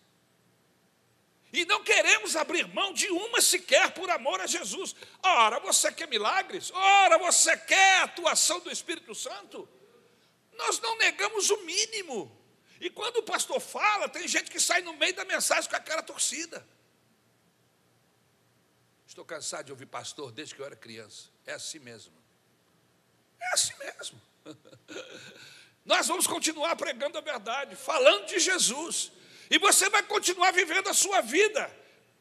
E 1.52 1.64
não 1.64 1.82
queremos 1.82 2.36
abrir 2.36 2.68
mão 2.68 2.92
de 2.92 3.08
uma 3.08 3.40
sequer 3.40 3.92
por 3.92 4.08
amor 4.08 4.40
a 4.40 4.46
Jesus. 4.46 4.94
Ora, 5.20 5.58
você 5.58 5.90
quer 5.90 6.06
milagres? 6.06 6.70
Ora, 6.70 7.18
você 7.18 7.56
quer 7.56 8.02
a 8.02 8.04
atuação 8.04 8.60
do 8.60 8.70
Espírito 8.70 9.16
Santo? 9.16 9.68
Nós 10.52 10.78
não 10.78 10.96
negamos 10.96 11.50
o 11.50 11.56
mínimo. 11.64 12.40
E 12.82 12.90
quando 12.90 13.18
o 13.18 13.22
pastor 13.22 13.60
fala, 13.60 14.08
tem 14.08 14.26
gente 14.26 14.50
que 14.50 14.58
sai 14.58 14.82
no 14.82 14.92
meio 14.94 15.14
da 15.14 15.24
mensagem 15.24 15.70
com 15.70 15.76
a 15.76 15.80
cara 15.80 16.02
torcida. 16.02 16.66
Estou 19.06 19.24
cansado 19.24 19.66
de 19.66 19.70
ouvir 19.70 19.86
pastor 19.86 20.32
desde 20.32 20.52
que 20.52 20.60
eu 20.60 20.66
era 20.66 20.74
criança. 20.74 21.28
É 21.46 21.52
assim 21.52 21.78
mesmo. 21.78 22.12
É 23.40 23.54
assim 23.54 23.72
mesmo. 23.78 24.20
Nós 25.86 26.08
vamos 26.08 26.26
continuar 26.26 26.74
pregando 26.74 27.16
a 27.16 27.20
verdade, 27.20 27.76
falando 27.76 28.26
de 28.26 28.40
Jesus. 28.40 29.12
E 29.48 29.60
você 29.60 29.88
vai 29.88 30.02
continuar 30.02 30.50
vivendo 30.50 30.88
a 30.88 30.94
sua 30.94 31.20
vida 31.20 31.72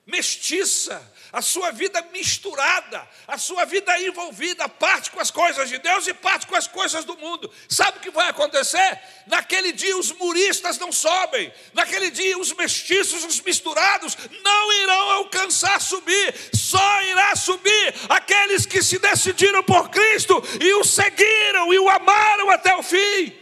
mestiça, 0.06 1.02
a 1.32 1.42
sua 1.42 1.72
vida 1.72 2.02
misturada, 2.12 3.08
a 3.28 3.38
sua 3.38 3.66
vida 3.66 3.98
envolvida, 4.02 4.68
parte 4.68 5.12
com 5.12 5.20
as 5.20 5.32
coisas 5.32 5.70
de 5.70 5.78
Deus 5.78 6.08
e 6.08 6.14
parte 6.14 6.48
com 6.48 6.56
as 6.56 6.68
coisas 6.68 7.06
do 7.06 7.18
mundo. 7.18 7.52
Sabe 7.70 8.00
o 8.00 8.02
que 8.02 8.12
vai 8.12 8.30
acontecer? 8.30 9.00
naquele 9.28 9.72
dia 9.72 9.98
os 9.98 10.12
muristas 10.12 10.78
não 10.78 10.92
sobem, 10.92 11.52
naquele 11.74 12.12
dia 12.12 12.38
os 12.38 12.54
mestiços, 12.54 13.24
os 13.24 13.40
misturados, 13.42 14.18
não 14.44 14.74
irão 14.84 15.12
alcançar 15.12 15.80
subir, 15.82 16.36
só 16.54 17.02
irá 17.04 17.36
subir 17.36 17.96
aqueles 18.10 18.66
que 18.66 18.82
se 18.84 19.00
decidiram 19.00 19.64
por 19.64 19.90
Cristo 19.90 20.42
e 20.60 20.74
o 20.74 20.84
seguiram 20.84 21.74
e 21.74 21.80
o 21.80 21.90
amaram 21.90 22.50
até 22.50 22.76
o 22.76 22.84
fim. 22.84 23.36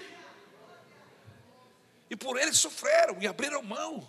E 2.10 2.16
por 2.16 2.38
ele 2.38 2.54
sofreram 2.54 3.18
e 3.20 3.28
abriram 3.28 3.62
mão, 3.62 4.08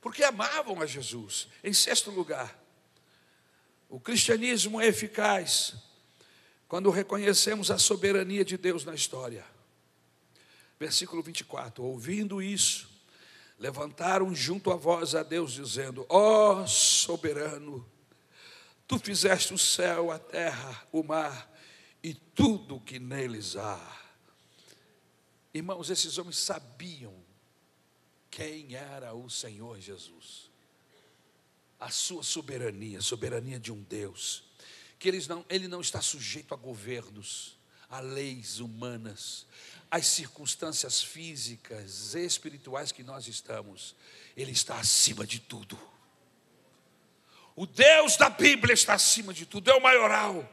porque 0.00 0.22
amavam 0.22 0.80
a 0.80 0.86
Jesus. 0.86 1.48
Em 1.62 1.72
sexto 1.72 2.10
lugar, 2.10 2.56
o 3.88 3.98
cristianismo 3.98 4.80
é 4.80 4.86
eficaz 4.86 5.74
quando 6.68 6.90
reconhecemos 6.90 7.70
a 7.70 7.78
soberania 7.78 8.44
de 8.44 8.56
Deus 8.56 8.84
na 8.84 8.94
história. 8.94 9.44
Versículo 10.78 11.22
24: 11.22 11.82
Ouvindo 11.82 12.40
isso, 12.40 12.88
levantaram 13.58 14.34
junto 14.34 14.70
a 14.70 14.76
voz 14.76 15.14
a 15.14 15.22
Deus, 15.22 15.52
dizendo: 15.52 16.06
Ó 16.08 16.62
oh, 16.62 16.66
soberano, 16.66 17.84
tu 18.86 18.98
fizeste 18.98 19.52
o 19.52 19.58
céu, 19.58 20.10
a 20.10 20.18
terra, 20.18 20.86
o 20.92 21.02
mar 21.02 21.50
e 22.02 22.14
tudo 22.14 22.76
o 22.76 22.80
que 22.80 22.98
neles 22.98 23.56
há. 23.56 23.98
Irmãos, 25.52 25.90
esses 25.90 26.18
homens 26.18 26.38
sabiam 26.38 27.27
quem 28.38 28.76
era 28.76 29.12
o 29.14 29.28
Senhor 29.28 29.80
Jesus, 29.80 30.48
a 31.80 31.90
sua 31.90 32.22
soberania, 32.22 33.00
soberania 33.00 33.58
de 33.58 33.72
um 33.72 33.82
Deus 33.82 34.44
que 34.96 35.08
eles 35.08 35.26
não, 35.26 35.44
ele 35.48 35.66
não 35.66 35.80
está 35.80 36.00
sujeito 36.00 36.54
a 36.54 36.56
governos, 36.56 37.58
a 37.90 37.98
leis 37.98 38.60
humanas, 38.60 39.44
às 39.90 40.06
circunstâncias 40.06 41.02
físicas, 41.02 42.14
espirituais 42.14 42.92
que 42.92 43.02
nós 43.02 43.26
estamos. 43.26 43.96
Ele 44.36 44.52
está 44.52 44.78
acima 44.78 45.26
de 45.26 45.40
tudo. 45.40 45.76
O 47.56 47.66
Deus 47.66 48.16
da 48.16 48.30
Bíblia 48.30 48.72
está 48.72 48.94
acima 48.94 49.34
de 49.34 49.46
tudo, 49.46 49.68
é 49.68 49.74
o 49.74 49.82
maioral. 49.82 50.48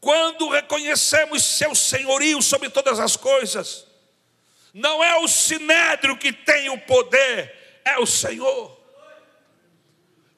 Quando 0.00 0.48
reconhecemos 0.48 1.44
seu 1.44 1.74
senhorio 1.74 2.40
sobre 2.40 2.70
todas 2.70 2.98
as 2.98 3.16
coisas, 3.16 3.86
não 4.76 5.02
é 5.02 5.16
o 5.20 5.26
sinédrio 5.26 6.18
que 6.18 6.30
tem 6.30 6.68
o 6.68 6.76
poder, 6.76 7.80
é 7.82 7.98
o 7.98 8.04
Senhor. 8.04 8.78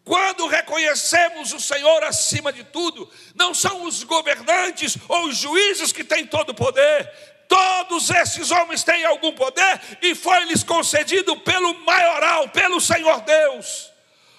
Quando 0.04 0.46
reconhecemos 0.46 1.52
o 1.52 1.60
Senhor 1.60 2.04
acima 2.04 2.52
de 2.52 2.62
tudo, 2.62 3.10
não 3.34 3.52
são 3.52 3.82
os 3.82 4.04
governantes 4.04 4.96
ou 5.08 5.24
os 5.24 5.38
juízes 5.38 5.90
que 5.90 6.04
têm 6.04 6.24
todo 6.24 6.50
o 6.50 6.54
poder, 6.54 7.10
todos 7.48 8.10
esses 8.10 8.52
homens 8.52 8.84
têm 8.84 9.04
algum 9.04 9.32
poder 9.32 9.80
e 10.00 10.14
foi-lhes 10.14 10.62
concedido 10.62 11.36
pelo 11.40 11.74
maioral, 11.84 12.48
pelo 12.50 12.80
Senhor 12.80 13.20
Deus. 13.22 13.90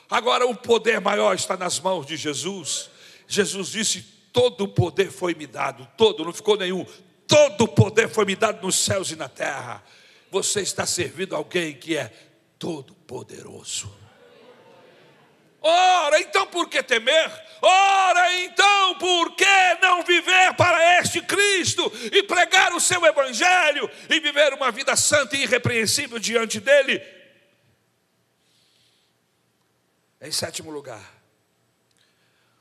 Agora 0.09 0.47
o 0.47 0.55
poder 0.55 1.01
maior 1.01 1.35
está 1.35 1.57
nas 1.57 1.77
mãos 1.77 2.05
de 2.05 2.15
Jesus. 2.15 2.89
Jesus 3.27 3.67
disse: 3.67 4.01
Todo 4.31 4.63
o 4.63 4.67
poder 4.69 5.11
foi 5.11 5.35
me 5.35 5.45
dado, 5.45 5.85
todo, 5.97 6.23
não 6.23 6.31
ficou 6.31 6.55
nenhum, 6.55 6.85
todo 7.29 7.65
o 7.65 7.67
poder 7.67 8.09
foi 8.09 8.25
me 8.25 8.35
dado 8.35 8.65
nos 8.65 8.75
céus 8.75 9.11
e 9.11 9.15
na 9.15 9.29
terra. 9.29 9.83
Você 10.31 10.61
está 10.61 10.85
servindo 10.85 11.35
alguém 11.35 11.75
que 11.75 11.95
é 11.95 12.11
todo 12.57 12.95
poderoso. 12.95 13.95
Ora, 15.61 16.19
então 16.19 16.47
por 16.47 16.67
que 16.67 16.81
temer? 16.81 17.31
Ora, 17.61 18.35
então 18.43 18.95
por 18.97 19.35
que 19.35 19.75
não 19.81 20.03
viver 20.03 20.55
para 20.55 20.99
este 20.99 21.21
Cristo 21.21 21.91
e 22.11 22.23
pregar 22.23 22.73
o 22.73 22.79
seu 22.79 23.05
Evangelho 23.05 23.89
e 24.09 24.19
viver 24.19 24.53
uma 24.53 24.71
vida 24.71 24.95
santa 24.95 25.35
e 25.35 25.43
irrepreensível 25.43 26.17
diante 26.17 26.59
dele? 26.59 27.01
Em 30.21 30.31
sétimo 30.31 30.71
lugar, 30.71 31.21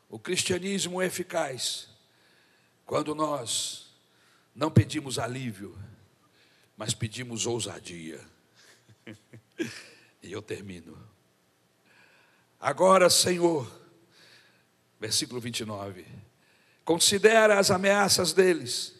o 0.09 0.19
cristianismo 0.19 1.01
é 1.01 1.07
eficaz 1.07 1.89
quando 2.85 3.15
nós 3.15 3.88
não 4.59 4.73
pedimos 4.73 5.21
alívio, 5.21 5.79
mas 6.77 6.93
pedimos 6.93 7.47
ousadia. 7.47 8.21
e 10.21 10.33
eu 10.33 10.43
termino. 10.43 10.99
Agora, 12.59 13.09
Senhor, 13.09 13.71
versículo 14.99 15.41
29, 15.41 16.05
considera 16.85 17.57
as 17.57 17.71
ameaças 17.71 18.33
deles 18.33 18.97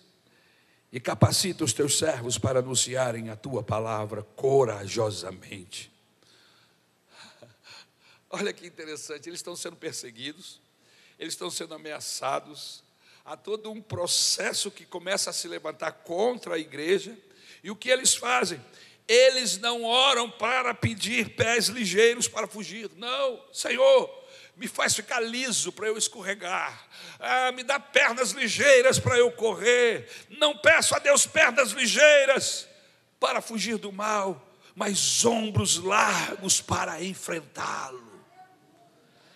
e 0.93 1.01
capacita 1.01 1.65
os 1.65 1.73
teus 1.73 1.99
servos 1.99 2.39
para 2.39 2.61
anunciarem 2.61 3.29
a 3.29 3.35
tua 3.35 3.61
palavra 3.61 4.23
corajosamente. 4.23 5.93
Olha 8.31 8.53
que 8.53 8.65
interessante, 8.65 9.29
eles 9.29 9.41
estão 9.41 9.57
sendo 9.57 9.75
perseguidos, 9.75 10.61
eles 11.19 11.35
estão 11.35 11.51
sendo 11.51 11.75
ameaçados, 11.75 12.85
há 13.29 13.37
todo 13.37 13.71
um 13.71 13.81
processo 13.81 14.71
que 14.71 14.85
começa 14.85 15.31
a 15.31 15.33
se 15.33 15.47
levantar 15.47 15.93
contra 15.93 16.55
a 16.55 16.59
igreja, 16.59 17.17
e 17.63 17.71
o 17.71 17.77
que 17.77 17.91
eles 17.91 18.15
fazem? 18.15 18.61
eles 19.09 19.57
não 19.57 19.85
oram 19.85 20.31
para 20.31 20.75
pedir 20.75 21.31
pés 21.31 21.69
ligeiros 21.69 22.29
para 22.29 22.47
fugir. 22.47 22.91
Não, 22.97 23.43
Senhor, 23.51 24.29
me 24.55 24.69
faz 24.69 24.95
ficar 24.95 25.21
liso 25.21 25.73
para 25.73 25.87
eu 25.87 25.97
escorregar, 25.97 26.87
ah, 27.19 27.51
me 27.53 27.65
dá 27.65 27.81
pernas 27.81 28.33
ligeiras 28.33 28.99
para 28.99 29.17
eu 29.17 29.33
correr. 29.33 30.07
Não 30.29 30.59
peço 30.59 30.95
a 30.95 30.99
Deus 30.99 31.27
pernas 31.27 31.71
ligeiras 31.71 32.69
para 33.19 33.41
fugir 33.41 33.79
do 33.79 33.91
mal, 33.91 34.47
mas 34.75 35.25
ombros 35.25 35.79
largos 35.79 36.61
para 36.61 37.03
enfrentá-lo. 37.03 38.07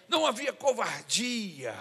Não 0.07 0.27
havia 0.27 0.53
covardia 0.53 1.75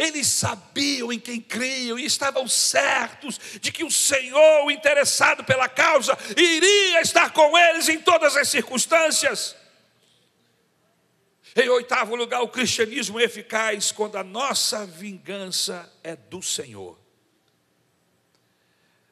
eles 0.00 0.28
sabiam 0.28 1.12
em 1.12 1.20
quem 1.20 1.38
criam 1.38 1.98
e 1.98 2.06
estavam 2.06 2.48
certos 2.48 3.38
de 3.60 3.70
que 3.70 3.84
o 3.84 3.90
Senhor, 3.90 4.70
interessado 4.70 5.44
pela 5.44 5.68
causa, 5.68 6.16
iria 6.34 7.02
estar 7.02 7.30
com 7.34 7.56
eles 7.56 7.86
em 7.90 8.00
todas 8.00 8.34
as 8.34 8.48
circunstâncias. 8.48 9.54
Em 11.54 11.68
oitavo 11.68 12.16
lugar, 12.16 12.40
o 12.40 12.48
cristianismo 12.48 13.20
é 13.20 13.24
eficaz 13.24 13.92
quando 13.92 14.16
a 14.16 14.24
nossa 14.24 14.86
vingança 14.86 15.92
é 16.02 16.16
do 16.16 16.40
Senhor. 16.40 16.98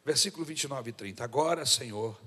Versículo 0.07 0.47
29 0.47 0.89
e 0.89 0.93
30. 0.95 1.23
Agora, 1.23 1.67
Senhor, 1.67 2.19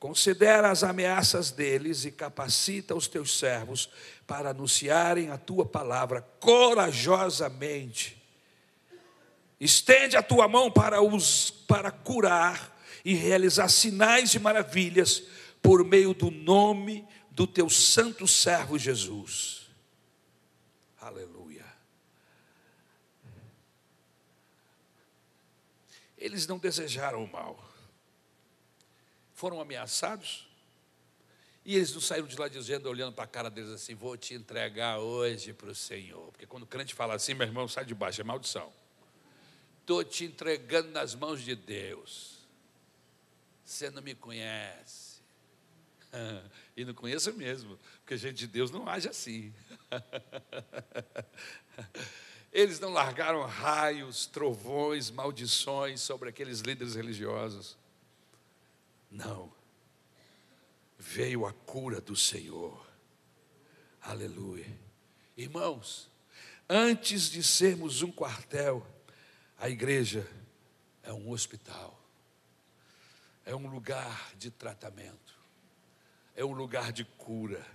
Considera 0.00 0.70
as 0.70 0.82
ameaças 0.82 1.50
deles 1.50 2.06
e 2.06 2.10
capacita 2.10 2.94
os 2.94 3.06
teus 3.06 3.38
servos 3.38 3.90
para 4.26 4.48
anunciarem 4.48 5.28
a 5.30 5.36
tua 5.36 5.66
palavra 5.66 6.22
corajosamente. 6.40 8.16
Estende 9.60 10.16
a 10.16 10.22
tua 10.22 10.48
mão 10.48 10.70
para 10.70 11.02
os 11.02 11.50
para 11.50 11.90
curar 11.90 12.80
e 13.04 13.12
realizar 13.12 13.68
sinais 13.68 14.32
e 14.32 14.38
maravilhas 14.38 15.22
por 15.60 15.84
meio 15.84 16.14
do 16.14 16.30
nome 16.30 17.06
do 17.30 17.46
teu 17.46 17.68
santo 17.68 18.26
servo 18.26 18.78
Jesus. 18.78 19.68
Aleluia. 20.98 21.66
Eles 26.16 26.46
não 26.46 26.56
desejaram 26.56 27.22
o 27.22 27.30
mal 27.30 27.69
foram 29.40 29.58
ameaçados. 29.58 30.46
E 31.64 31.74
eles 31.74 31.94
não 31.94 32.00
saíram 32.00 32.28
de 32.28 32.36
lá 32.36 32.46
dizendo, 32.46 32.90
olhando 32.90 33.14
para 33.14 33.24
a 33.24 33.26
cara 33.26 33.48
deles 33.48 33.70
assim: 33.70 33.94
Vou 33.94 34.14
te 34.14 34.34
entregar 34.34 34.98
hoje 34.98 35.54
para 35.54 35.70
o 35.70 35.74
Senhor. 35.74 36.30
Porque 36.30 36.46
quando 36.46 36.64
o 36.64 36.66
crente 36.66 36.94
fala 36.94 37.14
assim, 37.14 37.32
meu 37.32 37.46
irmão, 37.46 37.66
sai 37.66 37.86
de 37.86 37.94
baixo, 37.94 38.20
é 38.20 38.24
maldição. 38.24 38.70
Estou 39.80 40.04
te 40.04 40.26
entregando 40.26 40.90
nas 40.90 41.14
mãos 41.14 41.42
de 41.42 41.56
Deus. 41.56 42.46
Você 43.64 43.88
não 43.90 44.02
me 44.02 44.14
conhece. 44.14 45.20
E 46.76 46.84
não 46.84 46.94
conheço 46.94 47.30
mesmo, 47.34 47.78
porque 47.98 48.16
gente 48.16 48.36
de 48.36 48.46
Deus 48.46 48.70
não 48.70 48.88
age 48.88 49.06
assim. 49.06 49.52
Eles 52.50 52.80
não 52.80 52.90
largaram 52.90 53.44
raios, 53.44 54.24
trovões, 54.24 55.10
maldições 55.10 56.00
sobre 56.00 56.30
aqueles 56.30 56.60
líderes 56.60 56.94
religiosos. 56.94 57.76
Não. 59.10 59.52
Veio 60.98 61.46
a 61.46 61.52
cura 61.52 62.00
do 62.00 62.14
Senhor. 62.14 62.86
Aleluia. 64.00 64.78
Irmãos, 65.36 66.10
antes 66.68 67.30
de 67.30 67.42
sermos 67.42 68.02
um 68.02 68.12
quartel, 68.12 68.86
a 69.58 69.68
igreja 69.68 70.26
é 71.02 71.12
um 71.12 71.30
hospital. 71.30 71.98
É 73.44 73.54
um 73.54 73.66
lugar 73.66 74.34
de 74.36 74.50
tratamento. 74.50 75.38
É 76.34 76.44
um 76.44 76.52
lugar 76.52 76.92
de 76.92 77.04
cura. 77.04 77.66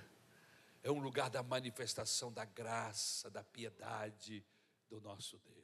É 0.83 0.91
um 0.91 0.99
lugar 0.99 1.29
da 1.29 1.43
manifestação 1.43 2.31
da 2.31 2.45
graça, 2.45 3.29
da 3.29 3.43
piedade 3.43 4.43
do 4.89 5.01
nosso 5.01 5.37
Deus. 5.39 5.54